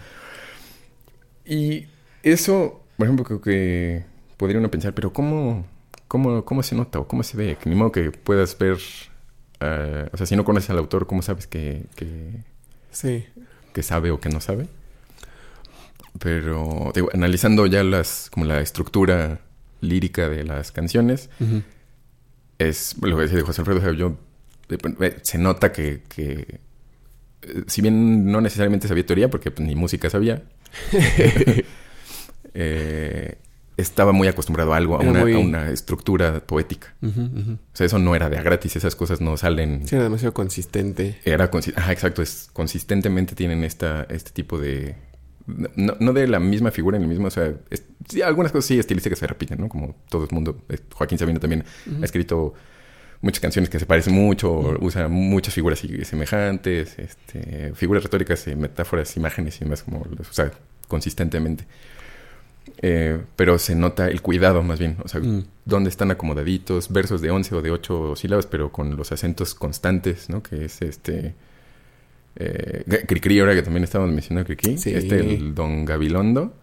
Y 1.45 1.87
eso, 2.23 2.83
por 2.97 3.05
ejemplo, 3.05 3.25
creo 3.25 3.41
que 3.41 4.05
podría 4.37 4.59
uno 4.59 4.71
pensar, 4.71 4.93
pero 4.93 5.13
¿cómo, 5.13 5.65
cómo, 6.07 6.45
cómo 6.45 6.63
se 6.63 6.75
nota 6.75 6.99
o 6.99 7.07
cómo 7.07 7.23
se 7.23 7.37
ve? 7.37 7.57
Que 7.61 7.69
ni 7.69 7.75
modo 7.75 7.91
que 7.91 8.11
puedas 8.11 8.57
ver, 8.57 8.77
eh, 9.59 10.09
o 10.11 10.17
sea, 10.17 10.25
si 10.25 10.35
no 10.35 10.45
conoces 10.45 10.69
al 10.69 10.77
autor, 10.77 11.05
¿cómo 11.05 11.21
sabes 11.21 11.47
que, 11.47 11.85
que, 11.95 12.43
sí. 12.91 13.25
que 13.73 13.83
sabe 13.83 14.11
o 14.11 14.19
que 14.19 14.29
no 14.29 14.39
sabe? 14.41 14.67
Pero 16.19 16.91
digo, 16.95 17.09
analizando 17.13 17.65
ya 17.65 17.83
las 17.83 18.29
como 18.31 18.45
la 18.45 18.61
estructura 18.61 19.41
lírica 19.85 20.29
de 20.29 20.43
las 20.43 20.71
canciones, 20.71 21.29
es 22.59 22.95
lo 23.01 23.17
que 23.17 23.23
decía 23.23 23.41
José 23.41 23.61
Alfredo, 23.61 23.93
yo, 23.93 24.17
eh, 24.69 25.17
se 25.21 25.37
nota 25.37 25.71
que, 25.71 26.01
que, 26.07 26.59
eh, 27.41 27.63
si 27.67 27.81
bien 27.81 28.31
no 28.31 28.41
necesariamente 28.41 28.87
sabía 28.87 29.05
teoría, 29.05 29.29
porque 29.29 29.51
pues, 29.51 29.67
ni 29.67 29.75
música 29.75 30.09
sabía, 30.09 30.43
eh, 32.53 33.37
estaba 33.77 34.13
muy 34.13 34.27
acostumbrado 34.27 34.73
a 34.73 34.77
algo, 34.77 34.95
a 34.95 35.01
una, 35.01 35.69
estructura 35.69 36.39
poética. 36.45 36.93
O 37.01 37.57
sea, 37.73 37.85
eso 37.85 37.99
no 37.99 38.15
era 38.15 38.29
de 38.29 38.37
a 38.37 38.41
gratis, 38.41 38.75
esas 38.75 38.95
cosas 38.95 39.21
no 39.21 39.35
salen. 39.37 39.87
Sí, 39.87 39.95
era 39.95 40.05
demasiado 40.05 40.33
consistente. 40.33 41.19
Era 41.25 41.49
Ajá, 41.75 41.91
exacto, 41.91 42.21
es 42.21 42.49
consistentemente 42.53 43.35
tienen 43.35 43.63
esta, 43.63 44.03
este 44.09 44.31
tipo 44.31 44.57
de, 44.57 44.95
no, 45.47 45.95
no, 45.99 46.13
de 46.13 46.27
la 46.27 46.39
misma 46.39 46.71
figura 46.71 46.97
en 46.97 47.03
el 47.03 47.09
mismo, 47.09 47.27
o 47.27 47.31
sea, 47.31 47.53
algunas 48.25 48.51
cosas 48.51 48.65
sí 48.65 48.79
estilísticas 48.79 49.19
se 49.19 49.27
repiten, 49.27 49.59
¿no? 49.59 49.69
Como 49.69 49.95
todo 50.09 50.23
el 50.23 50.29
mundo. 50.31 50.61
Eh, 50.69 50.77
Joaquín 50.93 51.17
Sabina 51.17 51.39
también 51.39 51.63
ha 52.01 52.05
escrito 52.05 52.53
muchas 53.21 53.39
canciones 53.39 53.69
que 53.69 53.79
se 53.79 53.85
parecen 53.85 54.13
mucho, 54.13 54.51
usa 54.79 55.07
muchas 55.07 55.53
figuras 55.53 55.81
semejantes, 56.03 56.97
este, 56.99 57.73
figuras 57.73 58.03
retóricas, 58.03 58.45
metáforas, 58.55 59.15
imágenes 59.17 59.59
y 59.61 59.65
más 59.65 59.83
como 59.83 60.05
los 60.17 60.29
usa 60.29 60.51
consistentemente. 60.87 61.65
Eh, 62.81 63.21
pero 63.35 63.57
se 63.59 63.75
nota 63.75 64.07
el 64.07 64.21
cuidado 64.21 64.63
más 64.63 64.79
bien, 64.79 64.97
o 65.03 65.07
sea, 65.07 65.21
Mm. 65.21 65.45
dónde 65.65 65.89
están 65.89 66.11
acomodaditos, 66.11 66.91
versos 66.91 67.21
de 67.21 67.29
11 67.31 67.55
o 67.55 67.61
de 67.61 67.71
8 67.71 68.15
sílabas, 68.15 68.47
pero 68.47 68.71
con 68.71 68.95
los 68.97 69.11
acentos 69.11 69.53
constantes, 69.55 70.29
¿no? 70.29 70.41
Que 70.43 70.65
es 70.65 70.81
este... 70.81 71.35
Eh, 72.37 73.03
Cricri, 73.07 73.39
ahora 73.39 73.53
que 73.55 73.61
también 73.63 73.83
estábamos 73.83 74.13
mencionando 74.13 74.45
Cricri, 74.47 74.77
Sí. 74.77 74.93
este, 74.93 75.19
el 75.35 75.55
Don 75.55 75.85
Gabilondo, 75.85 76.53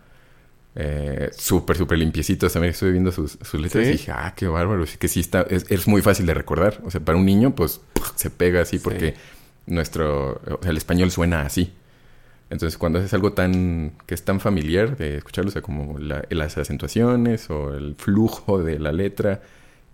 eh, 0.74 1.30
súper, 1.36 1.76
súper 1.76 1.98
limpiecitos, 1.98 2.52
también 2.52 2.72
estuve 2.72 2.92
viendo 2.92 3.12
sus, 3.12 3.38
sus 3.42 3.60
letras 3.60 3.84
Sí. 3.84 3.90
y 3.90 3.92
dije, 3.92 4.12
ah, 4.12 4.32
qué 4.36 4.46
bárbaro, 4.46 4.86
sí 4.86 4.96
que 4.98 5.08
sí 5.08 5.20
está, 5.20 5.42
es, 5.42 5.66
es 5.70 5.86
muy 5.86 6.00
fácil 6.02 6.26
de 6.26 6.34
recordar, 6.34 6.80
o 6.84 6.90
sea, 6.90 7.00
para 7.00 7.18
un 7.18 7.24
niño, 7.26 7.54
pues, 7.54 7.80
se 8.16 8.30
pega 8.30 8.62
así 8.62 8.78
Sí. 8.78 8.84
porque 8.84 9.14
nuestro, 9.66 10.40
o 10.46 10.58
sea, 10.62 10.70
el 10.70 10.76
español 10.76 11.10
suena 11.10 11.42
así. 11.42 11.72
Entonces, 12.50 12.76
cuando 12.76 12.98
haces 12.98 13.14
algo 13.14 13.32
tan, 13.32 13.92
que 14.06 14.14
es 14.14 14.24
tan 14.24 14.38
familiar 14.40 14.96
de 14.98 15.16
escucharlo, 15.16 15.48
o 15.48 15.52
sea, 15.52 15.62
como 15.62 15.98
la- 15.98 16.24
las 16.28 16.58
acentuaciones 16.58 17.48
o 17.48 17.74
el 17.74 17.94
flujo 17.96 18.62
de 18.62 18.78
la 18.78 18.92
letra, 18.92 19.40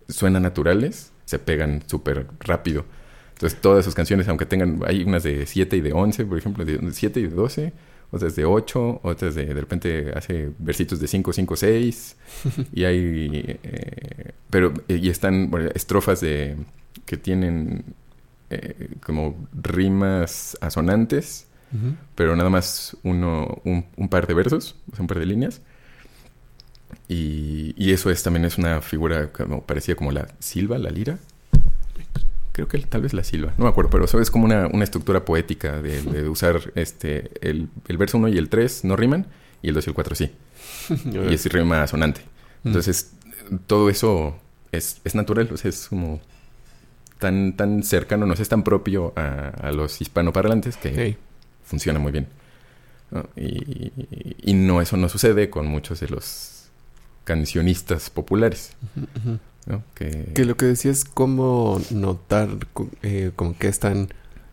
suenan 0.09 0.43
naturales, 0.43 1.13
se 1.25 1.39
pegan 1.39 1.83
súper 1.87 2.27
rápido. 2.41 2.85
Entonces, 3.39 3.61
todas 3.61 3.85
sus 3.85 3.95
canciones, 3.95 4.29
aunque 4.29 4.47
tengan, 4.47 4.81
hay 4.85 5.05
unas 5.05 5.23
de 5.23 5.47
7 5.47 5.77
y 5.77 5.81
de 5.81 5.93
11, 5.93 6.25
por 6.27 6.39
ejemplo, 6.39 6.65
de 6.65 6.81
7 6.93 7.21
y 7.21 7.23
de 7.25 7.29
12, 7.29 7.73
otras 8.11 8.35
de 8.35 8.45
8, 8.45 9.01
otras 9.05 9.35
de, 9.37 9.47
de 9.47 9.61
repente 9.61 10.13
hace 10.17 10.51
versitos 10.59 10.99
de 11.01 11.07
5, 11.07 11.33
5, 11.33 11.57
6, 11.57 12.17
y 12.73 12.85
hay, 12.85 13.59
eh, 13.63 14.33
pero, 14.51 14.73
y 14.89 15.09
están 15.09 15.51
bueno, 15.51 15.71
estrofas 15.75 16.21
de, 16.21 16.57
que 17.07 17.17
tienen 17.17 17.85
eh, 18.51 18.91
como 19.05 19.49
rimas 19.53 20.57
asonantes, 20.61 21.47
Ujú. 21.73 21.95
pero 22.15 22.35
nada 22.35 22.51
más 22.51 22.97
uno, 23.05 23.61
un, 23.65 23.87
un 23.97 24.09
par 24.09 24.27
de 24.27 24.35
versos, 24.35 24.75
un 24.99 25.07
par 25.07 25.19
de 25.19 25.27
líneas. 25.27 25.61
Y, 27.09 27.75
y 27.77 27.93
eso 27.93 28.11
es 28.11 28.23
también 28.23 28.45
es 28.45 28.59
una 28.59 28.81
figura 28.83 29.33
como 29.33 29.63
parecía 29.65 29.97
como 29.97 30.13
la 30.13 30.29
silva, 30.41 30.79
la 30.79 30.91
lira. 30.91 31.19
Creo 32.59 32.67
que 32.67 32.79
tal 32.79 33.03
vez 33.03 33.15
la 33.15 33.23
silva, 33.23 33.55
no 33.57 33.67
me 33.67 33.71
acuerdo, 33.71 33.89
pero 33.89 34.07
eso 34.07 34.21
es 34.21 34.33
como 34.33 34.45
una, 34.45 34.67
una 34.67 34.83
estructura 34.83 35.25
poética 35.25 35.81
de, 35.81 36.03
de 36.13 36.29
usar 36.29 36.73
este 36.75 37.31
el, 37.41 37.69
el 37.87 37.97
verso 37.97 38.19
1 38.19 38.31
y 38.31 38.37
el 38.37 38.49
3 38.49 38.85
no 38.85 38.97
riman 38.97 39.29
y 39.63 39.69
el 39.69 39.75
2 39.75 39.87
y 39.87 39.91
el 39.91 39.95
4 39.95 40.15
sí. 40.17 40.33
y 41.31 41.35
es 41.35 41.47
rima 41.53 41.87
sonante. 41.87 42.23
Mm. 42.65 42.69
Entonces, 42.69 43.13
todo 43.69 43.89
eso 43.89 44.37
es, 44.73 45.01
es 45.05 45.15
natural, 45.15 45.49
o 45.53 45.57
sea, 45.57 45.69
es 45.69 45.87
como 45.87 46.21
tan, 47.21 47.57
tan 47.57 47.85
cercano, 47.85 48.27
no 48.27 48.35
sé, 48.35 48.43
es 48.43 48.49
tan 48.49 48.65
propio 48.65 49.13
a, 49.15 49.51
a 49.51 49.71
los 49.71 50.01
hispanoparlantes 50.01 50.77
que 50.79 51.17
funciona 51.63 52.01
muy 52.01 52.11
bien. 52.11 52.27
¿no? 53.13 53.29
Y, 53.37 53.93
y 54.43 54.55
no, 54.55 54.83
eso 54.83 54.97
no 54.97 55.09
sucede 55.09 55.49
con 55.49 55.69
muchos 55.69 56.01
de 56.01 56.09
los 56.09 56.71
cancionistas 57.23 58.11
populares. 58.11 58.73
Ujú. 58.97 59.39
¿No? 59.69 59.83
Que, 59.95 60.33
Que 60.35 60.45
lo 60.45 60.57
que 60.57 60.67
decías, 60.67 61.05
cómo 61.05 61.81
notar 61.91 62.49
eh, 63.03 63.31
con 63.37 63.55
qué 63.55 63.69
están 63.69 64.09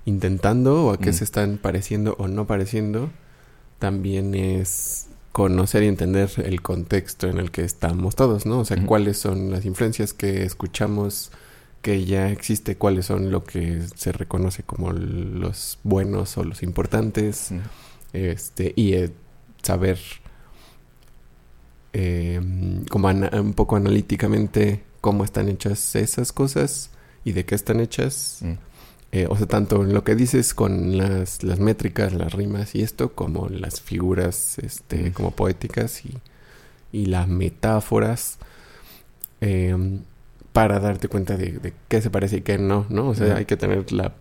intentando 0.06 0.86
o 0.86 0.92
a 0.92 0.98
qué 1.00 1.10
Mm. 1.10 1.14
se 1.14 1.24
están 1.24 1.58
pareciendo 1.58 2.16
o 2.20 2.28
no 2.28 2.46
pareciendo, 2.46 3.10
también 3.80 4.36
es 4.36 5.08
conocer 5.32 5.84
y 5.84 5.88
entender 5.88 6.30
el 6.46 6.62
contexto 6.62 7.28
en 7.28 7.40
el 7.40 7.50
que 7.52 7.64
estamos 7.64 8.16
todos, 8.16 8.46
¿no? 8.46 8.60
O 8.60 8.66
sea, 8.66 8.78
cuáles 8.86 9.18
son 9.18 9.52
las 9.52 9.66
influencias 9.66 10.14
que 10.14 10.44
escuchamos 10.44 11.32
que 11.82 12.06
ya 12.06 12.30
existe, 12.32 12.78
cuáles 12.78 13.06
son 13.08 13.32
lo 13.32 13.44
que 13.44 13.82
se 13.96 14.12
reconoce 14.12 14.64
como 14.64 14.92
los 14.92 15.78
buenos 15.84 16.38
o 16.38 16.44
los 16.44 16.64
importantes, 16.64 17.52
Mm. 17.52 17.60
este, 18.14 18.74
y 18.76 18.94
eh, 18.94 19.12
saber 19.62 20.00
eh, 21.94 22.42
como 22.90 23.08
un 23.10 23.54
poco 23.54 23.76
analíticamente 23.78 24.84
cómo 25.06 25.24
están 25.24 25.50
hechas 25.50 25.96
esas 25.96 26.32
cosas 26.32 26.90
y 27.24 27.34
de 27.34 27.46
qué 27.46 27.54
están 27.54 27.80
hechas. 27.80 28.40
Mm. 28.42 28.54
Eh, 29.12 29.28
o 29.30 29.38
sea, 29.38 29.46
tanto 29.46 29.84
en 29.84 29.94
lo 29.94 30.04
que 30.04 30.16
dices 30.16 30.54
con 30.56 30.98
las, 30.98 31.44
las 31.44 31.60
métricas, 31.60 32.12
las 32.14 32.34
rimas 32.34 32.74
y 32.74 32.82
esto, 32.82 33.14
como 33.14 33.48
las 33.50 33.82
figuras 33.82 34.58
este, 34.58 35.10
Mm. 35.10 35.14
como 35.14 35.30
poéticas 35.32 36.04
y, 36.06 36.18
y 36.92 37.06
las 37.06 37.28
metáforas. 37.28 38.38
eh, 39.42 39.78
para 40.54 40.80
darte 40.80 41.08
cuenta 41.10 41.36
de, 41.38 41.52
de 41.60 41.74
qué 41.90 42.02
se 42.02 42.10
parece 42.10 42.38
y 42.38 42.42
qué 42.42 42.58
no, 42.58 42.86
¿no? 42.90 43.10
O 43.10 43.14
sea, 43.16 43.28
Ujú. 43.28 43.38
hay 43.40 43.46
que 43.46 43.58
tener 43.58 43.92
la, 43.92 44.14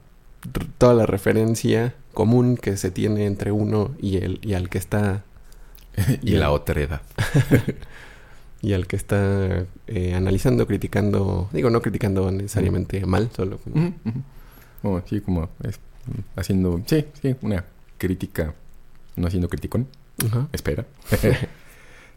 toda 0.79 0.93
la 0.93 1.07
referencia 1.07 1.95
común 2.13 2.57
que 2.57 2.77
se 2.77 2.91
tiene 2.91 3.25
entre 3.27 3.53
uno 3.53 3.93
y 4.01 4.17
el 4.19 4.41
y 4.43 4.55
al 4.55 4.69
que 4.69 4.79
está 4.79 5.23
y 6.23 6.33
la 6.33 6.51
otra 6.51 6.81
edad. 6.83 7.03
y 8.65 8.73
al 8.73 8.87
que 8.87 8.97
está 8.97 9.67
eh, 9.87 10.15
analizando, 10.15 10.67
criticando, 10.67 11.49
digo, 11.53 11.69
no 11.71 11.83
criticando 11.83 12.31
necesariamente 12.31 13.05
mal, 13.07 13.31
solo 13.37 13.59
como... 13.59 13.93
Como, 14.83 15.03
sí, 15.07 15.21
como 15.21 15.49
es, 15.63 15.79
haciendo, 16.37 16.81
sí, 16.87 17.05
sí, 17.21 17.37
una 17.43 17.65
crítica, 17.99 18.55
no 19.17 19.27
haciendo 19.27 19.49
criticón, 19.49 19.87
Ajá. 20.27 20.49
espera. 20.53 20.87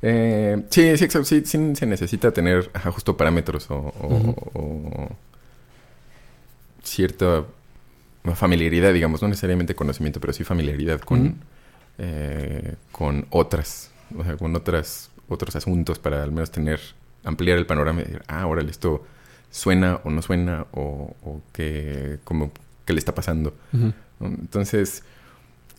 Eh, 0.03 0.63
sí, 0.69 0.95
sí, 0.95 1.07
sí, 1.23 1.41
sí 1.43 1.75
se 1.75 1.85
necesita 1.87 2.29
tener 2.31 2.69
ajá, 2.75 2.91
justo 2.91 3.17
parámetros 3.17 3.71
o, 3.71 3.77
o- 3.99 4.15
Ujú. 4.15 4.35
o 4.53 5.09
cierta 6.83 7.45
familiaridad, 8.35 8.93
digamos, 8.93 9.21
no 9.23 9.27
necesariamente 9.29 9.73
conocimiento, 9.73 10.19
pero 10.19 10.33
sí 10.33 10.43
familiaridad 10.43 10.99
con, 11.01 11.37
eh, 11.97 12.75
con 12.91 13.25
otras, 13.31 13.89
o 14.17 14.23
sea, 14.23 14.37
con 14.37 14.55
otras, 14.55 15.09
otros 15.27 15.55
asuntos 15.55 15.99
para 15.99 16.23
al 16.23 16.31
menos 16.31 16.51
tener, 16.51 16.79
ampliar 17.23 17.57
el 17.57 17.65
panorama 17.65 18.01
y 18.01 18.05
decir, 18.05 18.23
ah, 18.27 18.45
órale, 18.47 18.71
esto 18.71 19.03
suena 19.49 20.01
o 20.03 20.09
no 20.09 20.21
suena 20.21 20.65
o, 20.73 21.15
o 21.23 21.41
qué, 21.53 22.19
como, 22.23 22.51
qué 22.85 22.93
le 22.93 22.99
está 22.99 23.13
pasando. 23.15 23.53
Entonces, 24.19 25.03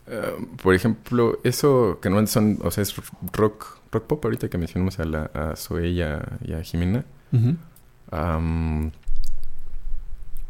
eh, 0.06 0.34
por 0.62 0.74
ejemplo, 0.74 1.38
eso 1.44 1.98
que 2.00 2.10
no 2.10 2.26
son, 2.26 2.58
o 2.62 2.70
sea, 2.70 2.82
es 2.82 2.94
rock, 3.32 3.78
rock 3.92 4.04
pop 4.04 4.24
ahorita 4.24 4.48
que 4.48 4.58
mencionamos 4.58 4.98
a, 4.98 5.04
la, 5.04 5.30
a 5.34 5.56
Zoe 5.56 5.88
y 5.88 6.02
a, 6.02 6.38
y 6.44 6.52
a 6.52 6.62
Jimena. 6.62 7.04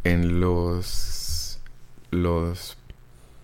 En 0.05 0.41
los, 0.41 1.61
los 2.11 2.79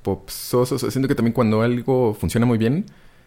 popsosos, 0.03 0.81
siento 0.83 1.09
que 1.09 1.15
también 1.15 1.33
cuando 1.33 1.63
algo 1.63 2.15
funciona 2.15 2.47
muy 2.47 2.59
bien, 2.59 2.87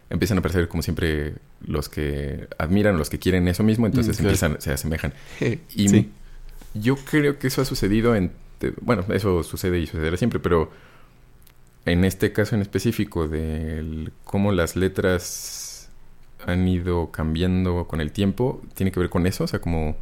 empiezan 0.10 0.38
a 0.38 0.40
aparecer 0.40 0.68
como 0.68 0.84
siempre 0.84 1.36
los 1.66 1.90
que 1.90 2.48
admiran, 2.58 2.98
los 2.98 3.10
que 3.10 3.20
quieren 3.20 3.48
eso 3.48 3.64
mismo, 3.64 3.86
entonces 3.86 4.16
Mm, 4.18 4.22
claro. 4.24 4.30
empiezan, 4.30 4.62
se 4.62 4.72
asemejan. 4.72 5.14
Y 5.76 5.90
sí. 5.90 6.12
yo 6.74 6.96
creo 6.96 7.40
que 7.40 7.48
eso 7.48 7.62
ha 7.62 7.66
sucedido 7.66 8.16
en... 8.16 8.32
Bueno, 8.82 9.06
eso 9.14 9.44
sucede 9.44 9.80
y 9.80 9.86
sucederá 9.88 10.18
siempre, 10.18 10.40
pero 10.40 10.72
en 11.86 12.04
este 12.06 12.32
caso 12.34 12.56
en 12.56 12.62
específico 12.62 13.28
de 13.28 14.10
cómo 14.24 14.52
las 14.52 14.76
letras 14.76 15.90
han 16.46 16.68
ido 16.68 17.12
cambiando 17.12 17.88
con 17.88 18.02
el 18.02 18.12
tiempo, 18.12 18.62
tiene 18.74 18.92
que 18.92 19.00
ver 19.00 19.10
con 19.10 19.26
eso. 19.28 19.44
O 19.44 19.48
sea, 19.48 19.60
como 19.60 19.98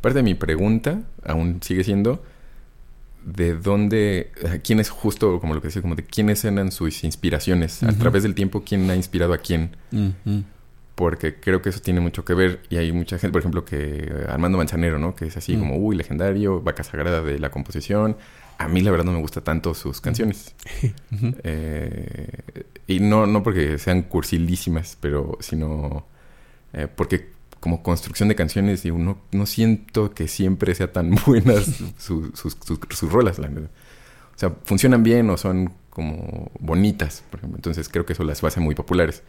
parte 0.00 0.18
de 0.18 0.22
mi 0.22 0.34
pregunta 0.34 1.02
aún 1.24 1.60
sigue 1.62 1.82
siendo 1.84 2.22
de 3.26 3.54
dónde, 3.54 4.30
eh, 4.42 4.60
quién 4.64 4.80
es 4.80 4.88
justo, 4.88 5.38
como 5.40 5.52
lo 5.52 5.60
que 5.60 5.68
decía, 5.68 5.82
como 5.82 5.94
de 5.96 6.04
quiénes 6.04 6.42
eran 6.46 6.72
sus 6.72 7.04
inspiraciones. 7.04 7.82
A 7.82 7.92
través 7.92 8.22
del 8.22 8.34
tiempo, 8.34 8.62
quién 8.64 8.88
ha 8.88 8.96
inspirado 8.96 9.34
a 9.34 9.38
quién 9.38 9.76
porque 10.94 11.34
creo 11.38 11.60
que 11.60 11.68
eso 11.68 11.80
tiene 11.80 12.00
mucho 12.00 12.24
que 12.24 12.32
ver 12.32 12.62
y 12.70 12.78
hay 12.78 12.90
mucha 12.90 13.18
gente, 13.18 13.30
por 13.32 13.40
ejemplo, 13.40 13.66
que 13.66 13.76
eh, 14.08 14.26
Armando 14.30 14.56
Manzanero, 14.56 14.98
¿no? 14.98 15.14
Que 15.14 15.26
es 15.26 15.36
así 15.36 15.54
Mm. 15.54 15.58
como, 15.60 15.76
uy, 15.76 15.94
legendario, 15.94 16.62
vaca 16.62 16.82
sagrada 16.84 17.20
de 17.20 17.38
la 17.38 17.50
composición. 17.50 18.16
A 18.56 18.66
mí 18.66 18.80
la 18.80 18.90
verdad 18.90 19.04
no 19.04 19.12
me 19.12 19.20
gusta 19.20 19.42
tanto 19.42 19.74
sus 19.74 20.00
canciones. 20.00 20.54
Eh, 21.44 22.28
y 22.86 23.00
no, 23.00 23.26
no 23.26 23.42
porque 23.42 23.76
sean 23.78 24.02
cursilísimas, 24.04 24.96
pero 24.98 25.36
sino 25.40 26.06
eh, 26.72 26.88
porque 26.94 27.28
como 27.60 27.82
construcción 27.82 28.28
de 28.28 28.34
canciones, 28.34 28.82
digo, 28.82 28.98
no, 28.98 29.18
no 29.32 29.46
siento 29.46 30.12
que 30.14 30.28
siempre 30.28 30.74
sea 30.74 30.92
tan 30.92 31.14
buenas 31.26 31.64
su- 31.98 32.30
sus, 32.34 32.56
sus, 32.64 32.78
sus 32.90 33.12
rolas, 33.12 33.38
la 33.38 33.48
verdad. 33.48 33.70
O 34.34 34.38
sea, 34.38 34.52
funcionan 34.64 35.02
bien 35.02 35.30
o 35.30 35.36
son 35.36 35.72
como 35.90 36.50
bonitas, 36.60 37.24
por 37.30 37.40
ejemplo. 37.40 37.56
Entonces 37.58 37.88
creo 37.88 38.04
que 38.04 38.12
eso 38.12 38.22
las 38.24 38.44
hace 38.44 38.60
muy 38.60 38.74
populares. 38.74 39.22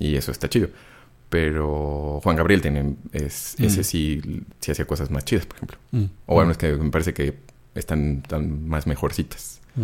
Y 0.00 0.16
eso 0.16 0.32
está 0.32 0.48
chido. 0.48 0.68
Pero 1.28 2.20
Juan 2.22 2.36
Gabriel 2.36 2.62
tiene, 2.62 2.96
es, 3.12 3.54
Mm. 3.58 3.64
ese 3.64 3.84
sí, 3.84 4.20
sí 4.60 4.70
hacía 4.72 4.86
cosas 4.86 5.10
más 5.10 5.24
chidas, 5.24 5.46
por 5.46 5.56
ejemplo. 5.56 5.78
Mm. 5.92 6.04
O 6.26 6.34
bueno, 6.34 6.50
es 6.50 6.58
que 6.58 6.72
me 6.74 6.90
parece 6.90 7.12
que 7.14 7.38
están, 7.74 8.22
tan 8.22 8.66
más 8.66 8.86
mejorcitas. 8.86 9.60
Mm. 9.76 9.82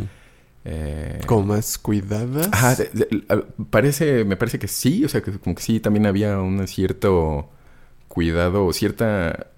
Eh, 0.66 1.20
Como 1.26 1.44
más 1.54 1.76
cuidadas. 1.76 2.48
Ajá, 2.50 2.74
de- 2.76 2.90
de- 2.94 3.24
a- 3.28 3.42
parece, 3.70 4.24
me 4.24 4.36
parece 4.36 4.58
que 4.58 4.66
sí, 4.68 5.04
o 5.04 5.08
sea, 5.08 5.20
que 5.22 5.32
como 5.38 5.54
que 5.54 5.62
sí 5.62 5.78
también 5.80 6.06
había 6.06 6.38
un 6.40 6.66
cierto 6.66 7.50
cuidado, 8.14 8.72
cierta, 8.72 9.48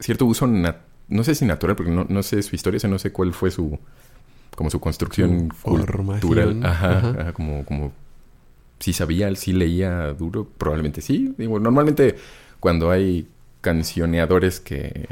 cierto 0.00 0.26
uso, 0.26 0.48
no 0.48 1.24
sé 1.24 1.34
si 1.36 1.44
natural, 1.44 1.76
porque 1.76 1.92
no, 1.92 2.04
no 2.08 2.22
sé 2.24 2.42
su 2.42 2.56
historia, 2.56 2.78
o 2.78 2.80
sea, 2.80 2.90
no 2.90 2.98
sé 2.98 3.12
cuál 3.12 3.32
fue 3.32 3.52
su, 3.52 3.78
como 4.56 4.68
su 4.68 4.80
construcción 4.80 5.48
formación. 5.54 6.20
cultural, 6.20 6.60
ajá, 6.66 6.98
Ajá. 6.98 7.16
ajá, 7.20 7.32
como, 7.32 7.64
como 7.64 7.92
sí 8.80 8.92
sabía, 8.92 9.32
sí 9.36 9.52
leía 9.52 10.12
duro, 10.12 10.44
probablemente 10.58 11.02
sí. 11.02 11.32
Digo, 11.38 11.60
normalmente 11.60 12.16
cuando 12.58 12.90
hay 12.90 13.28
cancioneadores 13.60 14.58
que, 14.58 15.06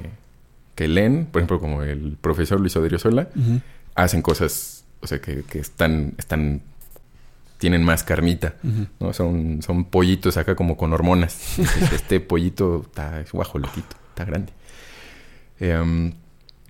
que 0.74 0.88
leen, 0.88 1.26
por 1.26 1.40
ejemplo, 1.40 1.60
como 1.60 1.84
el 1.84 2.16
profesor 2.20 2.58
Luis 2.58 2.74
Odriozola, 2.74 3.28
hacen 3.94 4.22
cosas, 4.22 4.84
o 5.02 5.06
sea, 5.06 5.20
que, 5.20 5.44
que 5.44 5.60
están, 5.60 6.14
están 6.18 6.62
tienen 7.58 7.84
más 7.84 8.04
carnita, 8.04 8.54
¿no? 9.00 9.12
Son, 9.12 9.60
son 9.62 9.84
pollitos 9.84 10.36
acá 10.36 10.54
como 10.54 10.76
con 10.76 10.92
hormonas. 10.92 11.58
este 11.92 12.20
pollito 12.20 12.84
está 12.86 13.20
es 13.20 13.32
guajolotito, 13.32 13.96
está 14.10 14.24
grande. 14.24 14.52
Em, 15.60 16.12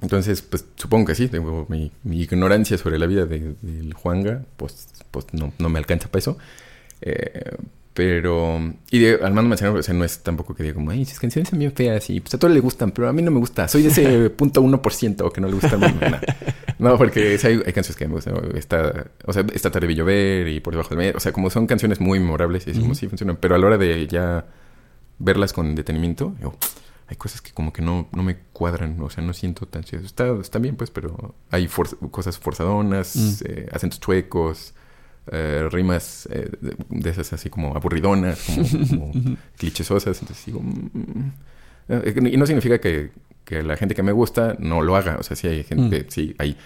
entonces, 0.01 0.43
pues 0.43 0.65
supongo 0.77 1.07
que 1.07 1.15
sí, 1.15 1.29
tengo 1.29 1.67
mi, 1.69 1.93
ignorancia 2.05 2.79
sobre 2.79 2.99
la 2.99 3.07
vida 3.07 3.27
del 3.27 3.57
de 3.61 3.93
Juanga, 3.93 4.45
pues, 4.57 4.89
pues 5.11 5.27
no, 5.33 5.53
no 5.59 5.69
me 5.69 5.79
alcanza 5.79 6.09
para 6.09 6.21
eso. 6.21 6.39
Eh, 7.01 7.57
pero, 7.99 8.61
y 8.93 9.01
de 9.01 9.15
Armando 9.15 9.49
Manzanero, 9.49 9.81
o 9.81 9.83
sea, 9.83 9.93
no 9.93 10.05
es 10.05 10.21
tampoco 10.21 10.55
que 10.55 10.63
diga 10.63 10.77
como, 10.77 10.93
ay, 10.93 11.03
esas 11.03 11.19
canciones 11.19 11.49
son 11.49 11.59
bien 11.59 11.73
feas 11.73 12.09
y 12.11 12.21
pues 12.21 12.33
a 12.33 12.39
todos 12.39 12.55
les 12.55 12.63
gustan, 12.63 12.93
pero 12.93 13.09
a 13.09 13.13
mí 13.13 13.23
no 13.23 13.33
me 13.33 13.41
gusta. 13.41 13.67
Soy 13.67 13.83
de 13.83 13.89
ese 13.89 14.31
punto 14.37 14.63
uno 14.63 14.81
por 14.81 14.93
ciento 14.93 15.29
que 15.33 15.41
no 15.41 15.49
le 15.49 15.55
gustan. 15.55 15.81
no, 16.79 16.97
porque 16.97 17.37
hay, 17.43 17.55
hay, 17.55 17.73
canciones 17.73 17.97
que 17.97 18.07
me 18.07 18.15
gustan. 18.15 18.37
Está, 18.55 19.09
o 19.25 19.33
sea, 19.33 19.45
esta 19.53 19.73
tarde 19.73 19.89
de 19.89 19.97
llover 19.97 20.47
y 20.47 20.61
por 20.61 20.75
debajo 20.75 20.91
del 20.91 20.99
medio. 20.99 21.15
O 21.17 21.19
sea, 21.19 21.33
como 21.33 21.51
son 21.51 21.67
canciones 21.67 22.01
muy 22.01 22.21
memorables 22.21 22.69
y 22.69 22.71
decimos, 22.71 22.99
sí 22.99 23.09
funcionan. 23.09 23.37
Pero 23.39 23.57
a 23.57 23.59
la 23.59 23.67
hora 23.67 23.79
de 23.79 24.07
ya 24.07 24.47
verlas 25.19 25.53
con 25.53 25.75
detenimiento, 25.75 26.37
hay 27.09 27.17
cosas 27.17 27.41
que 27.43 27.51
como 27.51 27.73
que 27.73 27.83
no, 27.83 28.09
no 28.13 28.23
me 28.23 28.37
cuadran. 28.53 28.97
O 29.01 29.11
sea, 29.11 29.25
no 29.25 29.33
siento 29.33 29.67
tan 29.67 29.83
chido. 29.83 30.03
Está, 30.05 30.29
está 30.41 30.61
bien, 30.61 30.77
pues, 30.77 30.93
pero 30.93 31.35
hay 31.51 31.69
cosas 32.13 32.39
forzadonas, 32.39 33.17
mm. 33.17 33.45
eh, 33.45 33.69
acentos 33.73 33.99
chuecos 33.99 34.75
eh, 35.33 35.69
rimas 35.71 36.29
eh, 36.31 36.51
de, 36.91 37.11
esas 37.11 37.33
así 37.33 37.51
como 37.51 37.75
aburridonas, 37.75 38.47
como, 38.91 39.13
clichesosas. 39.57 40.21
Entonces 40.21 40.47
digo... 40.47 40.61
Mm, 40.61 41.31
eh, 41.89 42.31
y 42.33 42.37
no 42.37 42.47
significa 42.47 42.79
que, 42.79 43.11
que, 43.45 43.63
la 43.63 43.77
gente 43.77 43.95
que 43.95 44.03
me 44.03 44.13
gusta 44.13 44.57
no 44.59 44.83
lo 44.83 44.97
haga. 44.97 45.17
O 45.19 45.23
sea, 45.23 45.37
sí 45.37 45.47
hay 45.49 45.65
gente, 45.65 46.03
mm. 46.03 46.07
sí 46.09 46.35
hay... 46.39 46.57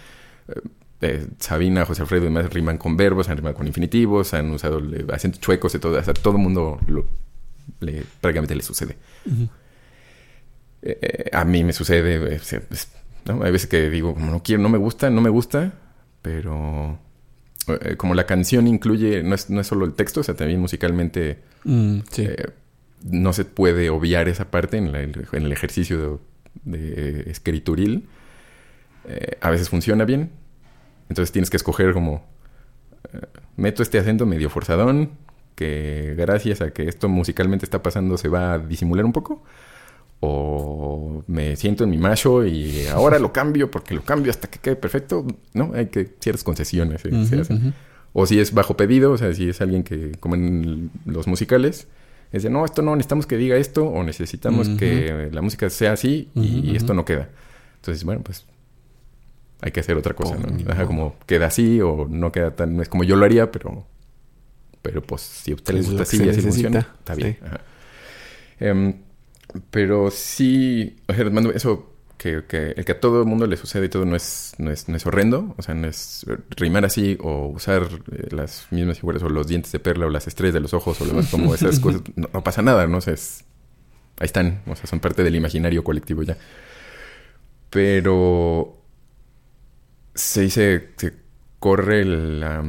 Sabina, 1.39 1.85
José 1.85 2.03
Alfredo 2.03 2.27
y 2.27 2.29
demás 2.29 2.53
riman 2.53 2.79
con 2.79 2.97
verbos, 2.97 3.29
han 3.29 3.37
rimado 3.37 3.57
con 3.57 3.67
infinitivos, 3.67 4.35
han 4.35 4.53
usado 4.53 4.81
acentos 5.13 5.41
chuecos 5.41 5.75
y 5.75 5.81
todo. 5.81 5.99
O 5.99 6.03
sea, 6.03 6.15
todo 6.15 6.37
el 6.37 6.43
mundo 6.43 6.79
lo, 6.87 7.05
le, 7.81 8.05
prácticamente 8.21 8.55
le 8.55 8.63
sucede. 8.63 8.99
a 11.33 11.45
mí 11.45 11.65
me 11.65 11.73
sucede, 11.73 12.41
¿no? 13.25 13.43
Hay 13.43 13.51
veces 13.51 13.69
que 13.69 13.91
digo, 13.91 14.15
como 14.15 14.31
no 14.31 14.45
quiero, 14.45 14.63
no 14.63 14.69
me 14.69 14.79
gusta, 14.79 15.11
no 15.11 15.21
me 15.21 15.29
gusta, 15.29 15.73
pero 16.23 17.01
eh, 17.69 17.97
como 17.97 18.15
la 18.15 18.27
canción 18.27 18.67
incluye, 18.67 19.23
no 19.23 19.35
es, 19.35 19.51
no 19.51 19.61
es 19.61 19.67
solo 19.67 19.85
el 19.85 19.95
texto, 19.95 20.21
o 20.21 20.23
sea, 20.23 20.35
también 20.35 20.61
musicalmente 20.61 21.39
mm, 21.65 21.99
eh, 22.19 22.51
no 23.05 23.33
se 23.33 23.45
puede 23.45 23.91
obviar 23.91 24.29
esa 24.29 24.51
parte 24.51 24.79
en, 24.79 24.95
el 24.95 25.53
ejercicio 25.53 26.21
de, 26.65 27.31
escrituril. 27.31 28.09
Eh, 29.09 29.39
a 29.41 29.51
veces 29.51 29.69
funciona 29.69 30.05
bien, 30.05 30.31
entonces 31.09 31.33
tienes 31.33 31.51
que 31.51 31.57
escoger 31.57 31.93
como, 31.93 32.25
meto 33.57 33.83
este 33.83 33.99
acento 33.99 34.27
medio 34.27 34.51
forzadón, 34.51 35.11
que 35.55 36.15
gracias 36.17 36.61
a 36.63 36.71
que 36.73 36.89
esto 36.89 37.09
musicalmente 37.09 37.65
está 37.65 37.83
pasando 37.83 38.17
se 38.17 38.29
va 38.29 38.55
a 38.55 38.59
disimular 38.59 39.05
un 39.05 39.13
poco 39.13 39.45
o 40.25 41.25
me 41.27 41.57
siento 41.57 41.83
en 41.83 41.91
mi 41.91 41.99
macho 41.99 42.47
y 42.47 42.87
ahora 42.87 43.19
lo 43.19 43.33
cambio 43.33 43.73
porque 43.73 43.93
lo 43.93 44.03
cambio 44.03 44.31
hasta 44.31 44.49
que 44.49 44.61
quede 44.61 44.77
perfecto, 44.77 45.27
¿no? 45.53 45.73
Hay 45.75 45.87
que 45.87 46.15
ciertas 46.21 46.45
concesiones 46.45 47.03
se 47.03 47.41
hacen. 47.41 47.75
O 48.13 48.25
si 48.25 48.39
es 48.39 48.55
bajo 48.55 48.77
pedido, 48.77 49.11
o 49.11 49.19
sea, 49.19 49.35
si 49.35 49.49
es 49.49 49.61
alguien 49.61 49.83
que, 49.83 50.13
como 50.21 50.37
en 50.37 50.93
los 51.07 51.27
musicales, 51.27 51.89
es 52.31 52.45
de, 52.45 52.51
no, 52.51 52.65
esto 52.65 52.83
no, 52.83 52.95
necesitamos 52.95 53.27
que 53.27 53.37
diga 53.37 53.57
esto 53.57 53.85
o 53.85 54.05
necesitamos 54.05 54.69
que 54.69 55.29
la 55.33 55.43
música 55.43 55.69
sea 55.71 55.93
así 55.93 56.31
y, 56.37 56.77
esto 56.77 56.95
no 56.95 57.05
queda. 57.05 57.29
Entonces, 57.77 58.05
bueno, 58.05 58.23
pues 58.23 58.45
hay 59.61 59.73
que 59.73 59.81
hacer 59.81 59.97
otra 59.97 60.15
cosa, 60.15 60.37
¿no? 60.37 60.87
como 60.87 61.17
queda 61.27 61.47
así 61.47 61.81
o 61.81 62.07
no 62.09 62.31
queda 62.31 62.55
tan, 62.55 62.77
no 62.77 62.83
es 62.83 62.89
como 62.89 63.03
yo 63.03 63.17
lo 63.17 63.25
haría, 63.25 63.51
pero, 63.51 63.85
pero 64.83 65.03
pues 65.03 65.23
si 65.23 65.51
a 65.51 65.57
usted 65.57 65.75
le 65.75 65.83
gusta 65.83 66.05
así 66.05 66.23
y 66.23 66.29
así 66.29 66.41
funciona, 66.43 66.79
está 66.79 67.17
bien. 67.17 67.39
Em, 68.61 68.95
pero 69.71 70.11
sí, 70.11 70.97
o 71.09 71.15
sea, 71.15 71.27
eso 71.55 71.93
que, 72.23 72.45
que, 72.47 72.75
el 72.77 72.85
que 72.85 72.93
a 72.93 73.01
todo 73.01 73.21
el 73.23 73.27
mundo 73.27 73.47
le 73.47 73.57
sucede 73.57 73.87
y 73.87 73.89
todo 73.89 74.05
no 74.05 74.15
es, 74.15 74.55
no 74.59 74.71
es, 74.71 74.89
no 74.89 74.97
es 74.97 75.07
horrendo, 75.07 75.55
o 75.59 75.63
sea, 75.63 75.75
no 75.75 75.89
es 75.89 76.25
rimar 76.51 76.85
así 76.85 77.19
o 77.21 77.49
usar 77.49 77.89
eh, 78.13 78.29
las 78.31 78.69
mismas 78.71 79.01
figuras 79.01 79.23
o 79.23 79.29
los 79.29 79.49
dientes 79.49 79.73
de 79.73 79.81
perla 79.81 80.07
o 80.07 80.11
las 80.11 80.29
estrellas 80.29 80.55
de 80.55 80.61
los 80.61 80.73
ojos 80.73 81.01
o 81.01 81.05
lo 81.05 81.11
demás 81.11 81.31
como 81.31 81.55
esas 81.55 81.81
cosas, 81.81 82.03
no, 82.15 82.29
pasa 82.45 82.63
nada, 82.63 82.87
¿no? 82.87 82.99
O 82.99 83.01
sea, 83.01 83.15
es, 83.15 83.45
ahí 84.21 84.27
están, 84.27 84.63
o 84.67 84.77
sea, 84.77 84.87
son 84.87 85.01
parte 85.01 85.25
del 85.25 85.35
imaginario 85.35 85.83
colectivo 85.83 86.23
ya. 86.23 86.37
Pero 87.71 88.79
se 90.15 90.43
dice, 90.43 90.91
se 90.97 91.15
corre 91.59 92.05
la, 92.05 92.63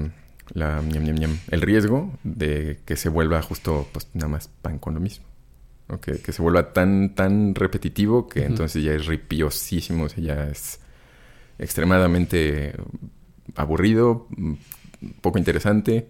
la, 0.54 0.80
el 0.80 1.62
riesgo 1.62 2.18
de 2.24 2.80
que 2.86 2.96
se 2.96 3.10
vuelva 3.10 3.42
justo, 3.42 3.88
pues 3.92 4.08
nada 4.14 4.30
más 4.30 4.48
pan 4.48 4.80
con 4.80 4.94
lo 4.94 5.00
mismo. 5.00 5.26
Que, 6.02 6.32
se 6.32 6.42
vuelva 6.42 6.74
tan, 6.74 7.16
tan 7.16 7.56
repetitivo 7.56 8.28
que 8.28 8.46
entonces 8.46 8.84
ya 8.84 8.94
es 8.94 9.06
ripiosísimo, 9.06 10.06
o 10.06 10.10
sea, 10.10 10.24
ya 10.24 10.48
es 10.48 10.80
extremadamente 11.60 12.74
aburrido, 13.56 14.28
poco 15.22 15.38
interesante. 15.38 16.08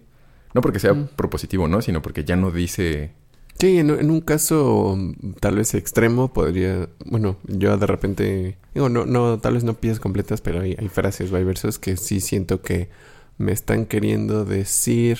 No 0.54 0.60
porque 0.60 0.78
sea 0.78 0.94
propositivo, 0.94 1.66
¿no? 1.66 1.82
Sino 1.82 2.00
porque 2.00 2.24
ya 2.24 2.36
no 2.36 2.50
dice... 2.50 3.12
Sí, 3.58 3.78
en, 3.78 3.90
un 3.90 4.20
caso 4.20 4.98
tal 5.40 5.56
vez 5.56 5.74
extremo 5.74 6.32
podría... 6.32 6.88
Bueno, 7.04 7.36
yo 7.44 7.76
de 7.76 7.86
repente... 7.86 8.58
Digo, 8.72 8.88
no, 8.88 9.04
no 9.04 9.38
tal 9.38 9.54
vez 9.54 9.64
no 9.64 9.74
piezas 9.74 10.00
completas, 10.00 10.40
pero 10.40 10.60
hay, 10.60 10.76
hay 10.78 10.88
frases 10.88 11.32
o 11.32 11.36
hay 11.36 11.44
versos 11.44 11.78
que 11.78 11.96
sí 11.96 12.20
siento 12.20 12.62
que 12.62 12.88
me 13.36 13.52
están 13.52 13.86
queriendo 13.86 14.44
decir 14.44 15.18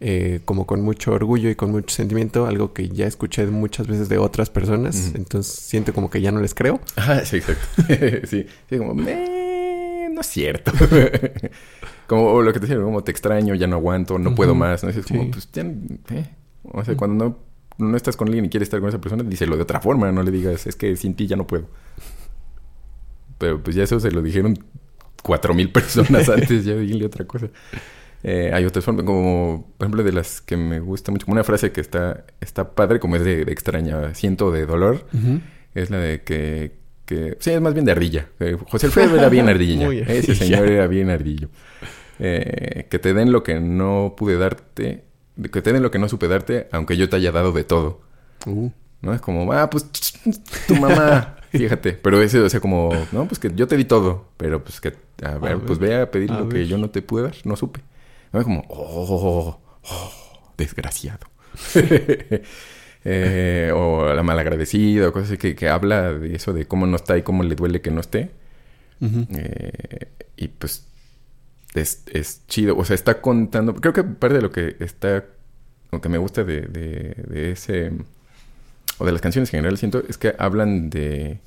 eh, 0.00 0.40
como 0.44 0.66
con 0.66 0.82
mucho 0.82 1.12
orgullo 1.12 1.50
y 1.50 1.54
con 1.54 1.70
mucho 1.70 1.94
sentimiento, 1.94 2.46
algo 2.46 2.72
que 2.72 2.88
ya 2.88 3.06
escuché 3.06 3.46
muchas 3.46 3.86
veces 3.86 4.08
de 4.08 4.18
otras 4.18 4.50
personas, 4.50 5.12
entonces 5.14 5.52
siento 5.52 5.92
como 5.92 6.08
que 6.10 6.20
ya 6.20 6.30
no 6.30 6.40
les 6.40 6.54
creo. 6.54 6.80
Ah, 6.96 7.20
sí, 7.24 7.36
exacto. 7.36 7.66
sí, 8.28 8.46
sí, 8.68 8.78
como, 8.78 8.94
no 8.94 10.20
es 10.20 10.26
cierto. 10.26 10.72
como 12.06 12.42
lo 12.42 12.52
que 12.52 12.60
te 12.60 12.66
decía, 12.66 12.82
como 12.82 13.02
te 13.02 13.10
extraño, 13.10 13.54
ya 13.54 13.66
no 13.66 13.76
aguanto, 13.76 14.18
no 14.18 14.34
puedo 14.34 14.54
más, 14.54 14.84
¿no? 14.84 14.90
Es 14.90 15.04
como, 15.06 15.30
pues 15.30 15.48
ya, 15.52 15.62
eh. 15.62 16.30
O 16.62 16.84
sea, 16.84 16.96
cuando 16.96 17.24
no, 17.24 17.38
no 17.78 17.96
estás 17.96 18.16
con 18.16 18.28
alguien 18.28 18.44
y 18.44 18.48
quieres 18.48 18.66
estar 18.66 18.80
con 18.80 18.88
esa 18.88 19.00
persona, 19.00 19.22
díselo 19.22 19.56
de 19.56 19.62
otra 19.62 19.80
forma, 19.80 20.10
no 20.12 20.22
le 20.22 20.30
digas, 20.30 20.66
es 20.66 20.76
que 20.76 20.96
sin 20.96 21.14
ti 21.14 21.26
ya 21.26 21.36
no 21.36 21.46
puedo. 21.46 21.66
Pero 23.38 23.62
pues 23.62 23.76
ya 23.76 23.84
eso 23.84 24.00
se 24.00 24.10
lo 24.10 24.20
dijeron 24.20 24.58
cuatro 25.22 25.54
mil 25.54 25.70
personas 25.70 26.28
antes, 26.28 26.64
ya 26.64 26.74
dile 26.74 27.06
otra 27.06 27.24
cosa. 27.24 27.48
Eh, 28.24 28.50
hay 28.52 28.64
otras 28.64 28.84
formas, 28.84 29.04
como 29.04 29.72
por 29.76 29.86
ejemplo 29.86 30.02
de 30.02 30.12
las 30.12 30.40
que 30.40 30.56
me 30.56 30.80
gusta 30.80 31.12
mucho, 31.12 31.26
como 31.26 31.34
una 31.34 31.44
frase 31.44 31.70
que 31.70 31.80
está, 31.80 32.24
está 32.40 32.72
padre, 32.74 32.98
como 32.98 33.16
es 33.16 33.24
de, 33.24 33.42
extraña, 33.42 34.14
siento 34.14 34.50
de 34.50 34.66
dolor, 34.66 35.06
es 35.74 35.90
la 35.90 35.98
de 35.98 36.22
que, 36.22 36.72
que, 37.06 37.36
sí, 37.38 37.50
es 37.50 37.60
más 37.60 37.74
bien 37.74 37.86
de 37.86 37.92
ardilla. 37.92 38.28
Eh, 38.40 38.56
José 38.68 38.86
Alfredo 38.86 39.16
era 39.16 39.28
bien 39.28 39.48
ardilla, 39.48 39.88
ese 39.90 40.34
señor 40.34 40.68
era 40.68 40.86
bien 40.86 41.10
ardillo. 41.10 41.48
Eh, 42.18 42.88
que 42.90 42.98
te 42.98 43.14
den 43.14 43.30
lo 43.30 43.44
que 43.44 43.60
no 43.60 44.14
pude 44.16 44.36
darte, 44.36 45.04
que 45.52 45.62
te 45.62 45.72
den 45.72 45.82
lo 45.82 45.92
que 45.92 46.00
no 46.00 46.08
supe 46.08 46.26
darte, 46.26 46.68
aunque 46.72 46.96
yo 46.96 47.08
te 47.08 47.16
haya 47.16 47.30
dado 47.30 47.52
de 47.52 47.62
todo. 47.62 48.00
Uh. 48.46 48.70
¿No? 49.00 49.14
Es 49.14 49.20
como, 49.20 49.52
ah, 49.52 49.70
pues 49.70 49.86
tu 50.66 50.74
mamá, 50.74 51.36
fíjate. 51.52 51.92
Pero 51.92 52.20
ese, 52.20 52.40
o 52.40 52.48
sea, 52.48 52.58
como, 52.58 52.90
no, 53.12 53.28
pues 53.28 53.38
que 53.38 53.52
yo 53.54 53.68
te 53.68 53.76
di 53.76 53.84
todo, 53.84 54.26
pero 54.36 54.64
pues 54.64 54.80
que, 54.80 54.94
a 55.22 55.38
ver, 55.38 55.60
pues 55.60 55.78
ve 55.78 56.00
a 56.00 56.10
pedir 56.10 56.32
lo 56.32 56.48
que 56.48 56.66
yo 56.66 56.78
no 56.78 56.90
te 56.90 57.00
pude 57.00 57.22
dar, 57.22 57.34
no 57.44 57.54
supe. 57.54 57.80
¿No? 58.32 58.42
Como, 58.42 58.64
oh, 58.68 59.60
oh 59.82 60.54
desgraciado. 60.56 61.26
eh, 63.04 63.72
o 63.74 64.12
la 64.12 64.22
malagradecida, 64.22 65.08
o 65.08 65.12
cosas 65.12 65.30
así 65.30 65.38
que, 65.38 65.54
que, 65.54 65.68
habla 65.68 66.12
de 66.12 66.34
eso, 66.34 66.52
de 66.52 66.66
cómo 66.66 66.86
no 66.86 66.96
está 66.96 67.16
y 67.16 67.22
cómo 67.22 67.42
le 67.42 67.54
duele 67.54 67.80
que 67.80 67.90
no 67.90 68.00
esté. 68.00 68.30
eh, 69.00 70.08
y 70.36 70.48
pues 70.48 70.86
es, 71.74 72.02
es, 72.12 72.42
chido. 72.48 72.76
O 72.76 72.84
sea, 72.84 72.94
está 72.94 73.20
contando. 73.20 73.74
Creo 73.74 73.92
que 73.92 74.04
parte 74.04 74.36
de 74.36 74.42
lo 74.42 74.50
que 74.50 74.76
está. 74.80 75.24
Lo 75.90 76.00
que 76.02 76.08
me 76.08 76.18
gusta 76.18 76.44
de, 76.44 76.62
de, 76.62 77.14
de, 77.28 77.52
ese. 77.52 77.92
O 78.98 79.06
de 79.06 79.12
las 79.12 79.20
canciones 79.20 79.48
en 79.50 79.58
general, 79.58 79.78
siento, 79.78 80.02
es 80.08 80.18
que 80.18 80.34
hablan 80.38 80.90
de. 80.90 81.40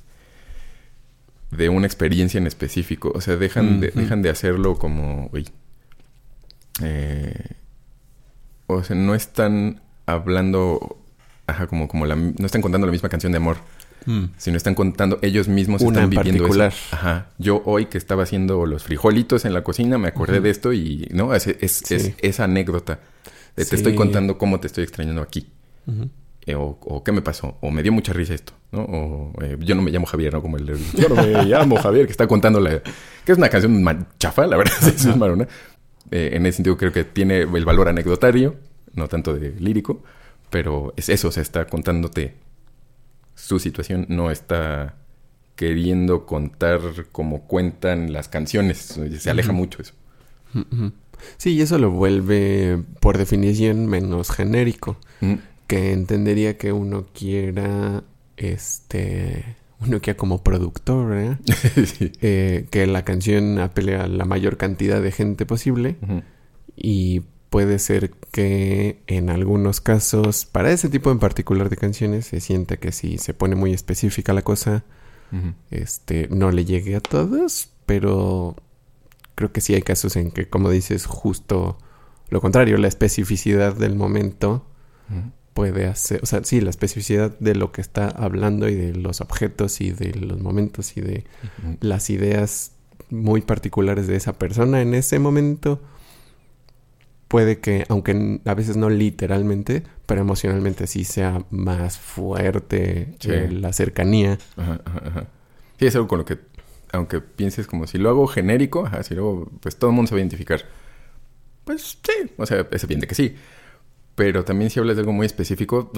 De 1.50 1.68
una 1.68 1.86
experiencia 1.86 2.38
en 2.38 2.46
específico. 2.46 3.12
O 3.14 3.20
sea, 3.20 3.36
dejan, 3.36 3.80
de, 3.80 3.90
dejan 3.90 4.22
de 4.22 4.30
hacerlo 4.30 4.78
como. 4.78 5.28
Uy, 5.32 5.48
eh, 6.80 7.56
o 8.66 8.82
sea, 8.82 8.96
no 8.96 9.14
están 9.14 9.80
hablando, 10.06 10.98
ajá, 11.46 11.66
como, 11.66 11.88
como 11.88 12.06
la, 12.06 12.16
no 12.16 12.46
están 12.46 12.62
contando 12.62 12.86
la 12.86 12.92
misma 12.92 13.08
canción 13.08 13.32
de 13.32 13.38
amor, 13.38 13.58
mm. 14.06 14.24
sino 14.36 14.56
están 14.56 14.74
contando 14.74 15.18
ellos 15.22 15.48
mismos 15.48 15.82
están 15.82 16.10
viviendo 16.10 16.44
particular. 16.44 16.72
Ajá. 16.90 17.30
Yo 17.38 17.62
hoy 17.64 17.86
que 17.86 17.98
estaba 17.98 18.22
haciendo 18.22 18.66
los 18.66 18.84
frijolitos 18.84 19.44
en 19.44 19.54
la 19.54 19.62
cocina 19.62 19.98
me 19.98 20.08
acordé 20.08 20.40
de 20.40 20.50
esto 20.50 20.72
y, 20.72 21.08
¿no? 21.12 21.34
Es, 21.34 21.46
es, 21.46 21.82
esa 21.90 22.44
anécdota. 22.44 23.00
Te 23.54 23.62
estoy 23.62 23.94
contando 23.94 24.38
cómo 24.38 24.60
te 24.60 24.66
estoy 24.66 24.84
extrañando 24.84 25.22
aquí. 25.22 25.46
Eh, 26.44 26.56
o, 26.56 27.02
qué 27.04 27.12
me 27.12 27.22
pasó, 27.22 27.56
o 27.60 27.70
me 27.70 27.84
dio 27.84 27.92
mucha 27.92 28.12
risa 28.12 28.34
esto, 28.34 28.52
¿no? 28.72 28.80
O 28.80 29.32
eh, 29.42 29.56
yo 29.60 29.76
no 29.76 29.82
me 29.82 29.92
llamo 29.92 30.06
Javier, 30.06 30.32
¿no? 30.32 30.42
Como 30.42 30.56
el 30.56 30.66
yo 30.66 31.08
no 31.08 31.14
me 31.14 31.44
llamo 31.44 31.76
Javier, 31.76 32.06
que 32.06 32.10
está 32.10 32.26
contando 32.26 32.58
la... 32.58 32.82
que 33.24 33.30
es 33.30 33.38
una 33.38 33.48
canción 33.48 34.08
chafa, 34.18 34.46
la 34.48 34.56
verdad, 34.56 34.74
es 34.88 35.16
marona. 35.16 35.46
Eh, 36.12 36.36
en 36.36 36.46
ese 36.46 36.56
sentido 36.56 36.76
creo 36.76 36.92
que 36.92 37.04
tiene 37.04 37.40
el 37.40 37.64
valor 37.64 37.88
anecdotario, 37.88 38.54
no 38.94 39.08
tanto 39.08 39.34
de 39.34 39.58
lírico, 39.58 40.02
pero 40.50 40.92
es 40.96 41.08
eso, 41.08 41.28
o 41.28 41.32
sea, 41.32 41.42
está 41.42 41.66
contándote 41.66 42.34
su 43.34 43.58
situación, 43.58 44.04
no 44.08 44.30
está 44.30 44.94
queriendo 45.56 46.26
contar 46.26 46.80
como 47.12 47.42
cuentan 47.46 48.12
las 48.12 48.28
canciones, 48.28 49.00
se 49.18 49.30
aleja 49.30 49.52
mucho 49.52 49.80
eso. 49.80 49.94
Sí, 51.38 51.54
y 51.54 51.62
eso 51.62 51.78
lo 51.78 51.90
vuelve, 51.90 52.82
por 53.00 53.16
definición, 53.16 53.86
menos 53.86 54.30
genérico 54.30 54.98
que 55.66 55.92
entendería 55.92 56.58
que 56.58 56.72
uno 56.72 57.06
quiera, 57.14 58.04
este, 58.36 59.56
uno 59.86 60.00
quiera 60.00 60.16
como 60.16 60.42
productor, 60.42 61.16
¿eh? 61.16 61.38
eh, 62.20 62.66
que 62.70 62.86
la 62.86 63.04
canción 63.04 63.58
apele 63.58 63.96
a 63.96 64.06
la 64.06 64.24
mayor 64.24 64.56
cantidad 64.56 65.00
de 65.00 65.12
gente 65.12 65.46
posible 65.46 65.96
y 66.76 67.22
puede 67.50 67.78
ser 67.78 68.10
que 68.32 69.02
en 69.06 69.30
algunos 69.30 69.80
casos, 69.80 70.46
para 70.46 70.72
ese 70.72 70.88
tipo 70.88 71.10
en 71.10 71.18
particular 71.18 71.68
de 71.68 71.76
canciones, 71.76 72.26
se 72.26 72.40
siente 72.40 72.78
que 72.78 72.92
si 72.92 73.18
se 73.18 73.34
pone 73.34 73.56
muy 73.56 73.72
específica 73.72 74.32
la 74.32 74.42
cosa, 74.42 74.84
este, 75.70 76.28
no 76.28 76.50
le 76.50 76.64
llegue 76.64 76.96
a 76.96 77.00
todos, 77.00 77.70
pero 77.86 78.56
creo 79.34 79.52
que 79.52 79.60
sí 79.60 79.74
hay 79.74 79.82
casos 79.82 80.16
en 80.16 80.30
que, 80.30 80.48
como 80.48 80.70
dices, 80.70 81.06
justo 81.06 81.78
lo 82.32 82.40
contrario, 82.40 82.78
la 82.78 82.88
especificidad 82.88 83.76
del 83.76 83.94
momento 83.94 84.64
puede 85.54 85.86
hacer, 85.86 86.20
o 86.22 86.26
sea, 86.26 86.42
sí, 86.44 86.60
la 86.60 86.70
especificidad 86.70 87.38
de 87.38 87.54
lo 87.54 87.72
que 87.72 87.80
está 87.80 88.08
hablando 88.08 88.68
y 88.68 88.74
de 88.74 88.94
los 88.94 89.20
objetos 89.20 89.80
y 89.80 89.90
de 89.90 90.14
los 90.14 90.40
momentos 90.40 90.96
y 90.96 91.00
de 91.00 91.24
las 91.80 92.10
ideas 92.10 92.72
muy 93.10 93.42
particulares 93.42 94.06
de 94.06 94.16
esa 94.16 94.32
persona 94.32 94.80
en 94.80 94.94
ese 94.94 95.18
momento, 95.18 95.80
puede 97.28 97.60
que, 97.60 97.84
aunque 97.88 98.40
a 98.44 98.54
veces 98.54 98.76
no 98.76 98.88
literalmente, 98.90 99.82
pero 100.06 100.20
emocionalmente 100.22 100.86
sí 100.86 101.04
sea 101.04 101.44
más 101.50 101.98
fuerte 101.98 103.16
la 103.50 103.72
cercanía. 103.72 104.38
Sí, 105.78 105.86
es 105.86 105.94
algo 105.94 106.08
con 106.08 106.18
lo 106.18 106.24
que, 106.24 106.38
aunque 106.92 107.20
pienses 107.20 107.66
como 107.66 107.86
si 107.86 107.98
lo 107.98 108.08
hago 108.08 108.26
genérico, 108.26 108.86
ajá, 108.86 109.02
si 109.02 109.14
luego, 109.14 109.50
pues 109.60 109.76
todo 109.76 109.90
el 109.90 109.96
mundo 109.96 110.08
se 110.08 110.14
va 110.14 110.18
a 110.18 110.20
identificar. 110.20 110.62
Pues 111.64 111.98
sí, 112.02 112.30
o 112.36 112.46
sea, 112.46 112.66
es 112.70 112.84
evidente 112.84 113.06
que 113.06 113.14
sí. 113.14 113.34
Pero 114.14 114.44
también 114.44 114.70
si 114.70 114.78
hablas 114.78 114.96
de 114.96 115.00
algo 115.00 115.12
muy 115.12 115.26
específico, 115.26 115.90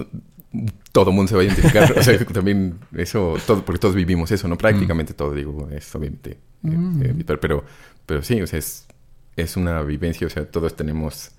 todo 0.93 1.11
mundo 1.13 1.29
se 1.31 1.35
va 1.35 1.43
a 1.43 1.45
identificar. 1.45 1.93
o 1.99 2.03
sea, 2.03 2.19
también 2.33 2.79
eso, 2.97 3.37
todo, 3.47 3.65
porque 3.65 3.81
todos 3.81 3.95
vivimos 3.95 4.31
eso, 4.31 4.47
¿no? 4.49 4.57
Prácticamente 4.57 5.13
mm. 5.13 5.17
todo, 5.17 5.33
digo, 5.33 5.69
es 5.71 5.93
obviamente. 5.95 6.39
Eh, 6.65 6.69
mm. 6.69 7.03
eh, 7.03 7.37
pero, 7.41 7.65
pero 8.07 8.23
sí, 8.23 8.41
o 8.41 8.47
sea, 8.47 8.59
es, 8.59 8.87
es 9.37 9.57
una 9.57 9.83
vivencia, 9.83 10.27
o 10.27 10.31
sea, 10.31 10.47
todos 10.47 10.77
tenemos, 10.77 11.33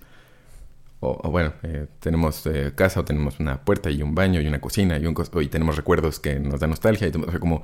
o, 1.00 1.30
bueno, 1.30 1.54
eh, 1.64 1.88
tenemos 2.00 2.44
casa 2.76 3.00
o 3.00 3.06
tenemos 3.06 3.40
una 3.40 3.64
puerta 3.64 3.90
y 3.90 4.02
un 4.02 4.14
baño 4.14 4.42
y 4.42 4.48
una 4.48 4.60
cocina 4.60 4.98
y, 4.98 5.06
un, 5.06 5.16
y 5.42 5.48
tenemos 5.48 5.78
recuerdos 5.78 6.20
que 6.20 6.40
nos 6.40 6.60
dan 6.60 6.72
nostalgia. 6.72 7.08
Y, 7.08 7.12
o 7.18 7.32
sea, 7.32 7.40
como 7.40 7.64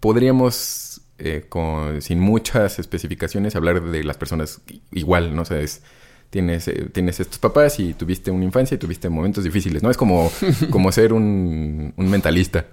podríamos, 0.00 1.00
con, 1.48 2.02
sin 2.02 2.20
muchas 2.20 2.78
especificaciones, 2.78 3.56
hablar 3.56 3.82
de 3.82 4.04
las 4.04 4.18
personas 4.18 4.60
igual, 4.90 5.34
¿no? 5.34 5.42
O 5.42 5.44
sea, 5.46 5.60
es 5.60 5.82
tienes, 6.36 6.68
eh, 6.68 6.88
tienes 6.92 7.18
estos 7.18 7.38
papás 7.38 7.80
y 7.80 7.94
tuviste 7.94 8.30
una 8.30 8.44
infancia 8.44 8.74
y 8.74 8.78
tuviste 8.78 9.08
momentos 9.08 9.42
difíciles, 9.42 9.82
¿no? 9.82 9.90
Es 9.90 9.96
como, 9.96 10.30
como 10.70 10.92
ser 10.92 11.14
un, 11.14 11.94
mentalista. 11.96 12.66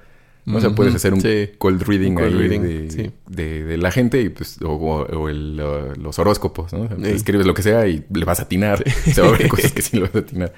¿no? 0.46 0.58
O 0.58 0.60
sea, 0.60 0.72
puedes 0.72 0.94
hacer 0.94 1.14
un 1.14 1.22
cold 1.58 1.84
reading, 1.84 2.18
ahí 2.18 3.14
de, 3.26 3.78
la 3.78 3.90
gente 3.92 4.22
y 4.22 4.28
pues, 4.28 4.60
o, 4.62 5.30
los 5.30 6.20
horóscopos, 6.20 6.74
¿no? 6.74 6.90
escribes 7.06 7.48
lo 7.48 7.54
que 7.54 7.62
sea 7.62 7.88
y 7.88 8.04
le 8.14 8.26
vas 8.26 8.42
a 8.42 8.44
atinar. 8.44 8.84
Se 9.06 9.22
va 9.22 9.30
a 9.30 9.32
ver 9.32 9.48
cosas 9.48 9.72
que 9.76 9.82
sí 9.82 9.96
le 9.96 10.04
vas 10.04 10.16
a 10.16 10.20
atinar. 10.20 10.54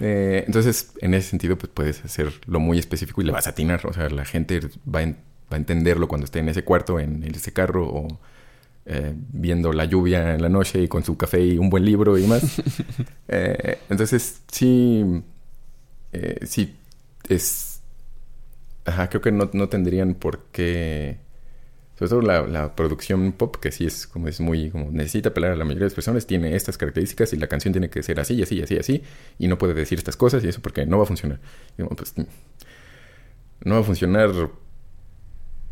Eh, 0.00 0.44
entonces, 0.46 0.92
en 1.00 1.14
ese 1.14 1.30
sentido, 1.30 1.56
pues 1.56 1.72
puedes 1.72 2.04
hacer 2.04 2.34
lo 2.44 2.60
muy 2.60 2.78
específico 2.78 3.22
y 3.22 3.24
le 3.24 3.32
vas 3.32 3.46
a 3.46 3.50
atinar. 3.50 3.86
O 3.86 3.94
sea, 3.94 4.10
la 4.10 4.26
gente 4.26 4.60
va 4.86 5.00
a, 5.00 5.06
va 5.06 5.14
a 5.52 5.56
entenderlo 5.56 6.06
cuando 6.06 6.26
esté 6.26 6.40
en 6.40 6.50
ese 6.50 6.64
cuarto, 6.64 7.00
en 7.00 7.24
ese 7.24 7.54
carro 7.54 7.88
o 7.88 8.20
eh, 8.84 9.14
viendo 9.14 9.72
la 9.72 9.84
lluvia 9.84 10.34
en 10.34 10.42
la 10.42 10.48
noche 10.48 10.82
y 10.82 10.88
con 10.88 11.04
su 11.04 11.16
café 11.16 11.40
y 11.40 11.56
un 11.58 11.70
buen 11.70 11.84
libro 11.84 12.18
y 12.18 12.26
más. 12.26 12.62
Eh, 13.34 13.78
entonces, 13.88 14.42
sí, 14.52 15.22
eh, 16.12 16.40
sí, 16.44 16.76
es... 17.28 17.80
Ajá, 18.84 19.08
creo 19.08 19.22
que 19.22 19.32
no, 19.32 19.48
no 19.54 19.68
tendrían 19.70 20.14
por 20.14 20.44
qué... 20.52 21.18
Sobre 21.98 22.10
todo 22.10 22.20
la, 22.20 22.42
la, 22.46 22.76
producción 22.76 23.32
pop, 23.32 23.56
que 23.56 23.72
sí 23.72 23.86
es 23.86 24.06
como 24.06 24.28
es 24.28 24.38
muy... 24.40 24.70
como 24.70 24.90
necesita 24.90 25.30
apelar 25.30 25.52
a 25.52 25.56
la 25.56 25.64
mayoría 25.64 25.84
de 25.84 25.86
las 25.86 25.94
personas, 25.94 26.26
tiene 26.26 26.54
estas 26.56 26.76
características 26.76 27.32
y 27.32 27.36
la 27.38 27.46
canción 27.46 27.72
tiene 27.72 27.88
que 27.88 28.02
ser 28.02 28.20
así, 28.20 28.34
y 28.34 28.42
así, 28.42 28.56
y 28.56 28.62
así, 28.62 28.76
así, 28.76 29.02
y 29.38 29.48
no 29.48 29.56
puede 29.56 29.72
decir 29.72 29.96
estas 29.98 30.16
cosas 30.18 30.44
y 30.44 30.48
eso 30.48 30.60
porque 30.60 30.84
no 30.84 30.98
va 30.98 31.04
a 31.04 31.06
funcionar. 31.06 31.40
pues, 31.96 32.14
no 33.64 33.74
va 33.76 33.80
a 33.80 33.84
funcionar 33.84 34.50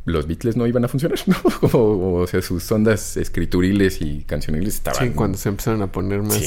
los 0.05 0.27
Beatles 0.27 0.57
no 0.57 0.67
iban 0.67 0.85
a 0.85 0.89
funcionar, 0.89 1.19
¿no? 1.27 1.37
o, 1.73 2.27
sea, 2.27 2.43
sus 2.43 2.71
ondas 2.73 3.17
escrituriles 3.17 4.01
y 4.01 4.25
cancioniles 4.25 4.75
estaban... 4.75 5.09
Sí, 5.09 5.15
cuando 5.15 5.39
se 5.39 5.49
empezaron 5.49 5.83
a 5.83 5.93
poner 5.93 6.23
más, 6.23 6.41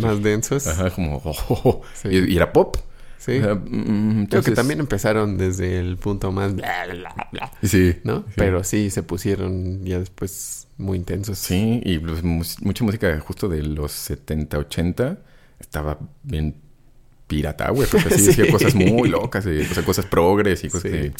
más 0.00 0.22
densos. 0.22 0.66
Ajá, 0.66 0.90
como... 0.90 1.16
Oh, 1.24 1.34
oh, 1.48 1.60
oh. 1.64 2.08
Y, 2.08 2.36
era 2.36 2.52
pop. 2.52 2.76
Sí. 3.18 3.38
Mm, 3.38 4.24
Creo 4.24 4.42
que 4.42 4.52
también 4.52 4.80
empezaron 4.80 5.36
desde 5.36 5.78
el 5.78 5.98
punto 5.98 6.32
más... 6.32 6.54
Bla, 6.54 6.86
bla, 6.86 7.28
bla, 7.30 7.52
sí. 7.62 7.96
¿No? 8.02 8.24
Pero 8.34 8.64
sí, 8.64 8.90
se 8.90 9.02
pusieron 9.02 9.84
ya 9.84 9.98
después 9.98 10.66
muy 10.78 10.96
intensos. 10.96 11.38
Sí, 11.38 11.82
y 11.84 11.98
mucha 11.98 12.84
música 12.84 13.20
justo 13.20 13.48
de 13.48 13.62
los 13.62 13.92
70, 13.92 14.58
80 14.58 15.18
estaba 15.60 15.98
bien 16.22 16.56
pirata, 17.26 17.70
güey. 17.70 17.86
Porque 17.88 18.10
sí, 18.10 18.26
decía 18.26 18.50
cosas 18.50 18.74
muy 18.74 19.08
locas, 19.08 19.46
o 19.46 19.74
sea, 19.74 19.84
cosas 19.84 20.06
progres 20.06 20.64
y 20.64 20.70
cosas 20.70 20.90
de 20.90 21.12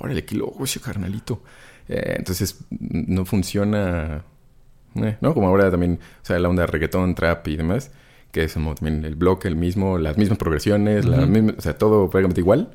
órale, 0.00 0.24
qué 0.24 0.36
loco 0.36 0.64
ese 0.64 0.80
carnalito. 0.80 1.42
Eh, 1.88 2.16
entonces, 2.18 2.64
no 2.70 3.24
funciona, 3.24 4.24
eh, 4.94 5.16
¿no? 5.20 5.34
Como 5.34 5.48
ahora 5.48 5.70
también, 5.70 5.98
o 6.22 6.24
sea, 6.24 6.38
la 6.38 6.48
onda 6.48 6.62
de 6.62 6.66
reggaetón, 6.68 7.14
trap 7.14 7.48
y 7.48 7.56
demás, 7.56 7.90
que 8.30 8.44
es 8.44 8.54
como 8.54 8.74
también 8.74 9.04
el 9.04 9.14
bloque, 9.14 9.48
el 9.48 9.56
mismo, 9.56 9.98
las 9.98 10.16
mismas 10.16 10.38
progresiones, 10.38 11.04
la 11.04 11.26
misma, 11.26 11.54
o 11.56 11.60
sea, 11.60 11.76
todo 11.76 12.08
prácticamente 12.08 12.40
igual. 12.40 12.72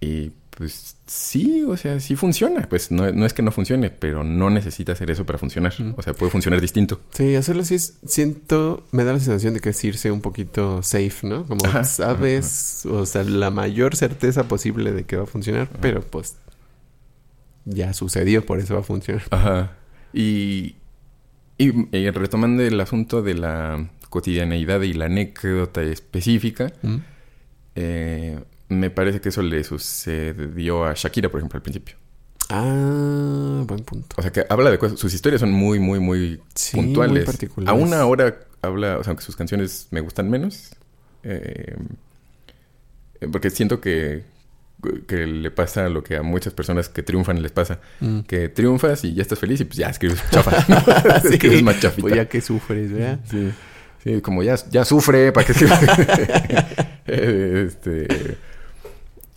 Y 0.00 0.32
pues 0.62 0.94
sí, 1.06 1.64
o 1.64 1.76
sea, 1.76 1.98
sí 1.98 2.14
funciona. 2.14 2.68
Pues 2.68 2.92
no, 2.92 3.10
no, 3.10 3.26
es 3.26 3.32
que 3.32 3.42
no 3.42 3.50
funcione, 3.50 3.90
pero 3.90 4.22
no 4.22 4.48
necesita 4.48 4.92
hacer 4.92 5.10
eso 5.10 5.26
para 5.26 5.36
funcionar. 5.36 5.74
O 5.96 6.02
sea, 6.02 6.14
puede 6.14 6.30
funcionar 6.30 6.60
distinto. 6.60 7.00
Sí, 7.10 7.34
hacerlo 7.34 7.62
así 7.62 7.76
siento, 7.80 8.86
me 8.92 9.02
da 9.02 9.12
la 9.12 9.18
sensación 9.18 9.54
de 9.54 9.60
que 9.60 9.70
es 9.70 9.84
irse 9.84 10.12
un 10.12 10.20
poquito 10.20 10.80
safe, 10.84 11.26
¿no? 11.26 11.44
Como 11.46 11.62
sabes, 11.82 12.86
o 12.86 13.04
sea, 13.06 13.24
la 13.24 13.50
mayor 13.50 13.96
certeza 13.96 14.46
posible 14.46 14.92
de 14.92 15.02
que 15.02 15.16
va 15.16 15.24
a 15.24 15.26
funcionar, 15.26 15.68
pero 15.80 16.00
pues 16.00 16.36
ya 17.64 17.92
sucedió, 17.92 18.46
por 18.46 18.60
eso 18.60 18.74
va 18.74 18.80
a 18.80 18.84
funcionar. 18.84 19.24
Ajá. 19.30 19.72
Y, 20.12 20.76
y, 21.58 21.72
retomando 22.10 22.62
el 22.62 22.80
asunto 22.80 23.20
de 23.20 23.34
la 23.34 23.88
cotidianeidad 24.10 24.82
y 24.82 24.92
la 24.92 25.06
anécdota 25.06 25.82
específica, 25.82 26.72
eh, 27.74 28.38
me 28.78 28.90
parece 28.90 29.20
que 29.20 29.30
eso 29.30 29.42
le 29.42 29.62
sucedió 29.64 30.84
a 30.84 30.94
Shakira, 30.94 31.28
por 31.28 31.40
ejemplo, 31.40 31.56
al 31.58 31.62
principio. 31.62 31.96
Ah, 32.48 33.62
buen 33.66 33.84
punto. 33.84 34.16
O 34.18 34.22
sea, 34.22 34.30
que 34.30 34.44
habla 34.48 34.70
de 34.70 34.78
cosas. 34.78 34.98
Sus 34.98 35.14
historias 35.14 35.40
son 35.40 35.52
muy, 35.52 35.78
muy, 35.78 36.00
muy 36.00 36.40
puntuales. 36.72 37.24
Muy 37.24 37.24
particulares. 37.24 37.70
Aún 37.70 37.94
ahora 37.94 38.40
habla, 38.60 38.98
o 38.98 39.04
sea, 39.04 39.12
aunque 39.12 39.24
sus 39.24 39.36
canciones 39.36 39.88
me 39.90 40.00
gustan 40.00 40.28
menos. 40.28 40.74
Eh, 41.22 41.76
porque 43.30 43.50
siento 43.50 43.80
que, 43.80 44.24
que 45.06 45.26
le 45.26 45.50
pasa 45.50 45.88
lo 45.88 46.02
que 46.02 46.16
a 46.16 46.22
muchas 46.22 46.52
personas 46.52 46.88
que 46.88 47.02
triunfan 47.02 47.40
les 47.40 47.52
pasa. 47.52 47.80
Mm. 48.00 48.20
Que 48.20 48.48
triunfas 48.48 49.04
y 49.04 49.14
ya 49.14 49.22
estás 49.22 49.38
feliz 49.38 49.60
y 49.60 49.64
pues 49.64 49.78
ya 49.78 49.88
escribes 49.88 50.22
chafa. 50.30 51.20
sí, 51.20 51.28
escribes 51.34 51.62
más 51.62 51.80
chafita. 51.80 52.02
Pues 52.02 52.14
ya 52.14 52.28
que 52.28 52.40
sufres, 52.40 52.92
¿verdad? 52.92 53.20
Sí. 53.30 53.50
Sí, 54.04 54.20
como 54.20 54.42
ya, 54.42 54.56
ya 54.68 54.84
sufre, 54.84 55.30
¿para 55.30 55.46
qué 55.46 55.52
este 57.06 58.36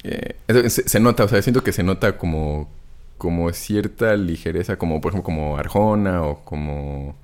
eh, 0.07 0.69
se, 0.69 0.99
nota, 0.99 1.23
o 1.23 1.27
sea, 1.27 1.41
siento 1.41 1.63
que 1.63 1.71
se 1.71 1.83
nota 1.83 2.17
como, 2.17 2.69
como 3.17 3.51
cierta 3.53 4.15
ligereza, 4.15 4.77
como 4.77 5.01
por 5.01 5.11
ejemplo 5.11 5.25
como 5.25 5.57
Arjona 5.57 6.23
o 6.23 6.43
como... 6.43 7.17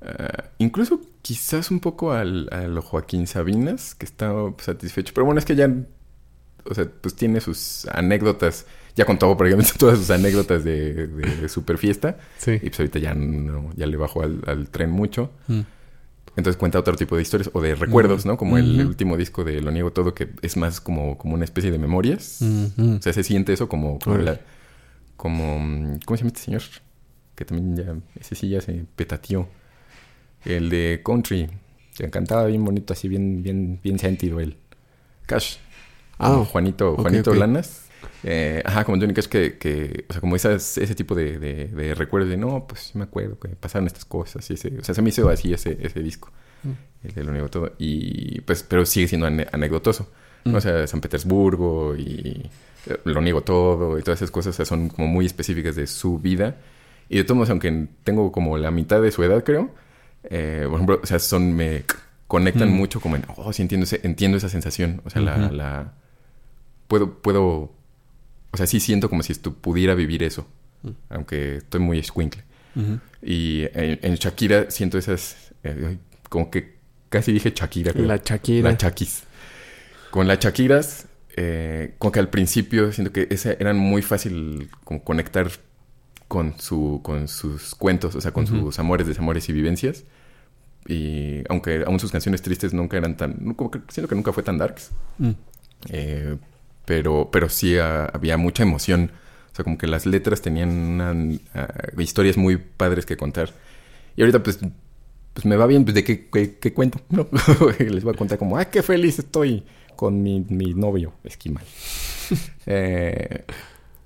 Eh, 0.00 0.42
incluso 0.58 1.00
quizás 1.20 1.70
un 1.70 1.80
poco 1.80 2.12
al, 2.12 2.48
al, 2.50 2.80
Joaquín 2.80 3.26
Sabinas, 3.26 3.94
que 3.94 4.06
está 4.06 4.32
satisfecho. 4.58 5.12
Pero 5.14 5.26
bueno, 5.26 5.38
es 5.38 5.44
que 5.44 5.54
ya, 5.54 5.72
o 6.64 6.74
sea, 6.74 6.88
pues 7.00 7.14
tiene 7.14 7.40
sus 7.40 7.86
anécdotas. 7.92 8.66
Ya 8.96 9.04
contó 9.04 9.36
prácticamente 9.36 9.72
todas 9.78 9.98
sus 9.98 10.10
anécdotas 10.10 10.64
de, 10.64 11.06
de, 11.06 11.48
super 11.48 11.78
fiesta. 11.78 12.16
Sí. 12.38 12.52
Y 12.52 12.70
pues 12.70 12.80
ahorita 12.80 12.98
ya, 12.98 13.14
no, 13.14 13.70
ya 13.76 13.86
le 13.86 13.96
bajó 13.96 14.22
al, 14.22 14.68
tren 14.70 14.90
mucho. 14.90 15.30
Mm. 15.46 15.60
Entonces 16.36 16.58
cuenta 16.58 16.78
otro 16.78 16.96
tipo 16.96 17.16
de 17.16 17.22
historias 17.22 17.50
o 17.52 17.60
de 17.60 17.74
recuerdos, 17.74 18.24
¿no? 18.24 18.36
Como 18.36 18.56
el 18.56 18.86
último 18.86 19.16
disco 19.16 19.44
de 19.44 19.60
Lo 19.60 19.70
Niego 19.70 19.92
Todo, 19.92 20.14
que 20.14 20.30
es 20.40 20.56
más 20.56 20.80
como, 20.80 21.18
como 21.18 21.34
una 21.34 21.44
especie 21.44 21.70
de 21.70 21.78
memorias. 21.78 22.40
O 22.40 23.02
sea, 23.02 23.12
se 23.12 23.22
siente 23.22 23.52
eso 23.52 23.68
como, 23.68 23.98
como, 23.98 24.18
como... 25.16 25.98
¿Cómo 26.06 26.16
se 26.16 26.22
llama 26.22 26.28
este 26.28 26.40
señor? 26.40 26.62
Que 27.34 27.44
también 27.44 27.76
ya... 27.76 27.96
Ese 28.18 28.34
sí 28.34 28.48
ya 28.48 28.60
se 28.60 28.86
petateó. 28.96 29.48
El 30.44 30.70
de 30.70 31.02
Country. 31.04 31.50
Que 31.94 32.08
cantaba 32.08 32.46
bien 32.46 32.64
bonito, 32.64 32.94
así 32.94 33.08
bien, 33.08 33.42
bien, 33.42 33.78
bien 33.82 33.98
sentido 33.98 34.40
él. 34.40 34.56
Cash. 35.26 35.56
Ah, 36.18 36.44
Juanito, 36.50 36.96
Juanito 36.96 37.34
Lanas. 37.34 37.88
Eh, 38.24 38.62
ajá, 38.64 38.84
como 38.84 38.98
Johnny 38.98 39.14
Cash 39.14 39.26
que, 39.26 39.58
que, 39.58 40.04
o 40.08 40.12
sea, 40.12 40.20
como 40.20 40.36
esas, 40.36 40.78
ese 40.78 40.94
tipo 40.94 41.14
de, 41.14 41.38
de, 41.38 41.94
recuerdos 41.94 42.30
de, 42.30 42.36
no, 42.36 42.66
pues 42.66 42.80
sí 42.80 42.98
me 42.98 43.04
acuerdo 43.04 43.38
que 43.38 43.48
pasaron 43.48 43.86
estas 43.86 44.04
cosas. 44.04 44.48
Y 44.50 44.54
ese, 44.54 44.78
o 44.78 44.84
sea, 44.84 44.94
se 44.94 45.02
me 45.02 45.08
hizo 45.08 45.28
así 45.28 45.52
ese, 45.52 45.78
ese 45.80 46.00
disco, 46.00 46.30
mm. 46.62 47.08
el 47.08 47.14
de 47.14 47.24
lo 47.24 47.48
todo. 47.48 47.72
Y 47.78 48.40
pues, 48.42 48.62
pero 48.62 48.86
sigue 48.86 49.08
siendo 49.08 49.26
anecdotoso. 49.26 50.08
Mm. 50.44 50.54
O 50.54 50.60
sea, 50.60 50.86
San 50.86 51.00
Petersburgo 51.00 51.96
y 51.96 52.50
eh, 52.86 52.98
lo 53.04 53.20
niego 53.20 53.42
todo 53.42 53.98
y 53.98 54.02
todas 54.02 54.18
esas 54.18 54.30
cosas 54.30 54.56
son 54.66 54.88
como 54.88 55.08
muy 55.08 55.26
específicas 55.26 55.76
de 55.76 55.86
su 55.86 56.18
vida. 56.18 56.56
Y 57.08 57.18
de 57.18 57.24
todos 57.24 57.36
modos, 57.36 57.50
aunque 57.50 57.88
tengo 58.04 58.32
como 58.32 58.56
la 58.56 58.70
mitad 58.70 59.02
de 59.02 59.10
su 59.10 59.22
edad, 59.22 59.44
creo, 59.44 59.70
eh, 60.24 60.64
por 60.66 60.74
ejemplo, 60.74 61.00
o 61.02 61.06
sea, 61.06 61.18
son, 61.18 61.52
me 61.52 61.84
conectan 62.26 62.70
mm. 62.70 62.72
mucho 62.72 63.00
como 63.00 63.16
en, 63.16 63.24
oh, 63.36 63.52
sí 63.52 63.62
entiendo, 63.62 63.86
entiendo 64.02 64.38
esa 64.38 64.48
sensación. 64.48 65.02
O 65.04 65.10
sea, 65.10 65.20
la, 65.20 65.36
la, 65.50 65.92
puedo, 66.88 67.14
puedo 67.14 67.72
o 68.52 68.56
sea, 68.56 68.66
sí 68.66 68.80
siento 68.80 69.08
como 69.08 69.22
si 69.22 69.32
esto 69.32 69.52
pudiera 69.54 69.94
vivir 69.94 70.22
eso. 70.22 70.46
Mm. 70.82 70.90
Aunque 71.10 71.56
estoy 71.56 71.80
muy 71.80 71.98
escuincle. 71.98 72.44
Y 73.22 73.64
en, 73.74 74.14
Shakira 74.14 74.70
siento 74.70 74.98
esas... 74.98 75.52
Eh, 75.62 75.98
como 76.28 76.50
que 76.50 76.76
casi 77.08 77.32
dije 77.32 77.52
Shakira. 77.54 77.92
La 77.94 78.16
Shakira. 78.16 78.70
La 78.70 78.76
Shakis. 78.76 79.24
Con 80.10 80.26
las 80.26 80.38
Shakiras, 80.38 81.06
eh, 81.36 81.94
como 81.98 82.12
que 82.12 82.20
al 82.20 82.28
principio 82.28 82.92
siento 82.92 83.12
que 83.12 83.26
ese 83.30 83.56
eran 83.60 83.78
muy 83.78 84.02
fácil 84.02 84.70
como 84.84 85.02
conectar 85.04 85.50
con, 86.28 86.58
su, 86.58 87.00
con 87.02 87.28
sus 87.28 87.74
cuentos, 87.74 88.14
o 88.14 88.20
sea, 88.20 88.32
con 88.32 88.46
sus 88.46 88.78
amores, 88.78 89.06
desamores 89.06 89.48
y 89.48 89.52
vivencias. 89.52 90.04
Y 90.86 91.42
aunque 91.48 91.84
aún 91.86 92.00
sus 92.00 92.10
canciones 92.10 92.42
tristes 92.42 92.74
nunca 92.74 92.96
eran 92.96 93.16
tan... 93.16 93.54
Como 93.54 93.70
que 93.70 93.80
siento 93.88 94.08
que 94.08 94.14
nunca 94.14 94.32
fue 94.32 94.42
tan 94.42 94.58
darks. 94.58 94.90
Mm. 95.18 95.30
Eh, 95.90 96.36
pero, 96.84 97.30
pero 97.30 97.48
sí 97.48 97.76
había 97.78 98.36
mucha 98.36 98.62
emoción. 98.62 99.12
O 99.52 99.54
sea, 99.54 99.64
como 99.64 99.76
que 99.76 99.86
las 99.86 100.06
letras 100.06 100.40
tenían 100.40 101.40
historias 101.98 102.36
muy 102.36 102.56
padres 102.56 103.06
que 103.06 103.16
contar. 103.16 103.50
Y 104.16 104.22
ahorita, 104.22 104.42
pues, 104.42 104.58
pues 105.32 105.46
me 105.46 105.56
va 105.56 105.66
bien, 105.66 105.84
pues, 105.84 105.94
de 105.94 106.04
qué, 106.04 106.28
qué, 106.28 106.72
cuento. 106.72 107.00
Les 107.78 108.04
voy 108.04 108.14
a 108.14 108.16
contar 108.16 108.38
como, 108.38 108.56
¡ay, 108.56 108.66
qué 108.70 108.82
feliz 108.82 109.18
estoy 109.18 109.64
con 109.96 110.22
mi, 110.22 110.44
mi 110.48 110.74
novio 110.74 111.14
esquimal! 111.24 111.64
Eh, 112.64 113.44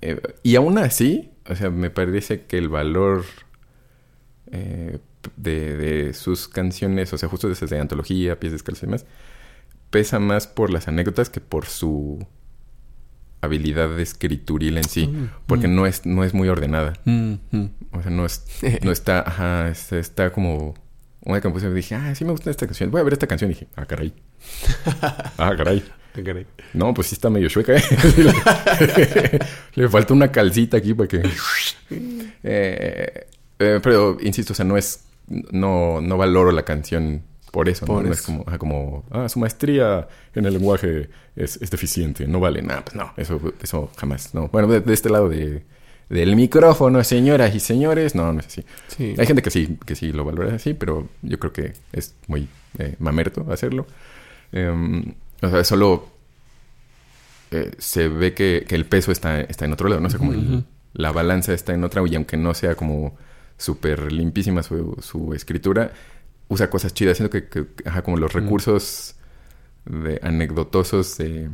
eh, 0.01 0.21
y 0.43 0.57
aún 0.57 0.77
así, 0.79 1.31
o 1.47 1.55
sea, 1.55 1.69
me 1.69 1.89
parece 1.89 2.41
que 2.41 2.57
el 2.57 2.67
valor 2.67 3.23
eh, 4.51 4.99
de, 5.37 5.77
de, 5.77 6.13
sus 6.13 6.49
canciones, 6.49 7.13
o 7.13 7.17
sea, 7.17 7.29
justo 7.29 7.47
desde 7.47 7.79
antología, 7.79 8.37
pies 8.37 8.51
descalzos 8.51 8.83
y 8.83 8.85
demás, 8.87 9.05
pesa 9.91 10.19
más 10.19 10.47
por 10.47 10.71
las 10.71 10.89
anécdotas 10.89 11.29
que 11.29 11.39
por 11.39 11.67
su 11.67 12.25
habilidad 13.41 13.99
escrituril 13.99 14.77
en 14.77 14.83
sí, 14.83 15.07
mm, 15.07 15.29
porque 15.45 15.67
mm. 15.67 15.75
no 15.75 15.85
es 15.85 16.05
no 16.05 16.23
es 16.23 16.33
muy 16.33 16.49
ordenada. 16.49 16.93
Mm, 17.05 17.33
o 17.91 18.01
sea, 18.01 18.11
no 18.11 18.25
es 18.25 18.45
no 18.83 18.91
está, 18.91 19.21
ajá, 19.21 19.69
está, 19.69 20.31
como 20.31 20.75
una 21.21 21.41
canción 21.41 21.75
dije, 21.75 21.95
"Ah, 21.95 22.15
sí 22.15 22.25
me 22.25 22.31
gusta 22.31 22.49
esta 22.49 22.65
canción. 22.65 22.91
Voy 22.91 23.01
a 23.01 23.03
ver 23.03 23.13
esta 23.13 23.27
canción." 23.27 23.51
Y 23.51 23.53
dije, 23.53 23.67
"Ah, 23.75 23.85
caray." 23.85 24.13
ah, 25.37 25.53
caray. 25.57 25.83
No, 26.73 26.93
pues 26.93 27.07
sí 27.07 27.15
está 27.15 27.29
medio 27.29 27.47
chueca. 27.49 27.73
¿eh? 27.75 29.39
Le 29.75 29.89
falta 29.89 30.13
una 30.13 30.31
calcita 30.31 30.77
aquí 30.77 30.93
para 30.93 31.07
que 31.07 31.21
eh, 32.43 33.27
eh, 33.59 33.79
pero 33.81 34.17
insisto, 34.21 34.53
o 34.53 34.55
sea, 34.55 34.65
no 34.65 34.77
es 34.77 35.05
no 35.27 36.01
no 36.01 36.17
valoro 36.17 36.51
la 36.51 36.63
canción 36.63 37.23
por 37.57 37.69
eso, 37.69 37.87
¿no? 37.87 38.13
es 38.13 38.21
como, 38.21 38.45
como, 38.59 39.03
ah, 39.09 39.27
su 39.27 39.39
maestría 39.39 40.07
en 40.35 40.45
el 40.45 40.53
lenguaje 40.53 41.09
es, 41.35 41.59
deficiente, 41.71 42.27
no 42.27 42.39
vale 42.39 42.61
nada. 42.61 42.85
Pues 42.85 42.95
no, 42.95 43.11
eso, 43.17 43.41
eso 43.59 43.89
jamás, 43.97 44.35
no. 44.35 44.47
Bueno, 44.49 44.67
de, 44.67 44.93
este 44.93 45.09
lado 45.09 45.27
de, 45.27 45.63
del 46.07 46.35
micrófono, 46.35 47.03
señoras 47.03 47.55
y 47.55 47.59
señores, 47.59 48.13
no, 48.13 48.31
no 48.31 48.41
es 48.41 48.45
así. 48.45 48.63
Hay 49.17 49.25
gente 49.25 49.41
que 49.41 49.49
sí, 49.49 49.75
que 49.87 49.95
sí 49.95 50.11
lo 50.11 50.23
valora 50.23 50.53
así, 50.53 50.75
pero 50.75 51.09
yo 51.23 51.39
creo 51.39 51.51
que 51.51 51.73
es 51.93 52.13
muy 52.27 52.47
eh, 52.77 52.95
mamerto 52.99 53.43
hacerlo. 53.51 53.87
Em, 54.51 55.15
o 55.41 55.49
sea, 55.49 55.63
solo 55.63 56.09
eh, 57.49 57.71
se 57.79 58.07
ve 58.07 58.35
que, 58.35 58.67
el 58.69 58.85
peso 58.85 59.11
está, 59.11 59.41
está 59.41 59.65
en 59.65 59.73
otro 59.73 59.89
lado, 59.89 59.99
no 59.99 60.11
sé, 60.11 60.19
como 60.19 60.63
la 60.93 61.11
balanza 61.11 61.55
está 61.55 61.73
en 61.73 61.83
otra, 61.83 62.03
y 62.07 62.13
aunque 62.13 62.37
no 62.37 62.53
sea 62.53 62.75
como 62.75 63.17
súper 63.57 64.11
limpísima 64.11 64.61
su, 64.61 64.95
su 65.01 65.33
escritura, 65.33 65.91
usa 66.47 66.69
cosas 66.69 66.93
chidas. 66.93 67.17
Siento 67.17 67.31
que, 67.31 67.67
ajá, 67.85 68.01
como 68.01 68.17
los 68.17 68.33
recursos 68.33 69.15
de 69.85 70.19
anecdotosos 70.21 71.17
de, 71.17 71.49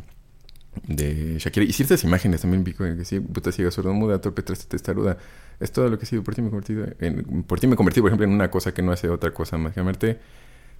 de 0.87 1.37
Shakira. 1.39 1.65
Y 1.65 1.73
ciertas 1.73 2.03
imágenes 2.03 2.41
también 2.41 2.63
vi 2.63 2.73
que 2.73 3.05
sí, 3.05 3.19
puta 3.19 3.51
ciega, 3.51 3.71
sordo, 3.71 3.93
muda, 3.93 4.19
torpe, 4.21 4.41
traste, 4.41 4.65
testaruda. 4.67 5.17
Es 5.59 5.71
todo 5.71 5.89
lo 5.89 5.97
que 5.97 6.05
he 6.05 6.07
sido. 6.07 6.23
Por 6.23 6.35
ti 6.35 6.41
me 6.41 6.47
he 6.47 6.51
convertido. 6.51 6.87
En, 6.99 7.43
por 7.43 7.59
ti 7.59 7.67
me 7.67 7.75
convertí, 7.75 8.01
por 8.01 8.09
ejemplo, 8.09 8.25
en 8.25 8.33
una 8.33 8.49
cosa 8.49 8.73
que 8.73 8.81
no 8.81 8.91
hace 8.91 9.09
otra 9.09 9.33
cosa 9.33 9.57
más 9.57 9.73
que 9.73 9.79
amarte. 9.79 10.19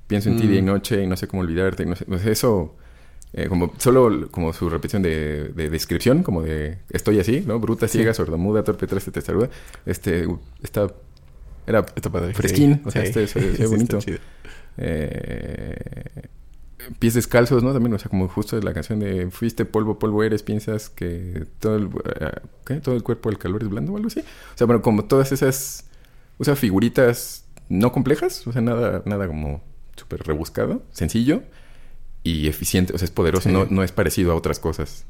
Pienso 0.07 0.29
en 0.29 0.37
ti 0.37 0.47
día 0.47 0.59
y 0.59 0.61
mm. 0.61 0.65
noche 0.65 1.01
y 1.01 1.07
no 1.07 1.15
sé 1.15 1.27
cómo 1.27 1.41
olvidarte. 1.41 1.85
no 1.85 1.95
sé, 1.95 2.31
eso. 2.31 2.75
Eh, 3.35 3.47
como 3.47 3.73
solo 3.79 4.29
como 4.29 4.53
su 4.53 4.69
repetición 4.69 5.01
de, 5.01 5.51
de, 5.55 5.71
descripción, 5.71 6.21
como 6.21 6.43
de 6.43 6.77
estoy 6.91 7.19
así, 7.19 7.43
¿no? 7.47 7.59
Bruta, 7.59 7.87
ciega, 7.87 8.13
sordomuda, 8.13 8.63
torpe, 8.63 8.85
traste, 8.85 9.09
testaruda. 9.09 9.49
Este, 9.87 10.27
está 10.61 10.93
era 11.67 11.83
fresquín, 12.33 12.81
o 12.85 12.91
sea, 12.91 13.03
este 13.03 13.27
se, 13.27 13.65
bonito. 13.67 13.99
Eh, 14.77 16.27
pies 16.99 17.13
descalzos, 17.13 17.63
¿no? 17.63 17.73
También, 17.73 17.93
o 17.93 17.99
sea, 17.99 18.09
como 18.09 18.27
justo 18.27 18.59
la 18.59 18.73
canción 18.73 18.99
de 18.99 19.29
Fuiste 19.31 19.65
polvo, 19.65 19.99
polvo 19.99 20.23
eres, 20.23 20.43
piensas 20.43 20.89
que 20.89 21.45
todo 21.59 21.75
el, 21.75 21.89
eh, 22.19 22.39
¿qué? 22.65 22.75
todo 22.75 22.95
el 22.95 23.03
cuerpo 23.03 23.29
del 23.29 23.37
calor 23.37 23.63
es 23.63 23.69
blando 23.69 23.93
o 23.93 23.95
algo 23.97 24.07
así. 24.07 24.19
O 24.19 24.57
sea, 24.57 24.67
bueno, 24.67 24.81
como 24.81 25.05
todas 25.05 25.31
esas, 25.31 25.85
o 26.37 26.43
sea, 26.43 26.55
figuritas 26.55 27.45
no 27.69 27.91
complejas, 27.91 28.45
o 28.47 28.51
sea, 28.51 28.61
nada, 28.61 29.01
nada 29.05 29.27
como 29.27 29.61
súper 29.95 30.23
rebuscado, 30.23 30.83
sencillo 30.91 31.43
y 32.23 32.47
eficiente, 32.47 32.93
o 32.93 32.97
sea, 32.97 33.05
es 33.05 33.11
poderoso, 33.11 33.49
no, 33.49 33.65
no 33.69 33.83
es 33.83 33.91
parecido 33.91 34.31
a 34.31 34.35
otras 34.35 34.59
cosas. 34.59 35.05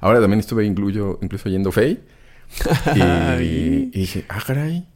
Ahora 0.00 0.20
también 0.20 0.40
estuve 0.40 0.64
incluyo, 0.64 1.18
incluso 1.22 1.48
oyendo 1.48 1.72
Faye 1.72 2.00
y, 2.94 3.00
y, 3.00 4.00
dije, 4.00 4.24
ah, 4.28 4.42
caray, 4.46 4.86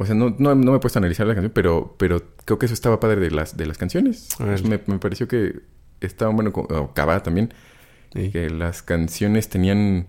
o 0.00 0.06
sea, 0.06 0.14
no, 0.14 0.34
no, 0.38 0.54
me 0.54 0.76
he 0.76 0.80
puesto 0.80 0.98
a 0.98 1.00
analizar 1.00 1.26
la 1.26 1.34
canción, 1.34 1.52
pero, 1.54 1.94
pero 1.98 2.22
creo 2.46 2.58
que 2.58 2.64
eso 2.64 2.72
estaba 2.72 3.00
padre 3.00 3.20
de 3.20 3.30
las, 3.30 3.58
de 3.58 3.66
las 3.66 3.76
canciones. 3.76 4.28
Me, 4.38 4.80
me, 4.86 4.98
pareció 4.98 5.28
que 5.28 5.60
estaba 6.00 6.32
bueno, 6.32 6.52
o 6.54 6.94
Cava 6.94 7.22
también, 7.22 7.52
que 8.10 8.48
las 8.48 8.82
canciones 8.82 9.50
tenían 9.50 10.06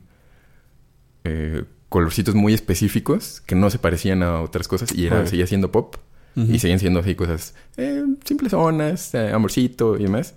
eh, 1.25 1.65
colorcitos 1.89 2.35
muy 2.35 2.53
específicos 2.53 3.41
que 3.41 3.53
no 3.53 3.69
se 3.69 3.79
parecían 3.79 4.23
a 4.23 4.39
otras 4.39 4.69
cosas 4.69 4.95
y 4.95 5.07
era, 5.07 5.27
seguía 5.27 5.45
siendo 5.45 5.73
pop. 5.73 5.97
Y 6.37 6.59
seguían 6.59 6.79
siendo 6.79 7.01
así 7.01 7.13
cosas 7.13 7.55
eh, 7.75 8.05
simples, 8.23 8.51
zonas, 8.51 9.13
eh, 9.13 9.31
amorcito 9.33 9.97
y 9.97 10.03
demás. 10.03 10.35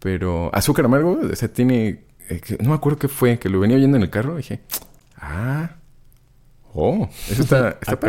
Pero 0.00 0.50
Azúcar 0.52 0.86
Amargo, 0.86 1.20
o 1.22 1.36
sea, 1.36 1.46
tiene... 1.46 2.02
Eh, 2.28 2.40
no 2.58 2.70
me 2.70 2.74
acuerdo 2.74 2.98
qué 2.98 3.06
fue, 3.06 3.38
que 3.38 3.48
lo 3.48 3.60
venía 3.60 3.76
oyendo 3.76 3.96
en 3.96 4.02
el 4.02 4.10
carro 4.10 4.34
y 4.34 4.38
dije, 4.38 4.62
ah, 5.18 5.76
oh, 6.74 7.08
eso 7.30 7.42
está, 7.44 7.78
está 7.80 8.00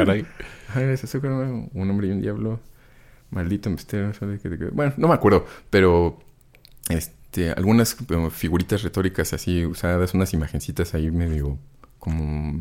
ah, 0.76 1.68
un 1.74 1.90
hombre 1.90 2.08
y 2.08 2.12
un 2.12 2.22
diablo. 2.22 2.60
Maldito 3.30 3.70
misterio. 3.70 4.12
Bueno, 4.74 4.94
no 4.98 5.08
me 5.08 5.14
acuerdo, 5.16 5.46
pero 5.70 6.20
este, 6.90 7.52
algunas 7.52 7.98
figuritas 8.32 8.84
retóricas 8.84 9.34
así 9.34 9.66
usadas, 9.66 10.14
unas 10.14 10.34
imagencitas 10.34 10.94
ahí 10.94 11.10
medio 11.10 11.58
como, 12.04 12.60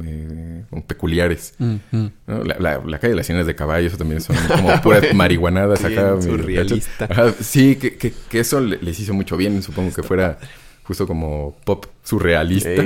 peculiares. 0.86 1.54
la, 1.58 2.98
calle 3.00 3.10
de 3.10 3.16
las 3.16 3.26
cienas 3.26 3.46
de 3.46 3.56
caballo, 3.56 3.88
eso 3.88 3.96
también 3.96 4.20
son 4.20 4.36
como 4.48 4.80
puras 4.80 5.02
marihuanadas 5.14 5.84
acá. 5.84 6.20
Surrealista. 6.22 7.32
sí, 7.40 7.76
que, 7.76 7.96
que, 7.96 8.40
eso 8.40 8.60
les 8.60 9.00
hizo 9.00 9.12
mucho 9.12 9.36
bien. 9.36 9.62
Supongo 9.62 9.92
que 9.92 10.02
fuera 10.02 10.38
justo 10.84 11.06
como 11.06 11.56
pop 11.64 11.86
surrealista. 12.04 12.82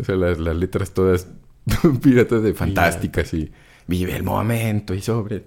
O 0.00 0.04
sea, 0.04 0.14
las, 0.14 0.38
las 0.38 0.56
letras 0.56 0.92
todas 0.92 1.26
piratas 2.02 2.42
de 2.42 2.54
fantásticas 2.54 3.34
y 3.34 3.50
vive 3.88 4.14
el 4.14 4.22
momento 4.22 4.94
y 4.94 5.00
sobre. 5.02 5.42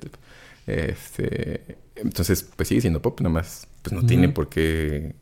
Este, 0.67 1.77
entonces, 1.95 2.43
pues 2.55 2.67
sigue 2.69 2.81
siendo 2.81 3.01
pop, 3.01 3.19
nada 3.21 3.33
más, 3.33 3.67
pues 3.81 3.93
no 3.93 4.05
tiene 4.05 4.29
por 4.29 4.49
qué. 4.49 5.15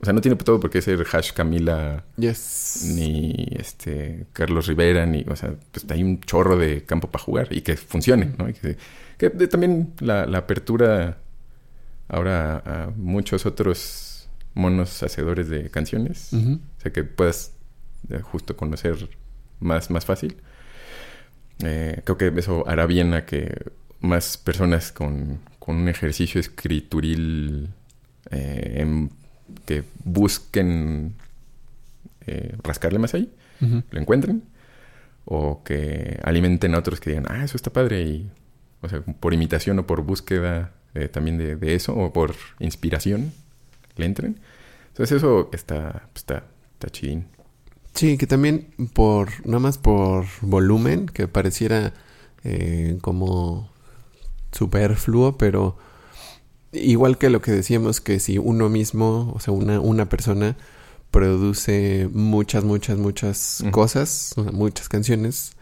O 0.00 0.04
sea, 0.04 0.12
no 0.12 0.20
tiene 0.20 0.36
todo 0.36 0.58
por 0.58 0.68
qué 0.70 0.82
ser 0.82 1.04
Hash 1.12 1.32
Camila 1.32 2.04
Yes. 2.16 2.92
ni 2.96 3.46
este 3.56 4.26
Carlos 4.32 4.66
Rivera, 4.66 5.06
ni, 5.06 5.24
o 5.28 5.36
sea, 5.36 5.54
pues 5.70 5.86
hay 5.90 6.02
un 6.02 6.18
chorro 6.20 6.56
de 6.56 6.82
campo 6.84 7.08
para 7.08 7.22
jugar 7.24 7.48
y 7.52 7.60
que 7.60 7.76
funcione, 7.76 8.32
¿no? 8.36 8.48
Y 8.48 8.52
que, 8.54 8.76
que 9.16 9.28
de- 9.30 9.46
también 9.46 9.92
la, 10.00 10.26
la 10.26 10.38
apertura 10.38 11.18
ahora 12.08 12.56
a 12.66 12.90
muchos 12.96 13.46
otros 13.46 14.28
monos 14.54 15.02
hacedores 15.04 15.48
de 15.48 15.70
canciones, 15.70 16.32
o 16.32 16.58
sea, 16.82 16.92
que 16.92 17.04
puedas 17.04 17.52
eh, 18.10 18.18
justo 18.22 18.56
conocer 18.56 19.08
más, 19.60 19.88
más 19.90 20.04
fácil. 20.04 20.36
Eh, 21.62 22.00
creo 22.04 22.18
que 22.18 22.32
eso 22.38 22.66
hará 22.68 22.86
bien 22.86 23.14
a 23.14 23.24
que 23.24 23.72
más 24.00 24.36
personas 24.36 24.92
con, 24.92 25.38
con 25.58 25.76
un 25.76 25.88
ejercicio 25.88 26.40
escrituril 26.40 27.68
eh, 28.30 29.08
que 29.64 29.84
busquen 30.04 31.14
eh, 32.26 32.56
rascarle 32.62 32.98
más 32.98 33.14
ahí, 33.14 33.32
lo 33.60 34.00
encuentren, 34.00 34.42
o 35.24 35.62
que 35.62 36.18
alimenten 36.24 36.74
a 36.74 36.78
otros 36.78 37.00
que 37.00 37.10
digan, 37.10 37.26
ah, 37.28 37.44
eso 37.44 37.56
está 37.56 37.72
padre, 37.72 38.02
y, 38.02 38.30
o 38.80 38.88
sea, 38.88 39.02
por 39.02 39.34
imitación 39.34 39.78
o 39.78 39.86
por 39.86 40.02
búsqueda 40.02 40.72
eh, 40.94 41.08
también 41.08 41.38
de, 41.38 41.54
de 41.54 41.74
eso, 41.74 41.94
o 41.94 42.12
por 42.12 42.34
inspiración, 42.58 43.32
le 43.96 44.06
entren. 44.06 44.40
Entonces 44.88 45.18
eso 45.18 45.48
está, 45.52 46.08
está, 46.14 46.44
está 46.74 46.90
chidín. 46.90 47.26
Sí, 47.94 48.16
que 48.16 48.26
también 48.26 48.68
por, 48.94 49.46
nada 49.46 49.58
más 49.58 49.78
por 49.78 50.26
volumen, 50.40 51.06
que 51.06 51.28
pareciera 51.28 51.92
eh, 52.44 52.98
como 53.00 53.70
superfluo, 54.52 55.36
pero 55.36 55.76
igual 56.72 57.18
que 57.18 57.30
lo 57.30 57.42
que 57.42 57.52
decíamos, 57.52 58.00
que 58.00 58.18
si 58.18 58.38
uno 58.38 58.68
mismo, 58.68 59.32
o 59.34 59.40
sea, 59.40 59.52
una, 59.52 59.80
una 59.80 60.08
persona 60.08 60.56
produce 61.10 62.08
muchas, 62.12 62.64
muchas, 62.64 62.98
muchas 62.98 63.60
Ujú. 63.60 63.70
cosas, 63.70 64.32
o 64.36 64.44
sea, 64.44 64.52
muchas 64.52 64.88
canciones, 64.88 65.52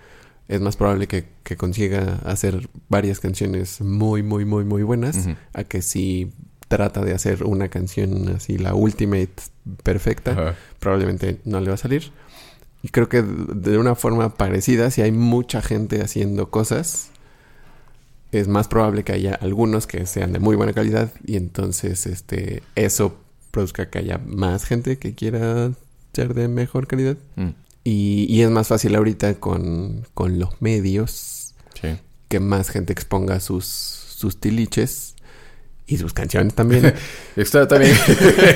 es 0.49 0.61
más 0.61 0.76
probable 0.76 1.09
que, 1.09 1.26
que 1.43 1.57
consiga 1.57 2.20
hacer 2.24 2.68
varias 2.89 3.20
canciones 3.20 3.81
muy, 3.81 4.22
muy, 4.22 4.45
muy, 4.45 4.64
muy 4.64 4.83
buenas, 4.83 5.28
a 5.53 5.64
que 5.64 5.83
si 5.83 6.33
trata 6.71 7.05
de 7.05 7.12
hacer 7.12 7.43
una 7.43 7.68
canción 7.68 8.29
así, 8.29 8.57
la 8.57 8.75
ultimate 8.75 9.33
perfecta, 9.83 10.31
Ajá. 10.31 10.55
probablemente 10.79 11.41
no 11.45 11.61
le 11.61 11.66
va 11.68 11.75
a 11.75 11.79
salir. 11.79 12.12
Y 12.83 12.89
creo 12.91 13.09
que 13.09 13.23
de 13.23 13.77
una 13.77 13.97
forma 13.97 14.37
parecida, 14.37 14.91
si 14.93 15.03
hay 15.03 15.11
mucha 15.11 15.62
gente 15.62 16.01
haciendo 16.01 16.49
cosas, 16.51 17.11
es 18.31 18.47
más 18.47 18.68
probable 18.68 19.03
que 19.03 19.12
haya 19.12 19.35
algunos 19.35 19.89
que 19.89 20.07
sean 20.07 20.33
de 20.33 20.39
muy 20.39 20.55
buena 20.55 20.73
calidad 20.73 21.12
y 21.27 21.35
entonces 21.37 22.07
este 22.07 22.62
eso 22.77 23.16
produzca 23.51 23.91
que 23.91 23.99
haya 23.99 24.18
más 24.25 24.64
gente 24.64 24.97
que 24.99 25.16
quiera 25.16 25.73
ser 26.14 26.35
de 26.35 26.47
mejor 26.47 26.87
calidad. 26.87 27.16
Mm, 27.35 27.49
Y, 27.83 28.27
y 28.29 28.43
es 28.43 28.51
más 28.51 28.68
fácil 28.68 28.95
ahorita 28.95 29.35
con, 29.41 30.07
con 30.14 30.39
los 30.39 30.62
medios 30.62 31.55
sí. 31.81 31.89
que 32.29 32.39
más 32.39 32.71
gente 32.71 32.93
exponga 32.93 33.41
sus, 33.41 33.64
sus 33.66 34.39
tiliches 34.39 35.16
y 35.91 35.97
sus 35.99 36.12
canciones 36.12 36.55
también. 36.55 36.95
También. 37.68 37.93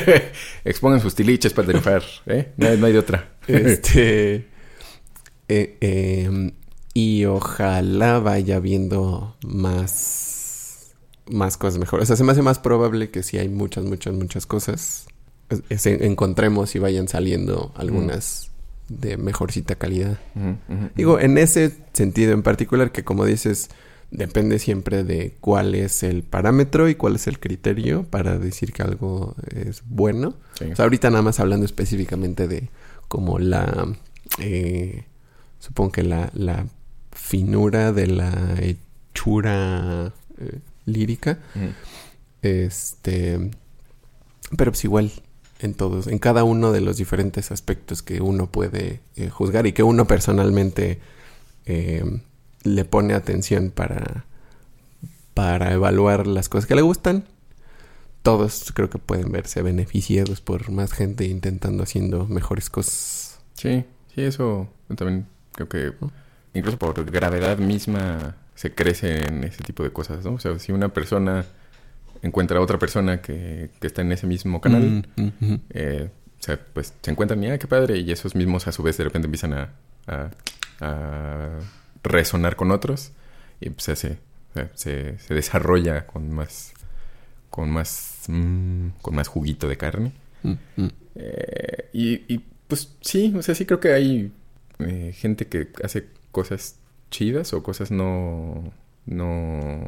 Expongan 0.65 1.01
sus 1.01 1.15
tiliches 1.15 1.53
para 1.53 1.67
triunfar, 1.69 2.03
¿eh? 2.27 2.53
No, 2.57 2.69
hay- 2.69 2.79
no 2.79 2.87
hay 2.87 2.93
de 2.93 2.99
otra. 2.99 3.35
Este. 3.47 4.35
eh, 5.49 5.77
eh, 5.81 6.53
y 6.95 7.25
ojalá 7.25 8.19
vaya 8.21 8.61
viendo 8.61 9.37
más. 9.45 10.95
Más 11.27 11.57
cosas 11.57 11.79
mejores. 11.79 12.05
O 12.05 12.07
sea, 12.07 12.17
se 12.17 12.25
me 12.25 12.33
hace 12.33 12.43
más 12.43 12.59
probable 12.59 13.11
que 13.11 13.23
si 13.23 13.39
hay 13.39 13.49
muchas, 13.49 13.85
muchas, 13.85 14.13
muchas 14.15 14.47
cosas. 14.47 15.07
encontremos 15.85 16.75
y 16.75 16.79
vayan 16.79 17.09
saliendo 17.09 17.73
algunas 17.77 18.51
de 18.89 19.17
mejorcita 19.17 19.75
calidad. 19.77 20.19
Digo, 20.95 21.19
en 21.19 21.39
ese 21.39 21.73
sentido 21.95 22.33
en 22.33 22.43
particular, 22.43 22.93
que 22.93 23.05
como 23.05 23.25
dices, 23.25 23.71
depende 24.11 24.59
siempre 24.59 25.05
de 25.05 25.35
cuál 25.41 25.75
es 25.75 26.03
el 26.03 26.23
parámetro 26.23 26.89
y 26.89 26.95
cuál 26.95 27.17
es 27.17 27.27
el 27.27 27.39
criterio 27.39 28.05
para 28.05 28.39
decir 28.39 28.73
que 28.73 28.83
algo 28.83 29.35
es 29.55 29.83
bueno. 29.87 30.35
sí. 30.59 30.67
O 30.73 30.77
sea, 30.77 30.85
ahorita 30.85 31.11
nada 31.11 31.23
más 31.23 31.41
hablando 31.41 31.67
específicamente 31.67 32.49
de 32.49 32.69
como 33.09 33.39
la... 33.39 33.95
eh, 34.39 35.05
supongo 35.59 35.93
que 35.93 36.03
la, 36.03 36.31
la 36.35 36.67
finura 37.13 37.93
de 37.93 38.07
la 38.07 38.57
hechura 38.61 40.13
eh, 40.39 40.59
lírica. 40.87 41.39
Este... 42.43 43.51
Pero 44.57 44.71
pues 44.71 44.85
igual 44.85 45.11
en 45.61 45.75
todos, 45.75 46.07
en 46.07 46.19
cada 46.19 46.45
uno 46.45 46.73
de 46.73 46.81
los 46.81 46.97
diferentes 46.99 47.51
aspectos 47.51 48.03
que 48.03 48.21
uno 48.21 48.47
puede 48.51 49.01
eh, 49.17 49.31
juzgar 49.31 49.67
y 49.67 49.73
que 49.73 49.83
uno 49.83 50.07
personalmente 50.07 51.01
eh, 51.67 52.05
le 52.65 52.85
pone 52.85 53.15
atención 53.15 53.71
para, 53.71 54.25
para 55.35 55.73
evaluar 55.73 56.27
las 56.27 56.49
cosas 56.49 56.67
que 56.67 56.75
le 56.75 56.83
gustan. 56.83 57.25
Todos 58.23 58.73
creo 58.75 58.89
que 58.89 58.99
pueden 58.99 59.31
verse 59.31 59.61
beneficiados 59.63 60.41
por 60.41 60.71
más 60.71 60.93
gente 60.93 61.25
intentando 61.27 61.83
haciendo 61.83 62.27
mejores 62.27 62.71
cosas. 62.71 63.39
Sí, 63.55 63.85
sí, 64.15 64.23
eso 64.23 64.69
también 64.97 65.27
creo 65.53 65.69
que 65.69 65.93
incluso 66.55 66.79
por 66.79 67.05
gravedad 67.11 67.59
misma 67.59 68.37
se 68.55 68.75
crece 68.75 69.25
en 69.27 69.45
ese 69.45 69.63
tipo 69.63 69.83
de 69.83 69.91
cosas, 69.93 70.25
¿no? 70.25 70.33
O 70.35 70.39
sea, 70.39 70.59
si 70.59 70.73
una 70.73 70.89
persona 70.89 71.45
encuentra 72.23 72.59
a 72.59 72.63
otra 72.63 72.79
persona 72.79 73.21
que, 73.21 73.71
que 73.81 73.87
está 73.87 74.01
en 74.01 74.13
ese 74.13 74.27
mismo 74.27 74.61
canal, 74.61 75.07
Mm, 75.17 75.23
ujú. 75.27 75.61
eh, 75.71 76.11
o 76.41 76.43
sea, 76.43 76.59
pues 76.73 76.95
se 77.03 77.11
encuentran, 77.11 77.39
mira, 77.41 77.59
qué 77.59 77.67
padre, 77.67 77.99
y 77.99 78.11
esos 78.11 78.35
mismos 78.35 78.67
a 78.67 78.73
su 78.73 78.83
vez 78.83 78.97
de 78.97 79.05
repente 79.05 79.27
empiezan 79.27 79.53
a, 79.55 79.73
a, 80.07 80.31
a 80.81 81.59
resonar 82.05 82.57
con 82.57 82.71
otros 82.71 83.13
y 83.61 83.71
pues 83.71 83.99
se 83.99 84.19
se, 84.75 85.19
se 85.19 85.35
desarrolla 85.35 86.07
con 86.07 86.31
más, 86.33 86.73
con 87.51 87.71
más, 87.71 88.25
mm, 88.29 88.89
con 89.03 89.15
más 89.15 89.29
juguito 89.29 89.69
de 89.69 89.77
carne. 89.77 90.13
Mm, 90.43 90.53
mm. 90.77 90.91
Eh, 91.17 91.91
y, 91.93 92.35
y, 92.35 92.45
pues 92.69 92.95
sí, 93.01 93.35
o 93.37 93.43
sea, 93.43 93.55
sí 93.55 93.67
creo 93.67 93.81
que 93.81 93.93
hay 93.93 94.33
eh, 94.79 95.13
gente 95.15 95.47
que 95.47 95.69
hace 95.83 96.07
cosas 96.33 96.77
chidas 97.11 97.53
o 97.53 97.63
cosas 97.63 97.91
no, 97.91 98.73
no, 99.07 99.85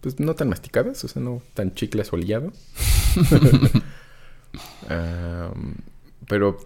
pues 0.00 0.20
no 0.20 0.34
tan 0.34 0.48
masticadas, 0.48 1.04
o 1.04 1.08
sea, 1.08 1.22
no 1.22 1.42
tan 1.54 1.74
chicle 1.74 2.02
asoleado. 2.02 2.52
Am, 4.88 5.76
pero 6.26 6.58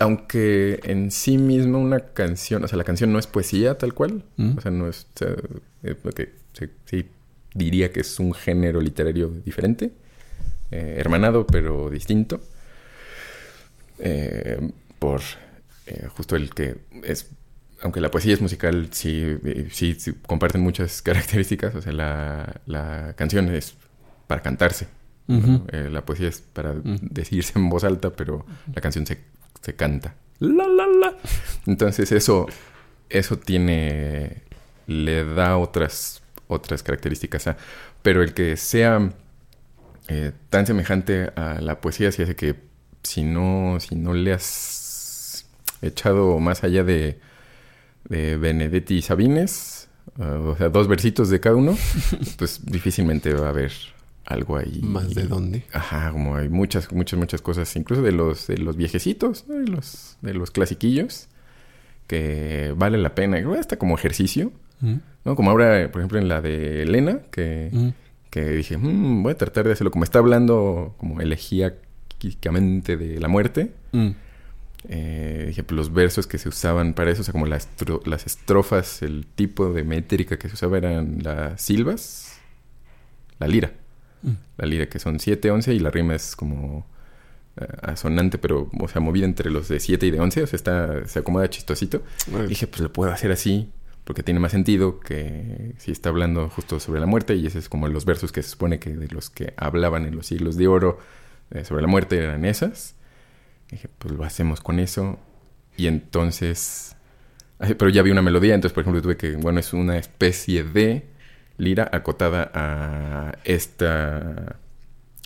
aunque 0.00 0.80
en 0.84 1.10
sí 1.10 1.38
misma 1.38 1.78
una 1.78 2.00
canción, 2.00 2.64
o 2.64 2.68
sea, 2.68 2.76
la 2.78 2.84
canción 2.84 3.12
no 3.12 3.18
es 3.18 3.26
poesía 3.26 3.78
tal 3.78 3.94
cual, 3.94 4.24
Mm. 4.36 4.58
o 4.58 4.60
sea, 4.60 4.70
no 4.70 4.88
es, 4.88 5.06
o 5.14 5.18
sea, 5.18 6.26
sí, 6.52 6.66
sí 6.86 7.06
diría 7.54 7.92
que 7.92 8.00
es 8.00 8.18
un 8.18 8.34
género 8.34 8.80
literario 8.80 9.28
diferente, 9.44 9.92
eh, 10.70 10.96
hermanado 10.98 11.46
pero 11.46 11.90
distinto, 11.90 12.40
eh, 13.98 14.70
por 14.98 15.20
eh, 15.86 16.08
justo 16.16 16.36
el 16.36 16.50
que 16.50 16.76
es, 17.02 17.30
aunque 17.82 18.00
la 18.00 18.10
poesía 18.10 18.34
es 18.34 18.40
musical, 18.40 18.88
sí, 18.92 19.36
sí, 19.70 19.94
sí 19.98 20.12
comparten 20.26 20.60
muchas 20.62 21.02
características, 21.02 21.74
o 21.74 21.82
sea, 21.82 21.92
la, 21.92 22.60
la 22.66 23.14
canción 23.16 23.48
es 23.54 23.74
para 24.26 24.42
cantarse. 24.42 24.88
Eh, 25.26 25.88
la 25.90 26.04
poesía 26.04 26.28
es 26.28 26.42
para 26.42 26.74
decirse 26.84 27.58
en 27.58 27.70
voz 27.70 27.82
alta, 27.84 28.10
pero 28.10 28.44
la 28.74 28.82
canción 28.82 29.06
se, 29.06 29.18
se 29.62 29.74
canta. 29.74 30.14
La, 30.40 30.66
la, 30.68 30.86
la. 30.86 31.16
Entonces 31.66 32.12
eso, 32.12 32.46
eso 33.08 33.38
tiene, 33.38 34.42
le 34.86 35.24
da 35.24 35.56
otras, 35.56 36.22
otras 36.48 36.82
características. 36.82 37.46
a- 37.48 37.56
pero 38.02 38.22
el 38.22 38.34
que 38.34 38.56
sea 38.56 39.10
eh, 40.08 40.32
tan 40.50 40.66
semejante 40.66 41.32
a 41.36 41.60
la 41.60 41.80
poesía, 41.80 42.12
sí 42.12 42.22
hace 42.22 42.36
que 42.36 42.56
si 43.02 43.22
no, 43.22 43.78
si 43.80 43.94
no 43.96 44.12
le 44.14 44.32
has 44.34 45.46
echado 45.82 46.38
más 46.38 46.64
allá 46.64 46.84
de, 46.84 47.18
de 48.08 48.36
Benedetti 48.36 48.96
y 48.96 49.02
Sabines, 49.02 49.88
ah, 50.18 50.38
o 50.40 50.56
sea, 50.56 50.68
dos 50.68 50.88
versitos 50.88 51.30
de 51.30 51.40
cada 51.40 51.56
uno, 51.56 51.76
pues 52.38 52.60
difícilmente 52.64 53.32
va 53.34 53.46
a 53.46 53.50
haber 53.50 53.72
algo 54.26 54.56
ahí. 54.56 54.80
Más 54.82 55.14
de 55.14 55.24
dónde. 55.24 55.64
Ajá, 55.72 56.10
como 56.12 56.36
hay 56.36 56.48
muchas, 56.48 56.90
muchas, 56.92 57.18
muchas 57.18 57.42
cosas, 57.42 57.74
incluso 57.76 58.02
de 58.02 58.12
los, 58.12 58.46
de 58.46 58.58
los 58.58 58.76
viejecitos, 58.76 59.44
¿no? 59.48 59.54
de 59.56 59.66
los, 59.68 60.16
de 60.22 60.34
los 60.34 60.50
clasiquillos, 60.50 61.28
que 62.06 62.72
vale 62.76 62.98
la 62.98 63.14
pena, 63.14 63.38
hasta 63.58 63.78
como 63.78 63.96
ejercicio, 63.96 64.52
Mm, 64.80 64.96
¿no? 65.24 65.36
Como 65.36 65.50
ahora, 65.52 65.88
por 65.92 66.00
ejemplo, 66.00 66.18
en 66.18 66.26
la 66.28 66.42
de 66.42 66.82
Elena, 66.82 67.20
que, 67.30 67.70
mm. 67.72 67.88
que 68.28 68.50
dije, 68.50 68.76
"Mm, 68.76 69.22
voy 69.22 69.32
a 69.32 69.36
tratar 69.38 69.64
de 69.66 69.72
hacerlo, 69.72 69.92
como 69.92 70.02
está 70.04 70.18
hablando 70.18 70.94
como 70.98 71.20
elegíacamente 71.20 72.96
de 72.96 73.20
la 73.20 73.28
muerte, 73.28 73.72
Mm. 73.92 74.08
eh, 74.88 75.44
dije, 75.48 75.62
pues 75.62 75.76
los 75.76 75.92
versos 75.92 76.26
que 76.26 76.38
se 76.38 76.48
usaban 76.48 76.92
para 76.94 77.10
eso, 77.12 77.22
o 77.22 77.24
sea, 77.24 77.32
como 77.32 77.46
las, 77.46 77.68
las 78.04 78.26
estrofas, 78.26 79.00
el 79.02 79.26
tipo 79.26 79.72
de 79.72 79.84
métrica 79.84 80.38
que 80.38 80.48
se 80.48 80.54
usaba 80.54 80.76
eran 80.76 81.18
las 81.22 81.62
silbas, 81.62 82.36
la 83.38 83.46
lira. 83.46 83.72
Mm. 84.24 84.32
La 84.56 84.66
lira 84.66 84.88
que 84.88 84.98
son 84.98 85.20
7, 85.20 85.50
11 85.50 85.74
y 85.74 85.78
la 85.78 85.90
rima 85.90 86.14
es 86.14 86.34
como 86.34 86.86
eh, 87.56 87.66
asonante, 87.82 88.38
pero, 88.38 88.68
o 88.80 88.88
sea, 88.88 89.00
movida 89.00 89.26
entre 89.26 89.50
los 89.50 89.68
de 89.68 89.78
7 89.78 90.06
y 90.06 90.10
de 90.10 90.18
11, 90.18 90.42
o 90.42 90.46
sea, 90.46 90.56
está, 90.56 91.06
se 91.06 91.20
acomoda 91.20 91.48
chistosito. 91.48 92.02
Dije, 92.48 92.66
pues 92.66 92.80
lo 92.80 92.92
puedo 92.92 93.12
hacer 93.12 93.30
así, 93.30 93.70
porque 94.04 94.22
tiene 94.22 94.40
más 94.40 94.50
sentido 94.50 94.98
que 94.98 95.74
si 95.78 95.92
está 95.92 96.08
hablando 96.08 96.48
justo 96.48 96.80
sobre 96.80 97.00
la 97.00 97.06
muerte, 97.06 97.36
y 97.36 97.46
ese 97.46 97.58
es 97.58 97.68
como 97.68 97.86
los 97.86 98.04
versos 98.04 98.32
que 98.32 98.42
se 98.42 98.48
supone 98.48 98.80
que 98.80 98.90
de 98.90 99.08
los 99.08 99.30
que 99.30 99.54
hablaban 99.56 100.04
en 100.06 100.16
los 100.16 100.26
siglos 100.26 100.56
de 100.56 100.66
oro 100.66 100.98
eh, 101.50 101.64
sobre 101.64 101.82
la 101.82 101.88
muerte 101.88 102.18
eran 102.18 102.44
esas. 102.44 102.96
Dije, 103.70 103.88
pues 103.98 104.14
lo 104.14 104.24
hacemos 104.24 104.60
con 104.60 104.80
eso. 104.80 105.18
Y 105.76 105.86
entonces. 105.86 106.96
Pero 107.58 107.88
ya 107.88 108.02
vi 108.02 108.10
una 108.10 108.22
melodía, 108.22 108.54
entonces, 108.54 108.74
por 108.74 108.82
ejemplo, 108.82 109.00
tuve 109.00 109.16
que. 109.16 109.36
Bueno, 109.36 109.60
es 109.60 109.72
una 109.72 109.96
especie 109.96 110.64
de 110.64 111.06
lira 111.58 111.88
acotada 111.92 112.50
a 112.54 113.32
esta. 113.44 114.56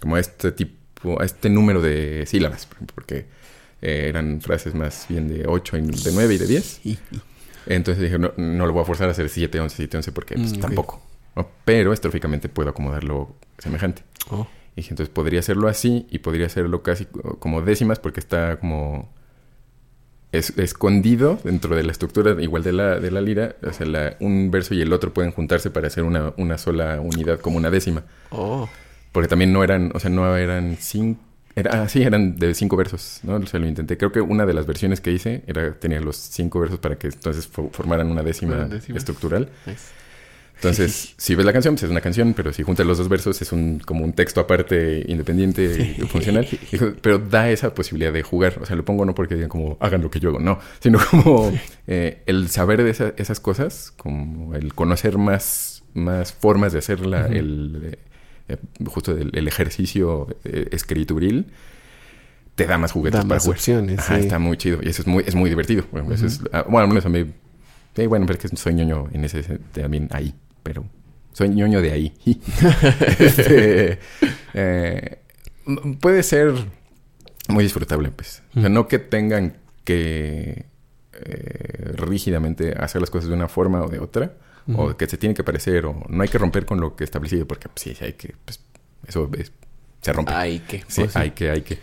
Como 0.01 0.17
a 0.17 0.21
este 0.21 0.53
tipo. 0.53 1.21
A 1.21 1.25
este 1.25 1.49
número 1.49 1.81
de 1.81 2.25
sílabas, 2.27 2.69
porque 2.95 3.27
eh, 3.83 4.07
eran 4.09 4.41
frases 4.41 4.75
más 4.75 5.07
bien 5.09 5.29
de 5.29 5.45
8, 5.47 5.77
y 5.79 5.83
de 5.83 6.11
9 6.13 6.35
y 6.35 6.39
de 6.39 6.47
10. 6.47 6.81
Entonces 7.67 8.03
dije, 8.03 8.19
no, 8.19 8.33
no 8.37 8.67
lo 8.67 8.73
voy 8.73 8.83
a 8.83 8.85
forzar 8.85 9.09
a 9.09 9.13
hacer 9.13 9.29
7, 9.29 9.61
11, 9.61 9.77
7, 9.77 9.97
11 9.99 10.13
porque 10.13 10.35
pues, 10.35 10.57
Mm, 10.57 10.61
tampoco. 10.61 11.01
¿no? 11.37 11.49
Pero 11.65 11.93
estrofícamente 11.93 12.49
puedo 12.49 12.71
acomodarlo 12.71 13.37
semejante. 13.59 14.03
Oh, 14.31 14.47
Y 14.75 14.81
dije, 14.81 14.91
entonces 14.91 15.13
podría 15.15 15.39
hacerlo 15.41 15.69
así 15.69 16.07
y 16.11 16.19
podría 16.19 16.47
hacerlo 16.47 16.83
casi 16.83 17.05
co- 17.05 17.39
como 17.39 17.63
décimas 17.63 18.01
porque 18.01 18.19
está 18.21 18.59
como 18.59 19.13
es- 20.33 20.57
escondido 20.59 21.39
dentro 21.45 21.75
de 21.77 21.83
la 21.83 21.93
estructura 21.93 22.41
igual 22.43 22.63
de 22.63 22.73
la, 22.73 22.99
de 23.01 23.11
la 23.11 23.21
lira. 23.21 23.57
O 23.67 23.73
sea, 23.73 23.87
la- 23.87 24.17
un 24.21 24.51
verso 24.51 24.75
y 24.75 24.81
el 24.83 24.93
otro 24.93 25.13
pueden 25.13 25.33
juntarse 25.33 25.71
para 25.71 25.87
hacer 25.89 26.05
una, 26.05 26.33
una 26.37 26.59
sola 26.59 27.01
unidad 27.01 27.41
como 27.41 27.57
una 27.57 27.71
décima. 27.71 28.05
oh. 28.31 28.69
Porque 29.13 29.27
también 29.27 29.53
no 29.55 29.65
eran, 29.65 29.91
o 29.95 30.01
sea, 30.01 30.11
no 30.11 30.37
eran 30.37 30.77
cinco... 30.79 31.19
Era, 31.57 31.83
ah, 31.83 31.89
sí, 31.89 32.03
eran 32.03 32.37
de 32.37 32.55
cinco 32.55 32.77
versos, 32.77 33.21
¿no? 33.25 33.37
O 33.37 33.47
sea, 33.47 33.59
lo 33.59 33.67
intenté. 33.67 33.97
Creo 33.97 34.13
que 34.13 34.21
una 34.21 34.45
de 34.47 34.53
las 34.55 34.67
versiones 34.67 35.01
que 35.01 35.11
hice 35.11 35.43
era 35.47 35.73
tenía 35.75 35.99
los 36.01 36.15
cinco 36.15 36.61
versos 36.61 36.79
para 36.79 36.97
que 36.97 37.09
entonces 37.09 37.51
fo- 37.51 37.71
formaran 37.73 38.09
una 38.11 38.23
décima 38.23 38.55
Una 38.57 38.69
décima. 38.69 38.99
estructural. 38.99 39.49
Nice. 39.67 39.79
Entonces, 40.61 41.15
si 41.19 41.35
ves 41.35 41.47
la 41.47 41.53
canción, 41.53 41.75
pues 41.75 41.85
es 41.85 41.91
una 41.91 42.01
canción, 42.01 42.35
pero 42.35 42.53
si 42.53 42.63
juntas 42.65 42.85
los 42.87 42.99
dos 42.99 43.09
versos 43.09 43.41
es 43.41 43.53
un 43.53 43.79
como 43.79 44.05
un 44.05 44.13
texto 44.13 44.41
aparte, 44.41 45.05
independiente 45.09 45.95
y 45.99 46.03
funcional. 46.03 46.47
Pero 47.01 47.19
da 47.19 47.49
esa 47.51 47.75
posibilidad 47.75 48.13
de 48.13 48.23
jugar. 48.23 48.59
O 48.61 48.67
sea, 48.67 48.75
lo 48.77 48.85
pongo 48.85 49.05
no 49.05 49.15
porque 49.15 49.35
digan 49.35 49.49
como 49.49 49.77
hagan 49.81 50.03
lo 50.03 50.11
que 50.11 50.21
yo 50.21 50.31
hago, 50.31 50.41
no, 50.41 50.59
sino 50.81 50.99
como 51.11 51.53
eh, 51.87 52.23
el 52.27 52.49
saber 52.49 52.83
de 52.83 52.91
esa- 52.91 53.15
esas 53.17 53.41
cosas, 53.41 53.93
como 53.97 54.55
el 54.55 54.75
conocer 54.75 55.17
más, 55.19 55.85
más 55.95 56.33
formas 56.33 56.73
de 56.73 56.81
hacer 56.81 57.07
la- 57.07 57.27
Ujú. 57.27 57.33
el, 57.35 57.81
eh, 57.93 57.99
eh, 58.49 58.57
justo 58.87 59.13
el, 59.17 59.31
el 59.35 59.47
ejercicio 59.47 60.27
eh, 60.45 60.69
escrituril, 60.73 61.47
te 62.57 62.67
da 62.67 62.79
más 62.79 62.91
juguetes 62.91 63.21
Da 63.21 63.23
para 63.23 63.37
más 63.37 63.45
jugar. 63.45 63.59
opciones. 63.59 63.99
Ajá, 64.01 64.17
sí. 64.17 64.23
está 64.23 64.39
muy 64.41 64.57
chido. 64.57 64.81
Y 64.83 64.89
eso 64.89 65.03
es 65.03 65.07
muy, 65.09 65.23
es 65.25 65.35
muy 65.37 65.49
divertido. 65.51 65.85
Bueno, 65.93 66.13
eso 66.13 66.27
es- 66.27 66.41
bueno, 66.43 66.79
al 66.81 66.89
menos 66.89 67.07
a 67.07 67.09
mí. 67.09 67.27
Sí, 67.95 68.07
bueno, 68.07 68.27
pero 68.27 68.39
es 68.39 68.51
que 68.51 68.57
soy 68.57 68.75
ñoño 68.75 69.09
en 69.13 69.25
ese 69.25 69.43
también 69.73 70.09
ahí. 70.13 70.35
Pero 70.63 70.85
soy 71.33 71.49
ñoño 71.51 71.81
de 71.83 71.93
ahí. 71.93 72.13
Este, 73.19 73.99
eh, 74.55 75.19
puede 76.01 76.23
ser 76.23 76.53
muy 77.49 77.65
disfrutable, 77.65 78.11
pues. 78.11 78.43
O 78.57 78.61
sea, 78.61 78.69
Mm. 78.69 78.73
no 78.73 78.89
que 78.89 78.99
tengan 78.99 79.57
que 79.85 80.67
eh, 81.21 81.93
rígidamente 81.97 82.75
hacer 82.79 83.01
las 83.01 83.11
cosas 83.11 83.29
de 83.29 83.35
una 83.35 83.49
forma 83.49 83.83
o 83.83 83.89
de 83.89 83.99
otra. 83.99 84.35
O 84.75 84.95
que 84.99 85.07
se 85.07 85.17
tiene 85.17 85.35
que 85.35 85.43
parecer. 85.43 85.87
O 85.87 86.05
no 86.11 86.23
hay 86.23 86.29
que 86.29 86.37
romper 86.37 86.67
con 86.67 86.79
lo 86.79 86.95
que 86.95 87.03
establecido. 87.05 87.47
Porque 87.47 87.69
pues, 87.71 87.81
sí, 87.97 88.05
hay 88.05 88.13
que. 88.13 88.35
Pues, 88.45 88.61
eso 89.07 89.31
es- 89.39 89.51
se 90.03 90.13
rompe. 90.13 90.33
Ay, 90.35 90.61
qué. 90.69 90.79
Sí, 90.89 91.01
Pues 91.03 91.13
sí. 91.15 91.19
hay 91.19 91.31
que, 91.31 91.51
hay 91.51 91.63
que. 91.63 91.79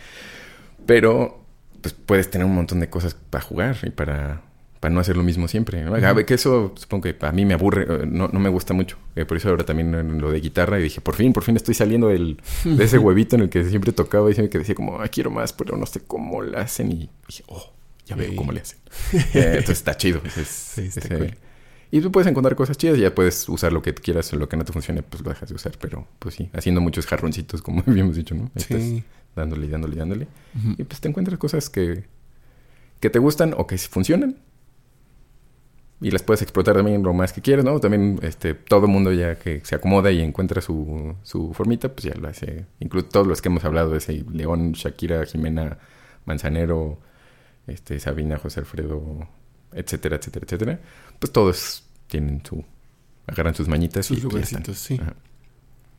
Pero, 0.85 1.43
pues 1.81 1.93
puedes 1.95 2.29
tener 2.29 2.45
un 2.45 2.53
montón 2.53 2.79
de 2.79 2.87
cosas 2.89 3.15
para 3.15 3.43
jugar 3.43 3.75
y 3.83 3.89
para, 3.89 4.43
para 4.85 4.93
no 4.93 5.01
hacer 5.01 5.17
lo 5.17 5.23
mismo 5.23 5.47
siempre. 5.47 5.83
que 6.27 6.35
eso 6.35 6.71
supongo 6.75 7.01
que 7.05 7.15
a 7.19 7.31
mí 7.31 7.43
me 7.43 7.55
aburre, 7.55 7.87
eh, 7.89 8.05
no, 8.07 8.27
no 8.27 8.39
me 8.39 8.49
gusta 8.49 8.75
mucho. 8.75 8.97
Eh, 9.15 9.25
por 9.25 9.35
eso 9.35 9.49
ahora 9.49 9.65
también 9.65 9.95
en 9.95 10.21
lo 10.21 10.29
de 10.29 10.39
guitarra 10.39 10.79
y 10.79 10.83
dije, 10.83 11.01
por 11.01 11.15
fin, 11.15 11.33
por 11.33 11.41
fin 11.43 11.55
estoy 11.55 11.73
saliendo 11.73 12.09
del, 12.09 12.39
de 12.63 12.83
ese 12.83 12.99
huevito 12.99 13.35
en 13.35 13.41
el 13.41 13.49
que 13.49 13.63
siempre 13.67 13.91
tocaba 13.93 14.29
y 14.29 14.35
siempre 14.35 14.51
que 14.51 14.59
decía 14.59 14.75
como, 14.75 15.01
"Ay, 15.01 15.09
quiero 15.09 15.31
más, 15.31 15.53
pero 15.53 15.75
no 15.75 15.87
sé 15.87 16.01
cómo 16.01 16.43
lo 16.43 16.55
hacen. 16.59 16.91
Y 16.91 17.09
dije, 17.27 17.43
oh, 17.47 17.73
ya 18.05 18.15
veo 18.15 18.29
Sí. 18.29 18.35
cómo 18.35 18.51
le 18.51 18.61
hacen. 18.61 18.77
Eh, 19.11 19.21
entonces 19.33 19.69
está 19.79 19.97
chido. 19.97 20.21
Es- 20.23 20.47
Sí, 20.75 20.81
está 20.83 20.99
ese- 20.99 21.17
cool. 21.17 21.35
Y 21.89 22.01
tú 22.01 22.11
puedes 22.11 22.27
encontrar 22.29 22.55
cosas 22.55 22.77
chidas 22.77 22.99
y 22.99 23.01
ya 23.01 23.15
puedes 23.15 23.49
usar 23.49 23.73
lo 23.73 23.81
que 23.81 23.91
quieras 23.95 24.31
o 24.33 24.35
lo 24.35 24.47
que 24.47 24.55
no 24.55 24.65
te 24.65 24.71
funcione, 24.71 25.01
pues 25.01 25.23
lo 25.23 25.29
dejas 25.31 25.49
de 25.49 25.55
usar. 25.55 25.73
Pero, 25.81 26.07
pues 26.19 26.35
sí, 26.35 26.51
haciendo 26.53 26.79
muchos 26.79 27.07
jarroncitos, 27.07 27.63
como 27.63 27.81
habíamos 27.87 28.15
dicho, 28.17 28.35
¿no? 28.35 28.51
Estás 28.53 28.81
Sí. 28.83 29.03
dándole 29.35 29.65
y 29.65 29.69
dándole 29.69 29.95
y 29.95 29.97
dándole. 29.99 30.27
Y 30.77 30.83
pues 30.83 31.01
te 31.01 31.07
encuentras 31.07 31.39
cosas 31.39 31.71
que, 31.71 32.03
que 32.99 33.09
te 33.09 33.17
gustan 33.17 33.55
o 33.57 33.65
que 33.65 33.77
funcionan. 33.79 34.37
Y 36.01 36.11
las 36.11 36.23
puedes 36.23 36.41
explotar 36.41 36.75
también 36.75 37.01
lo 37.03 37.13
más 37.13 37.31
que 37.31 37.41
quieras, 37.41 37.63
¿no? 37.63 37.79
También 37.79 38.19
este, 38.21 38.53
todo 38.53 38.85
mundo 38.85 39.13
ya 39.13 39.35
que 39.39 39.61
se 39.63 39.75
acomoda 39.75 40.11
y 40.11 40.21
encuentra 40.21 40.61
su, 40.61 41.15
su 41.23 41.53
formita, 41.53 41.87
pues 41.87 42.03
ya 42.03 42.19
lo 42.19 42.27
hace. 42.27 42.65
Incluso 42.81 43.07
todos 43.07 43.27
los 43.27 43.41
que 43.41 43.47
hemos 43.47 43.63
hablado 43.63 43.95
ese 43.95 44.25
León, 44.31 44.73
Shakira, 44.73 45.25
Jimena, 45.25 45.77
Manzanero, 46.25 46.99
este, 47.65 47.99
Sabina, 47.99 48.37
José 48.37 48.59
Alfredo, 48.59 49.27
etcétera, 49.71 50.17
etcétera, 50.17 50.45
etcétera. 50.45 50.79
Pues 51.17 51.31
todos 51.31 51.85
tienen 52.07 52.41
su... 52.45 52.63
agarran 53.25 53.55
sus 53.55 53.69
mañitas 53.69 54.05
Sus 54.05 54.17
y 54.17 54.21
lugarcitos, 54.21 54.77
sí. 54.77 54.99
Ajá. 55.01 55.15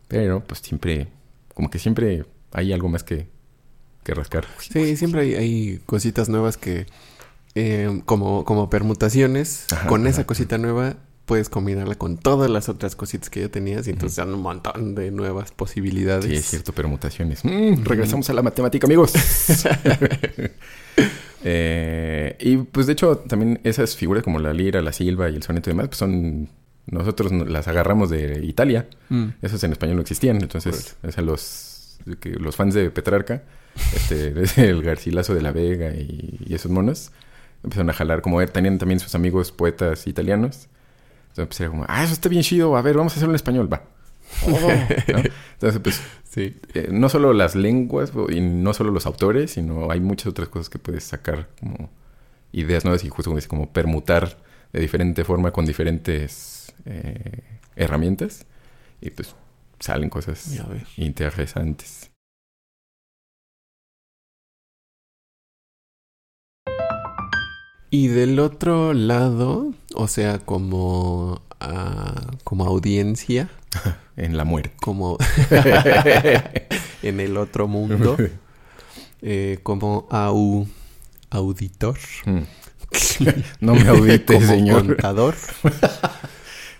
Pero 0.09 0.45
pues 0.45 0.61
siempre... 0.61 1.09
como 1.55 1.71
que 1.71 1.79
siempre 1.79 2.27
hay 2.53 2.73
algo 2.75 2.91
más 2.91 3.03
que, 3.03 3.29
que 4.05 4.13
rascar. 4.15 4.47
Sí, 4.59 4.97
siempre 4.97 5.23
hay, 5.23 5.35
hay 5.35 5.81
cositas 5.87 6.29
nuevas 6.29 6.59
que, 6.59 6.87
eh, 7.57 8.03
como, 8.05 8.45
como 8.45 8.71
permutaciones, 8.71 9.67
Ajá, 9.73 9.89
con 9.89 10.07
esa 10.07 10.21
ajá. 10.21 10.27
cosita 10.29 10.59
nueva 10.59 10.97
puedes 11.25 11.49
combinarla 11.49 11.97
con 11.97 12.19
todas 12.19 12.49
las 12.49 12.69
otras 12.69 12.95
cositas 12.95 13.31
que 13.31 13.41
ya 13.41 13.49
tenías 13.49 13.89
y 13.89 13.91
entonces 13.91 14.15
dan 14.15 14.33
un 14.33 14.43
montón 14.43 14.95
de 14.95 15.11
nuevas 15.11 15.51
posibilidades. 15.51 16.25
Sí, 16.27 16.35
es 16.37 16.45
cierto, 16.47 16.73
permutaciones. 16.73 17.45
Mm, 17.45 17.83
regresamos 17.83 18.31
a 18.31 18.33
la 18.33 18.43
matemática, 18.43 18.87
amigos. 18.87 19.13
Eh, 21.49 22.37
y 22.41 22.57
pues 22.57 22.87
de 22.87 22.95
hecho 22.95 23.19
también 23.19 23.61
esas 23.63 23.95
figuras 23.95 24.25
como 24.25 24.41
la 24.41 24.53
lira, 24.53 24.83
la 24.83 24.93
silva 24.93 25.31
y 25.31 25.37
el 25.37 25.43
soneto 25.45 25.71
y 25.71 25.75
demás, 25.75 25.89
pues 25.89 25.99
son... 25.99 26.49
Nosotros 26.87 27.31
no- 27.31 27.45
las 27.45 27.69
agarramos 27.69 28.11
de 28.11 28.45
Italia. 28.45 28.89
Mm. 29.11 29.27
Esas 29.43 29.63
en 29.65 29.73
español 29.73 29.97
no 29.97 30.03
existían. 30.03 30.37
Entonces, 30.41 30.97
o 31.03 31.13
sea, 31.13 31.23
los, 31.23 31.99
los 32.23 32.57
fans 32.57 32.75
de 32.75 32.91
Petrarca, 32.91 33.43
este, 33.95 34.33
el 34.69 34.83
Garcilaso 34.83 35.35
de 35.35 35.43
la 35.43 35.53
Vega 35.53 35.91
y, 35.95 36.39
y 36.47 36.55
esos 36.55 36.71
monos, 36.73 37.11
empezaron 37.67 37.91
a 37.91 37.93
jalar, 37.93 38.23
como 38.23 38.45
tenían 38.47 38.79
también 38.79 39.01
sus 39.01 39.15
amigos 39.15 39.53
poetas 39.53 40.07
italianos. 40.07 40.69
Entonces 41.31 41.47
pues, 41.49 41.61
era 41.61 41.71
como, 41.71 41.85
ah, 41.89 42.03
eso 42.03 42.15
está 42.15 42.29
bien 42.31 42.43
chido, 42.43 42.77
a 42.77 42.83
ver, 42.83 42.97
vamos 42.97 43.13
a 43.13 43.17
hacerlo 43.17 43.33
en 43.33 43.37
español, 43.37 43.71
va. 43.71 43.83
Oh, 44.47 44.51
¿no? 45.13 45.23
Entonces, 45.53 45.81
pues, 45.83 46.01
Sí. 46.25 46.57
eh, 46.75 46.89
no 46.91 47.09
solo 47.09 47.33
las 47.33 47.55
lenguas 47.55 48.13
y 48.29 48.41
no 48.41 48.75
solo 48.75 48.91
los 48.91 49.07
autores, 49.07 49.53
sino 49.53 49.91
hay 49.91 50.01
muchas 50.01 50.27
otras 50.29 50.49
cosas 50.49 50.69
que 50.69 50.79
puedes 50.79 51.05
sacar 51.05 51.49
como 51.61 51.91
ideas 52.53 52.85
nuevas 52.85 53.05
y 53.05 53.09
justo 53.09 53.31
como 53.31 53.37
dice, 53.37 53.49
como 53.49 53.71
permutar 53.73 54.37
de 54.73 54.81
diferente 54.81 55.25
forma 55.25 55.51
con 55.53 55.65
diferentes 55.67 56.75
eh, 56.85 57.43
herramientas 57.77 58.45
y 59.01 59.11
pues 59.11 59.35
salen 59.79 60.09
cosas 60.11 60.59
interesantes. 60.97 62.06
Y 67.91 68.09
del 68.09 68.39
otro 68.41 68.93
lado, 68.95 69.73
o 69.95 70.09
sea, 70.09 70.39
como, 70.39 71.41
ah, 71.61 72.33
como 72.45 72.65
audiencia, 72.67 73.49
En 74.17 74.37
la 74.37 74.45
muerte. 74.45 74.73
como 74.81 75.19
en 77.03 77.21
el 77.21 77.37
otro 77.37 77.69
mundo, 77.69 78.17
eh, 79.23 79.59
como 79.63 80.07
au, 80.11 80.67
auditor, 81.31 81.99
Mm. 82.25 82.41
no 83.61 83.75
me 83.75 83.89
audite, 83.89 84.35
como 84.37 84.47
señor. 84.47 84.87
contador, 84.87 85.35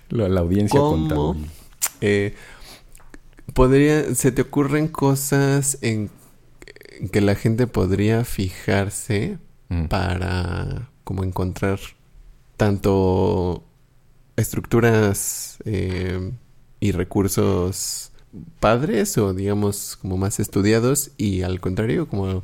La, 0.09 0.29
la 0.29 0.41
audiencia 0.41 0.79
contable. 0.81 1.41
eh, 2.01 2.35
podría, 3.55 4.15
se 4.15 4.33
te 4.33 4.43
ocurren 4.43 4.89
cosas 4.89 5.79
en, 5.83 6.11
en 7.01 7.09
que 7.09 7.21
la 7.21 7.35
gente 7.35 7.67
podría 7.67 8.25
fijarse 8.25 9.39
Mm. 9.69 9.87
para 9.87 10.89
como 11.07 11.23
encontrar 11.23 11.79
tanto 12.57 13.63
estructuras 14.37 15.59
eh, 15.65 16.33
y 16.81 16.91
recursos 16.93 18.11
padres 18.61 19.17
o 19.17 19.33
digamos 19.33 19.97
como 20.03 20.17
más 20.19 20.41
estudiados 20.41 21.13
y 21.17 21.43
al 21.43 21.61
contrario 21.61 22.09
como 22.09 22.43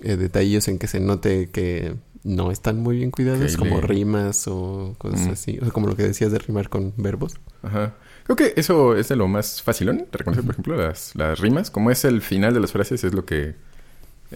eh, 0.00 0.16
detalles 0.16 0.68
en 0.68 0.78
que 0.78 0.86
se 0.86 1.00
note 1.00 1.48
que 1.50 1.96
no 2.22 2.50
están 2.50 2.78
muy 2.80 2.98
bien 2.98 3.10
cuidados 3.10 3.56
como 3.56 3.80
rimas 3.80 4.46
o 4.46 4.94
cosas 4.98 5.26
Mm. 5.26 5.30
así 5.30 5.58
o 5.58 5.62
sea, 5.62 5.72
como 5.72 5.86
lo 5.88 5.96
que 5.96 6.02
decías 6.04 6.30
de 6.32 6.38
rimar 6.38 6.68
con 6.68 6.92
verbos 6.96 7.34
Ajá. 7.62 7.94
Creo 8.24 8.36
que 8.36 8.52
eso 8.60 8.94
es 8.94 9.08
de 9.08 9.16
lo 9.16 9.26
más 9.26 9.60
facilón, 9.60 10.06
reconocer, 10.12 10.44
por 10.44 10.52
ejemplo, 10.54 10.76
las, 10.76 11.16
las 11.16 11.40
rimas. 11.40 11.70
Como 11.70 11.90
es 11.90 12.04
el 12.04 12.22
final 12.22 12.54
de 12.54 12.60
las 12.60 12.70
frases, 12.70 13.02
es 13.02 13.12
lo 13.12 13.24
que 13.26 13.56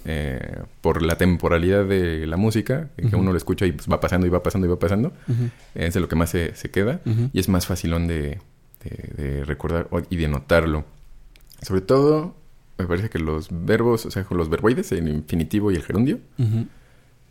eh, 0.05 0.63
por 0.81 1.03
la 1.03 1.17
temporalidad 1.17 1.85
de 1.85 2.27
la 2.27 2.37
música, 2.37 2.89
que 2.97 3.15
uno 3.17 3.31
lo 3.33 3.37
escucha 3.39 3.65
y 3.67 3.73
pues, 3.73 3.89
va 3.89 4.01
pasando 4.01 4.27
y 4.27 4.31
va 4.31 4.43
pasando 4.43 4.67
y 4.67 4.71
va 4.71 4.79
pasando, 4.79 5.13
es 5.75 5.95
de 5.95 6.01
lo 6.01 6.09
que 6.09 6.17
más 6.17 6.31
se, 6.31 6.55
se 6.55 6.71
queda 6.71 7.01
y 7.33 7.39
es 7.39 7.49
más 7.49 7.67
facilón 7.67 8.07
de, 8.09 8.39
de- 8.85 9.23
de 9.23 9.45
recordar 9.45 9.89
y 10.11 10.17
de 10.17 10.29
notarlo. 10.29 10.85
Sobre 11.63 11.81
todo, 11.81 12.35
me 12.77 12.87
parece 12.87 13.09
que 13.09 13.19
los 13.19 13.49
verbos, 13.51 14.05
o 14.07 14.11
sea, 14.11 14.25
con 14.25 14.37
los 14.37 14.49
verboides, 14.51 14.91
el 14.93 15.09
infinitivo 15.09 15.71
y 15.71 15.77
el 15.77 15.83
gerundio, 15.83 16.19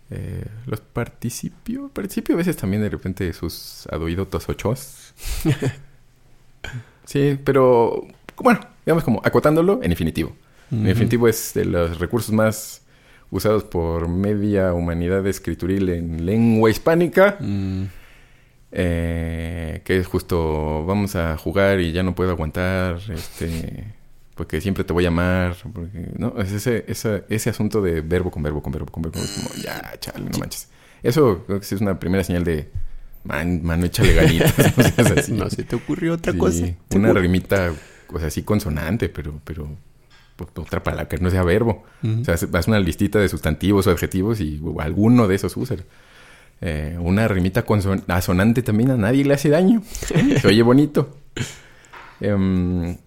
eh, 0.09 0.45
los 0.65 0.79
participio, 0.79 1.89
participio 1.89 2.35
a 2.35 2.37
veces 2.37 2.55
también 2.57 2.81
de 2.81 2.89
repente 2.89 3.31
sus 3.33 3.87
adoidotos 3.91 4.47
ochos. 4.49 5.13
sí, 7.05 7.37
pero 7.43 8.05
bueno, 8.37 8.59
digamos 8.85 9.03
como 9.03 9.21
acotándolo 9.23 9.79
en 9.83 9.91
infinitivo. 9.91 10.35
El 10.71 10.79
Ujú. 10.79 10.89
infinitivo 10.89 11.27
es 11.27 11.53
de 11.53 11.65
los 11.65 11.99
recursos 11.99 12.31
más 12.33 12.81
usados 13.31 13.63
por 13.63 14.07
media 14.07 14.73
humanidad 14.73 15.25
escrituril 15.27 15.89
en 15.89 16.25
lengua 16.25 16.69
hispánica. 16.69 17.37
Mm, 17.39 17.83
eh, 18.71 19.81
que 19.85 19.97
es 19.97 20.07
justo, 20.07 20.85
vamos 20.85 21.15
a 21.15 21.37
jugar 21.37 21.79
y 21.79 21.91
ya 21.91 22.01
no 22.03 22.15
puedo 22.15 22.31
aguantar, 22.31 22.99
este, 23.09 23.83
porque 24.35 24.61
siempre 24.61 24.83
te 24.83 24.93
voy 24.93 25.05
a 25.05 25.09
amar. 25.09 25.55
Porque, 25.73 26.07
¿no? 26.17 26.33
Es 26.39 26.51
ese, 26.51 26.85
ese, 26.87 27.23
ese 27.29 27.49
asunto 27.51 27.81
de 27.81 28.01
verbo 28.01 28.31
con 28.31 28.41
verbo 28.41 28.61
con 28.63 28.71
verbo 28.73 28.91
con 28.91 29.03
verbo. 29.03 29.19
Es 29.19 29.31
como, 29.31 29.49
ya, 29.63 29.93
chale, 29.99 30.27
no 30.29 30.37
manches. 30.39 30.69
Eso 31.03 31.43
creo 31.45 31.59
que 31.59 31.65
sí 31.65 31.75
es 31.75 31.81
una 31.81 31.99
primera 31.99 32.23
señal 32.23 32.43
de, 32.43 32.69
man, 33.23 33.61
mano, 33.63 33.85
échale 33.85 34.13
ganitas. 34.15 34.57
no 34.77 34.83
seas 34.83 35.11
así. 35.11 35.33
¿No 35.33 35.49
se 35.49 35.63
te 35.63 35.75
ocurrió 35.75 36.13
otra 36.13 36.31
Sí, 36.33 36.37
cosa? 36.39 36.65
Una 36.95 37.13
rimita, 37.13 37.71
o 38.11 38.19
sea, 38.19 38.29
sí 38.31 38.41
consonante, 38.43 39.09
pero, 39.09 39.39
pero 39.43 39.69
otra 40.37 40.83
palabra 40.83 41.07
que 41.07 41.17
no 41.17 41.29
sea 41.29 41.43
verbo. 41.43 41.83
O 42.03 42.23
sea, 42.25 42.35
haz 42.35 42.67
una 42.67 42.79
listita 42.79 43.19
de 43.19 43.29
sustantivos 43.29 43.87
o 43.87 43.91
adjetivos 43.91 44.39
y 44.41 44.59
uh, 44.61 44.81
alguno 44.81 45.27
de 45.27 45.35
esos 45.35 45.55
usa. 45.57 45.77
Eh, 46.61 46.97
una 46.99 47.27
rimita 47.27 47.65
asonante 48.07 48.61
también 48.61 48.91
a 48.91 48.97
nadie 48.97 49.25
le 49.25 49.33
hace 49.33 49.49
daño. 49.49 49.81
Se 50.41 50.47
oye 50.47 50.61
bonito. 50.63 51.17
Em, 52.19 52.97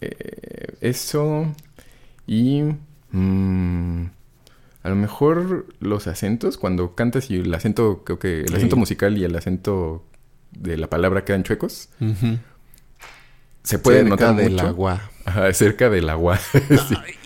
eh, 0.00 0.74
eso. 0.80 1.52
Y. 2.26 2.62
mm, 3.12 4.04
a 4.82 4.88
lo 4.88 4.96
mejor 4.96 5.66
los 5.80 6.06
acentos, 6.06 6.56
cuando 6.56 6.94
cantas 6.94 7.30
y 7.30 7.36
el 7.36 7.52
acento, 7.52 8.02
creo 8.04 8.18
que 8.18 8.40
el 8.40 8.48
Sí. 8.48 8.54
acento 8.54 8.76
musical 8.76 9.18
y 9.18 9.24
el 9.24 9.36
acento 9.36 10.06
de 10.52 10.78
la 10.78 10.88
palabra 10.88 11.24
quedan 11.26 11.42
chuecos, 11.42 11.90
Ujú. 12.00 12.38
se 13.62 13.78
puede 13.78 13.98
Cerca 13.98 14.08
notar 14.10 14.36
del 14.36 14.52
mucho. 14.52 14.66
agua. 14.66 15.09
Ajá, 15.24 15.52
cerca 15.52 15.90
del 15.90 16.08
agua. 16.08 16.38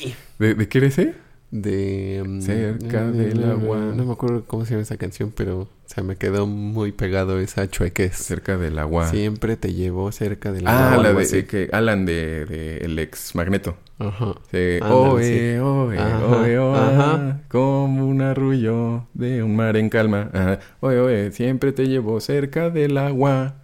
Sí. 0.02 0.14
¿De, 0.38 0.54
de 0.54 0.68
qué 0.68 0.78
eres, 0.78 0.98
eh? 0.98 1.14
De... 1.50 2.22
mm, 2.26 2.40
Cerca 2.40 3.04
del 3.10 3.44
agua. 3.44 3.78
No 3.94 4.04
me 4.04 4.12
acuerdo 4.12 4.44
cómo 4.44 4.64
se 4.64 4.72
llama 4.72 4.82
esa 4.82 4.96
canción, 4.96 5.32
pero 5.34 5.68
se 5.86 6.02
me 6.02 6.16
quedó 6.16 6.46
muy 6.48 6.90
pegado 6.90 7.38
esa 7.38 7.70
chuequez. 7.70 8.16
Cerca 8.16 8.56
del 8.58 8.78
agua. 8.80 9.08
Siempre 9.08 9.56
te 9.56 9.72
llevó 9.72 10.10
cerca 10.10 10.50
del 10.50 10.66
agua. 10.66 10.94
Ah, 10.94 10.96
la 10.96 11.12
de 11.12 11.46
que 11.46 11.68
Alan 11.72 12.04
de, 12.06 12.44
de 12.46 12.78
el 12.78 12.98
ex 12.98 13.36
Magneto. 13.36 13.76
Ajá. 14.00 14.34
Sí. 14.50 14.80
Oe, 14.82 15.60
oe, 15.60 15.98
Ajá, 15.98 16.26
oe, 16.26 16.58
oe, 16.58 16.76
ajá. 16.78 17.40
como 17.48 18.08
un 18.08 18.20
arrullo 18.22 19.06
de 19.14 19.44
un 19.44 19.54
mar 19.54 19.76
en 19.76 19.88
calma. 19.90 20.30
Ajá. 20.32 20.58
Oe, 20.80 20.98
oe, 20.98 21.30
siempre 21.30 21.70
te 21.72 21.86
llevo 21.86 22.18
cerca 22.20 22.70
del 22.70 22.98
agua. 22.98 23.54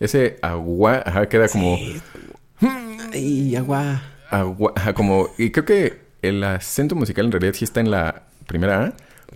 Ese 0.00 0.38
agua, 0.42 1.02
ajá, 1.06 1.28
queda 1.28 1.48
como 1.48 1.76
Sí. 1.76 2.00
Ay, 3.12 3.56
agua. 3.56 4.02
agua, 4.30 4.72
ajá, 4.76 4.94
como 4.94 5.28
y 5.38 5.50
creo 5.50 5.64
que 5.64 6.00
el 6.22 6.42
acento 6.44 6.94
musical 6.94 7.26
en 7.26 7.32
realidad 7.32 7.54
sí 7.54 7.64
está 7.64 7.80
en 7.80 7.90
la 7.90 8.22
primera 8.46 8.84
A, 8.86 8.92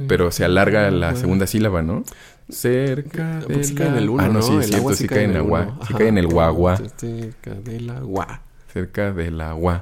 pero 0.08 0.30
se 0.30 0.44
alarga 0.44 0.90
la 0.90 1.08
Agua. 1.10 1.20
segunda 1.20 1.46
sílaba, 1.46 1.82
¿no? 1.82 2.04
Cerca 2.48 3.38
Porque 3.40 3.54
del 3.54 3.64
sí 3.64 3.74
cae 3.74 3.88
en 3.88 3.96
el 3.96 4.08
uno, 4.10 4.22
Ah, 4.24 4.28
no, 4.28 4.42
sí, 4.42 4.56
es 4.56 4.66
cierto, 4.66 4.76
agua 4.78 4.94
sí 4.94 5.06
cae 5.06 5.24
en 5.24 5.30
el 5.30 5.36
agua. 5.36 5.78
Sí 5.86 5.94
cae 5.94 6.08
en 6.08 6.18
el 6.18 6.26
guagua. 6.26 6.76
Cerca 6.76 7.54
del 7.54 7.90
agua. 7.90 8.42
Cerca 8.72 9.12
del 9.12 9.40
agua. 9.40 9.74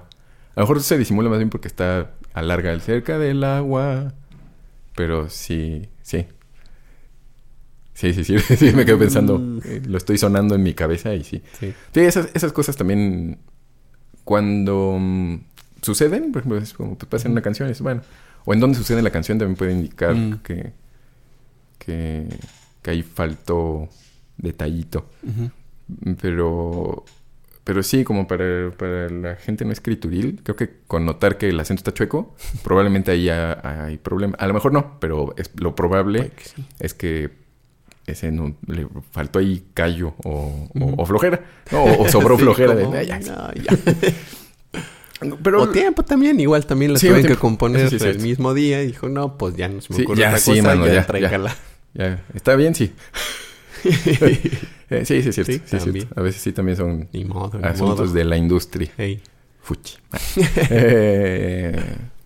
A 0.54 0.60
lo 0.60 0.62
mejor 0.62 0.82
se 0.82 0.98
disimula 0.98 1.28
más 1.30 1.38
bien 1.38 1.50
porque 1.50 1.68
está 1.68 2.10
a 2.34 2.42
larga 2.42 2.72
el 2.72 2.80
cerca 2.82 3.18
del 3.18 3.42
agua. 3.44 4.12
Pero 4.94 5.30
sí, 5.30 5.88
sí. 6.02 6.26
Sí, 7.98 8.12
sí, 8.14 8.22
sí. 8.22 8.38
sí 8.56 8.72
me 8.72 8.84
quedé 8.84 8.96
pensando. 8.96 9.38
Mm. 9.38 9.60
eh, 9.64 9.82
lo 9.86 9.98
estoy 9.98 10.18
sonando 10.18 10.54
en 10.54 10.62
mi 10.62 10.72
cabeza 10.74 11.14
y 11.14 11.24
sí. 11.24 11.42
Sí. 11.58 11.74
Sí, 11.92 12.00
esas, 12.00 12.28
esas 12.34 12.52
cosas 12.52 12.76
también 12.76 13.38
cuando 14.24 14.96
mm, 15.00 15.36
suceden, 15.82 16.30
por 16.32 16.40
ejemplo, 16.42 16.58
es 16.58 16.74
como 16.74 16.96
pues, 16.96 17.08
pasa 17.08 17.26
en 17.26 17.32
una 17.32 17.42
canción, 17.42 17.68
es 17.68 17.80
bueno. 17.80 18.02
O 18.44 18.54
en 18.54 18.60
donde 18.60 18.78
sucede 18.78 19.02
la 19.02 19.10
canción 19.10 19.38
también 19.38 19.56
puede 19.56 19.72
indicar 19.72 20.14
Mm. 20.14 20.38
que, 20.44 20.72
que, 21.78 22.28
que 22.82 22.90
ahí 22.90 23.02
faltó 23.02 23.88
detallito. 24.36 25.06
Pero, 26.20 27.04
pero 27.64 27.82
sí, 27.82 28.04
como 28.04 28.26
para, 28.28 28.70
para 28.76 29.08
la 29.10 29.36
gente 29.36 29.64
no 29.64 29.72
escrituril, 29.72 30.40
creo 30.42 30.56
que 30.56 30.70
con 30.86 31.04
notar 31.04 31.38
que 31.38 31.48
el 31.48 31.58
acento 31.60 31.80
está 31.80 31.92
chueco, 31.94 32.34
probablemente 32.62 33.10
ahí 33.10 33.28
ha- 33.28 33.86
hay 33.86 33.98
problema. 33.98 34.36
A 34.38 34.46
lo 34.46 34.54
mejor 34.54 34.72
no, 34.72 34.98
pero 35.00 35.34
es, 35.36 35.50
lo 35.60 35.74
probable 35.74 36.18
Puede 36.20 36.30
que 36.32 36.44
sí. 36.44 36.66
es 36.78 36.94
que 36.94 37.47
ese 38.12 38.30
no, 38.32 38.54
le 38.66 38.86
faltó 39.12 39.38
ahí 39.38 39.64
callo 39.74 40.14
o, 40.24 40.30
o- 40.30 40.84
Ujú. 40.84 40.94
o 41.02 41.06
flojera. 41.06 41.40
No, 41.72 41.84
o, 41.84 42.08
sobró 42.08 42.36
Sí, 42.38 42.42
flojera 42.42 42.74
de... 42.74 42.84
como, 42.84 42.96
"Ah, 42.96 43.02
ya". 43.02 43.18
no, 43.20 43.52
ya. 43.54 43.76
Pero, 45.42 45.62
o 45.62 45.68
tiempo 45.70 46.04
también, 46.04 46.38
igual 46.38 46.64
también 46.64 46.92
la 46.92 46.98
Sí, 47.00 47.08
que 47.08 47.34
componer 47.34 47.90
sí 47.90 47.96
el 48.06 48.20
mismo 48.20 48.54
día 48.54 48.82
y 48.84 48.86
dijo, 48.88 49.08
no, 49.08 49.36
pues 49.36 49.56
ya 49.56 49.66
no 49.68 49.80
se 49.80 49.92
me 49.92 50.02
ocurre 50.04 50.20
ya, 50.20 50.28
otra 50.28 50.38
sí, 50.38 50.50
cosa, 50.52 50.62
mano, 50.62 50.86
ya, 50.86 51.04
ya, 51.18 51.54
ya, 51.94 52.24
está 52.34 52.54
bien, 52.54 52.74
sí. 52.74 52.92
Eh, 54.90 55.04
sí, 55.04 55.20
sí, 55.22 55.28
es 55.28 55.34
cierto. 55.34 55.52
Sí. 55.92 56.08
A 56.16 56.22
veces 56.22 56.40
sí 56.40 56.52
también 56.52 56.74
son 56.78 57.08
Ni 57.12 57.22
modo, 57.26 57.58
ni 57.58 57.64
asuntos 57.66 58.06
modo. 58.06 58.12
de 58.14 58.24
la 58.24 58.38
industria. 58.38 58.90
Fuchi. 59.60 59.98
Eh, 60.70 61.78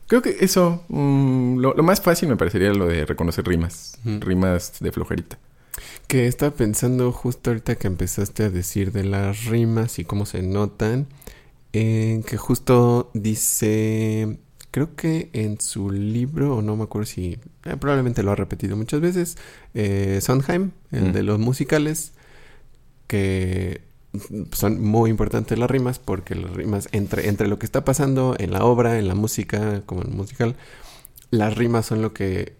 creo 0.06 0.22
que 0.22 0.36
eso, 0.40 0.84
mm, 0.88 1.58
lo, 1.58 1.74
lo 1.74 1.82
más 1.82 2.00
fácil 2.00 2.28
me 2.28 2.36
parecería 2.36 2.72
lo 2.72 2.86
de 2.86 3.04
reconocer 3.04 3.44
rimas. 3.44 3.98
Rimas 4.04 4.74
de 4.78 4.92
flojerita. 4.92 5.38
Que 6.06 6.26
estaba 6.26 6.54
pensando 6.54 7.12
justo 7.12 7.50
ahorita 7.50 7.76
que 7.76 7.86
empezaste 7.88 8.44
a 8.44 8.50
decir 8.50 8.92
de 8.92 9.04
las 9.04 9.44
rimas 9.46 9.98
y 9.98 10.04
cómo 10.04 10.26
se 10.26 10.42
notan, 10.42 11.06
en 11.72 12.22
que 12.22 12.36
justo 12.36 13.10
dice, 13.14 14.38
creo 14.70 14.94
que 14.96 15.30
en 15.32 15.60
su 15.60 15.90
libro, 15.90 16.56
o 16.56 16.62
no 16.62 16.76
me 16.76 16.84
acuerdo 16.84 17.06
si, 17.06 17.38
eh, 17.64 17.76
probablemente 17.78 18.22
lo 18.22 18.32
ha 18.32 18.36
repetido 18.36 18.76
muchas 18.76 19.00
veces, 19.00 19.38
eh, 19.74 20.20
Sondheim, 20.22 20.72
el 20.90 21.10
Mm. 21.10 21.12
de 21.12 21.22
los 21.22 21.38
musicales, 21.38 22.12
que 23.06 23.82
son 24.52 24.82
muy 24.82 25.10
importantes 25.10 25.58
las 25.58 25.70
rimas 25.70 25.98
porque 25.98 26.34
las 26.34 26.50
rimas 26.52 26.88
entre, 26.92 27.28
entre 27.28 27.48
lo 27.48 27.58
que 27.58 27.66
está 27.66 27.84
pasando 27.84 28.36
en 28.38 28.52
la 28.52 28.64
obra, 28.64 28.98
en 28.98 29.08
la 29.08 29.14
música, 29.14 29.82
como 29.86 30.02
en 30.02 30.08
el 30.10 30.14
musical, 30.16 30.56
las 31.30 31.56
rimas 31.56 31.86
son 31.86 32.02
lo 32.02 32.12
que 32.14 32.54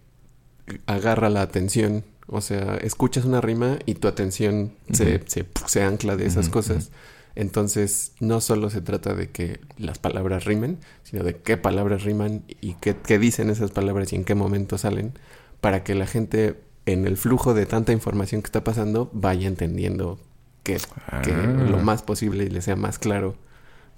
agarra 0.87 1.29
la 1.31 1.43
atención. 1.43 2.05
O 2.27 2.41
sea, 2.41 2.77
escuchas 2.77 3.25
una 3.25 3.41
rima 3.41 3.79
y 3.87 3.95
tu 3.95 4.09
atención 4.09 4.73
se, 4.93 5.23
se, 5.27 5.45
se 5.67 5.83
ancla 5.83 6.17
de 6.17 6.27
esas 6.27 6.49
cosas. 6.49 6.91
Entonces, 7.35 8.13
no 8.21 8.41
solo 8.41 8.69
se 8.71 8.81
trata 8.83 9.15
de 9.15 9.31
que 9.31 9.61
las 9.79 9.99
palabras 9.99 10.45
rimen, 10.45 10.79
sino 11.03 11.25
de 11.25 11.37
qué 11.37 11.57
palabras 11.57 12.05
riman 12.05 12.43
y 12.61 12.75
qué, 12.75 12.95
qué 12.97 13.19
dicen 13.19 13.51
esas 13.51 13.71
palabras 13.71 14.13
y 14.13 14.17
en 14.17 14.25
qué 14.25 14.35
momento 14.35 14.77
salen, 14.79 15.13
para 15.61 15.83
que 15.83 15.95
la 15.95 16.07
gente 16.07 16.61
en 16.85 17.07
el 17.07 17.17
flujo 17.17 17.55
de 17.55 17.65
tanta 17.67 17.93
información 17.93 18.43
que 18.43 18.47
está 18.47 18.65
pasando 18.65 19.09
vaya 19.13 19.49
entendiendo 19.49 20.19
que, 20.63 20.77
que 21.23 21.33
Ah. 21.33 21.67
lo 21.71 21.79
más 21.79 22.03
posible 22.03 22.45
y 22.45 22.51
le 22.51 22.61
sea 22.61 22.77
más 22.77 22.99
claro 22.99 23.37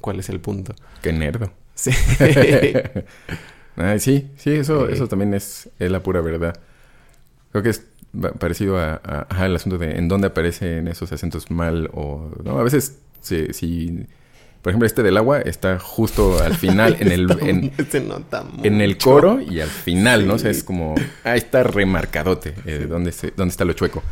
cuál 0.00 0.20
es 0.20 0.28
el 0.28 0.40
punto. 0.40 0.74
Qué 1.02 1.12
nerdo. 1.12 1.52
Sí. 1.74 1.90
Sí, 3.98 4.30
sí, 4.36 4.50
eso, 4.52 4.88
eso 4.88 5.08
también 5.08 5.34
es, 5.34 5.68
es 5.80 5.90
la 5.90 6.00
pura 6.00 6.20
verdad. 6.20 6.54
Creo 7.50 7.64
que 7.64 7.70
es 7.70 7.82
parecido 8.38 8.78
a, 8.78 9.00
a- 9.28 9.46
el 9.46 9.56
asunto 9.56 9.78
de 9.78 9.98
en 9.98 10.08
dónde 10.08 10.28
aparecen 10.28 10.88
esos 10.88 11.10
acentos 11.12 11.50
mal 11.50 11.90
o... 11.92 12.30
No, 12.44 12.58
a 12.58 12.62
veces, 12.62 12.98
si, 13.20 13.52
si- 13.52 14.06
por 14.62 14.70
ejemplo, 14.70 14.86
este 14.86 15.02
del 15.02 15.16
agua 15.16 15.40
está 15.40 15.78
justo 15.78 16.42
al 16.42 16.54
final, 16.56 16.96
en 17.00 17.12
el, 17.12 17.30
en, 17.42 17.72
se 17.90 18.00
nota 18.00 18.44
en 18.62 18.80
el 18.80 18.96
coro 18.96 19.40
y 19.40 19.60
al 19.60 19.68
final, 19.68 20.26
¿no? 20.26 20.34
O 20.34 20.38
sea, 20.38 20.50
es 20.50 20.64
como... 20.64 20.94
Ahí 21.24 21.38
está 21.38 21.62
remarcadote, 21.62 22.54
eh, 22.66 22.86
dónde, 22.88 23.12
se- 23.12 23.32
dónde 23.36 23.50
está 23.50 23.64
lo 23.64 23.72
chueco. 23.74 24.02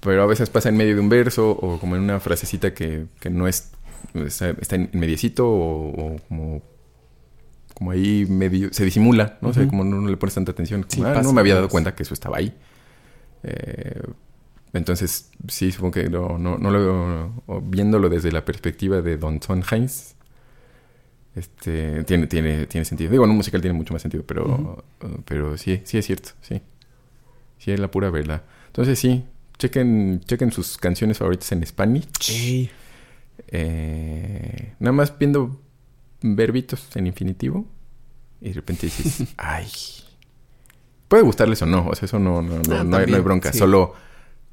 Pero 0.00 0.22
a 0.22 0.26
veces 0.26 0.48
pasa 0.50 0.68
en 0.70 0.76
medio 0.76 0.94
de 0.94 1.00
un 1.00 1.08
verso 1.10 1.50
o 1.50 1.78
como 1.78 1.94
en 1.96 2.02
una 2.02 2.20
frasecita 2.20 2.72
que, 2.74 3.06
que 3.20 3.30
no 3.30 3.46
es... 3.48 3.70
Está, 4.14 4.50
está 4.50 4.76
en 4.76 4.90
mediecito 4.92 5.46
o, 5.48 5.88
o 6.14 6.16
como... 6.28 6.62
Como 7.74 7.90
ahí 7.92 8.26
medio... 8.28 8.70
Se 8.72 8.84
disimula, 8.84 9.38
¿no? 9.40 9.48
O 9.50 9.52
sea, 9.54 9.66
como 9.66 9.84
no, 9.84 10.00
no 10.00 10.08
le 10.10 10.16
pones 10.16 10.34
tanta 10.34 10.52
atención. 10.52 10.84
Sí, 10.88 11.00
ah, 11.02 11.12
pasa, 11.14 11.22
no 11.22 11.32
me 11.32 11.40
había 11.40 11.54
dado 11.54 11.68
cuenta 11.70 11.94
que 11.94 12.02
eso 12.02 12.12
estaba 12.14 12.36
ahí. 12.38 12.54
Eh, 13.42 14.02
entonces, 14.72 15.30
sí, 15.48 15.72
supongo 15.72 15.92
que 15.92 16.08
no, 16.10 16.38
no, 16.38 16.58
no 16.58 16.70
lo 16.70 16.80
veo... 16.80 17.42
o 17.46 17.60
viéndolo 17.60 18.08
desde 18.08 18.32
la 18.32 18.44
perspectiva 18.44 19.02
de 19.02 19.16
Don 19.16 19.42
Sondheim, 19.42 19.88
Este, 21.34 22.02
tiene, 22.04 22.26
tiene, 22.26 22.66
tiene 22.66 22.84
sentido. 22.84 23.10
Digo, 23.10 23.24
en 23.24 23.30
un 23.30 23.36
musical 23.36 23.60
tiene 23.60 23.76
mucho 23.76 23.92
más 23.92 24.02
sentido, 24.02 24.24
pero, 24.26 24.84
uh, 25.02 25.08
pero 25.24 25.56
sí, 25.56 25.80
sí 25.84 25.98
es 25.98 26.06
cierto, 26.06 26.30
sí. 26.42 26.60
Sí 27.58 27.70
es 27.72 27.80
la 27.80 27.90
pura 27.90 28.10
verdad. 28.10 28.42
Entonces 28.68 28.98
sí, 28.98 29.24
chequen, 29.58 30.20
chequen 30.24 30.50
sus 30.52 30.76
canciones 30.78 31.18
favoritas 31.18 31.52
en 31.52 31.64
Spanish. 31.66 32.68
Eh, 33.48 34.74
nada 34.80 34.92
más 34.92 35.16
viendo 35.18 35.60
verbitos 36.22 36.94
en 36.96 37.06
infinitivo. 37.06 37.66
Y 38.40 38.48
de 38.48 38.54
repente 38.54 38.86
dices, 38.86 39.28
ay. 39.36 39.68
Puede 41.10 41.22
gustarles 41.24 41.60
o 41.62 41.66
no, 41.66 41.88
o 41.88 41.94
sea, 41.94 42.06
eso 42.06 42.18
no, 42.20 42.40
no, 42.40 42.60
no, 42.62 42.74
Ah, 42.76 42.84
no 42.84 42.96
hay, 42.96 43.06
no 43.06 43.16
hay 43.16 43.22
bronca. 43.22 43.52
sí. 43.52 43.58
Solo 43.58 43.94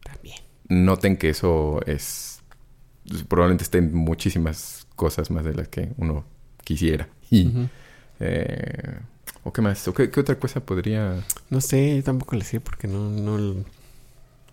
También. 0.04 0.38
noten 0.68 1.16
que 1.18 1.30
eso 1.30 1.80
es. 1.86 2.42
Probablemente 3.30 3.64
estén 3.64 3.94
muchísimas 3.94 4.88
cosas 4.96 5.30
más 5.32 5.46
de 5.46 5.54
las 5.54 5.68
que 5.70 5.92
uno 5.98 6.26
quisiera. 6.64 7.08
Y. 7.32 7.54
Eh, 8.20 9.00
¿O 9.44 9.54
qué 9.54 9.62
más? 9.62 9.88
¿O 9.88 9.94
qué, 9.94 10.10
qué 10.10 10.20
otra 10.20 10.36
cosa 10.40 10.60
podría.? 10.60 11.24
No 11.52 11.62
sé, 11.62 11.96
yo 11.98 12.04
tampoco 12.04 12.36
le 12.36 12.44
sé 12.44 12.60
porque 12.60 12.88
no, 12.88 13.10
no... 13.10 13.64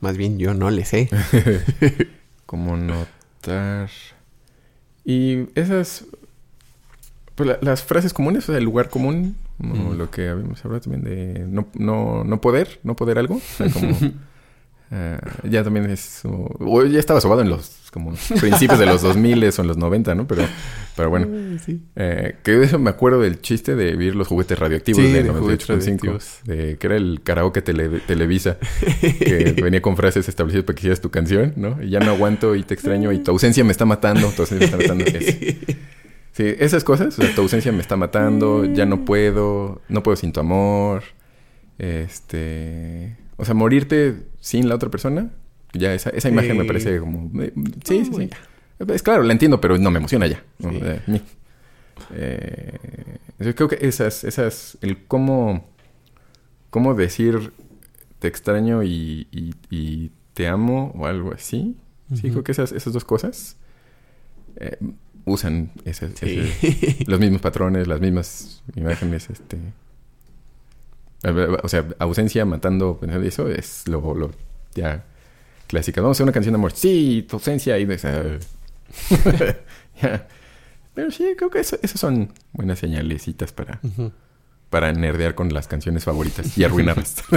Más 0.01 0.16
bien 0.18 0.39
yo 0.39 0.52
no 0.55 0.70
le 0.70 0.85
sé. 0.85 1.09
como 2.47 2.76
notar. 2.76 3.89
Y 5.05 5.48
esas. 5.59 6.05
Pues 7.35 7.48
la- 7.48 7.59
las 7.62 7.82
frases 7.82 8.12
comunes, 8.12 8.44
o 8.44 8.52
sea, 8.52 8.59
el 8.59 8.64
lugar 8.64 8.89
común, 8.90 9.36
Mm. 9.59 9.97
lo 9.97 10.10
que 10.10 10.28
habíamos 10.28 10.64
hablado 10.64 10.81
también 10.82 11.05
de 11.05 11.47
no, 11.48 11.68
no, 11.74 12.24
no 12.24 12.40
poder, 12.40 12.81
no 12.82 12.97
poder 12.97 13.18
algo. 13.18 13.36
O 13.36 13.40
sea, 13.40 13.68
como, 13.70 13.89
eh, 14.90 15.18
ya 15.48 15.62
también 15.64 15.89
es. 15.90 16.22
O, 16.24 16.85
ya 16.85 16.98
estaba 16.98 17.20
sobado 17.20 17.40
en 17.43 17.48
los 17.51 17.81
como 17.93 18.12
principios 18.40 18.81
de 18.81 18.86
los 18.86 19.02
2000 19.02 19.44
o 19.44 19.60
en 19.62 19.66
los 19.68 19.76
90, 19.76 20.14
¿no? 20.16 20.26
Pero, 20.26 20.43
pero 20.97 21.10
bueno. 21.10 21.28
Sí. 21.64 21.81
Eh, 21.94 22.35
que 22.43 22.60
eso 22.64 22.81
me 22.81 22.90
acuerdo 22.90 23.20
del 23.20 23.40
chiste 23.40 23.76
de 23.76 23.93
vivir 23.93 24.16
los 24.16 24.26
juguetes 24.26 24.59
radioactivos 24.59 25.01
Sí, 25.01 25.12
de 25.12 25.22
de 25.22 25.31
juguetes 25.31 25.68
98.5, 25.68 25.78
radioactivos. 25.78 26.39
de 26.44 26.76
que 26.76 26.86
era 26.89 26.97
el 26.97 27.20
karaoke 27.22 27.62
tele- 27.62 28.01
Televisa, 28.05 28.59
que 29.01 29.55
venía 29.62 29.81
con 29.81 29.97
frases 29.97 30.28
establecidas 30.28 30.64
para 30.64 30.74
que 30.74 30.81
hicieras 30.81 31.01
tu 31.01 31.10
canción, 31.10 31.52
¿no? 31.55 31.81
Y 31.81 31.90
ya 31.90 32.01
no 32.01 32.10
aguanto 32.10 32.56
y 32.56 32.64
te 32.64 32.74
extraño 32.74 33.12
y 33.12 33.20
tu 33.20 33.31
ausencia 33.31 33.62
me 33.62 33.70
está 33.70 33.85
matando, 33.85 34.26
tu 34.31 34.43
ausencia 34.43 34.76
me 34.76 34.82
está 34.82 34.94
matando. 34.94 35.05
Es- 35.16 35.36
sí, 36.35 36.44
esas 36.59 36.85
cosas, 36.85 37.19
o 37.19 37.23
sea, 37.23 37.35
tu 37.35 37.40
ausencia 37.40 37.73
me 37.73 37.81
está 37.81 37.97
matando, 37.97 38.65
ya 38.66 38.85
no 38.85 39.05
puedo, 39.06 39.81
no 39.89 40.02
puedo 40.02 40.16
sin 40.16 40.32
tu 40.32 40.40
amor, 40.40 41.02
este, 41.78 43.16
o 43.36 43.44
sea, 43.44 43.55
morirte 43.55 44.27
sin 44.40 44.69
la 44.69 44.74
otra 44.74 44.90
persona, 44.90 45.31
ya 45.73 45.94
esa, 45.94 46.11
esa 46.11 46.28
imagen 46.28 46.56
me 46.59 46.65
parece 46.65 46.98
como, 47.01 47.31
eh, 47.43 47.52
sí, 47.85 48.05
sí, 48.05 48.11
sí. 48.15 48.31
Es 48.93 49.02
claro, 49.02 49.23
la 49.23 49.32
entiendo, 49.32 49.61
pero 49.61 49.78
no 49.78 49.90
me 49.90 49.98
emociona 49.98 50.27
ya. 50.27 50.43
Sí. 50.61 50.69
Eh. 50.82 51.01
Eh, 52.12 52.78
yo 53.39 53.55
creo 53.55 53.69
que 53.69 53.78
esas, 53.86 54.24
esas, 54.24 54.77
el 54.82 55.05
cómo, 55.06 55.69
cómo 56.70 56.94
decir 56.94 57.52
te 58.19 58.27
extraño 58.28 58.82
y, 58.82 59.28
y- 59.31 59.55
y 59.70 60.11
te 60.35 60.48
amo 60.48 60.93
o 60.98 61.06
algo 61.06 61.32
así. 61.32 61.77
Sí, 62.15 62.31
creo 62.31 62.43
que 62.44 62.52
esas, 62.52 62.73
esas 62.73 62.93
dos 62.93 63.05
cosas 63.05 63.56
eh, 64.56 64.77
usan 65.27 65.71
Sí. 65.85 65.91
ese- 65.91 66.97
los 67.07 67.19
mismos 67.21 67.41
patrones, 67.41 67.87
las 67.89 68.01
mismas 68.01 68.63
imágenes, 68.77 69.31
este. 69.31 69.59
O 71.63 71.69
sea, 71.69 71.87
ausencia 71.99 72.45
matando, 72.45 73.01
eso 73.25 73.49
es 73.49 73.89
lo, 73.89 74.15
lo 74.15 74.31
ya 74.75 75.05
clásica. 75.67 76.03
Vamos 76.03 76.17
a 76.17 76.19
hacer 76.19 76.25
una 76.25 76.33
canción 76.33 76.53
de 76.53 76.59
amor. 76.59 76.73
Sí, 76.73 77.25
tu 77.29 77.37
ausencia 77.37 77.79
y. 77.79 77.87
Pero 80.95 81.11
sí, 81.11 81.35
creo 81.37 81.51
que 81.51 81.61
eso- 81.61 81.79
son 81.83 82.33
buenas 82.53 82.79
señalecitas 82.79 83.53
para, 83.53 83.81
para 84.71 84.93
nerdear 84.93 85.35
con 85.35 85.53
las 85.53 85.67
canciones 85.67 86.05
favoritas 86.05 86.57
y 86.59 86.65
arruinarlas. 86.65 87.17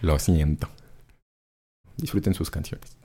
Lo 0.00 0.18
siento. 0.18 0.68
Disfruten 1.96 2.34
sus 2.34 2.50
canciones. 2.50 2.96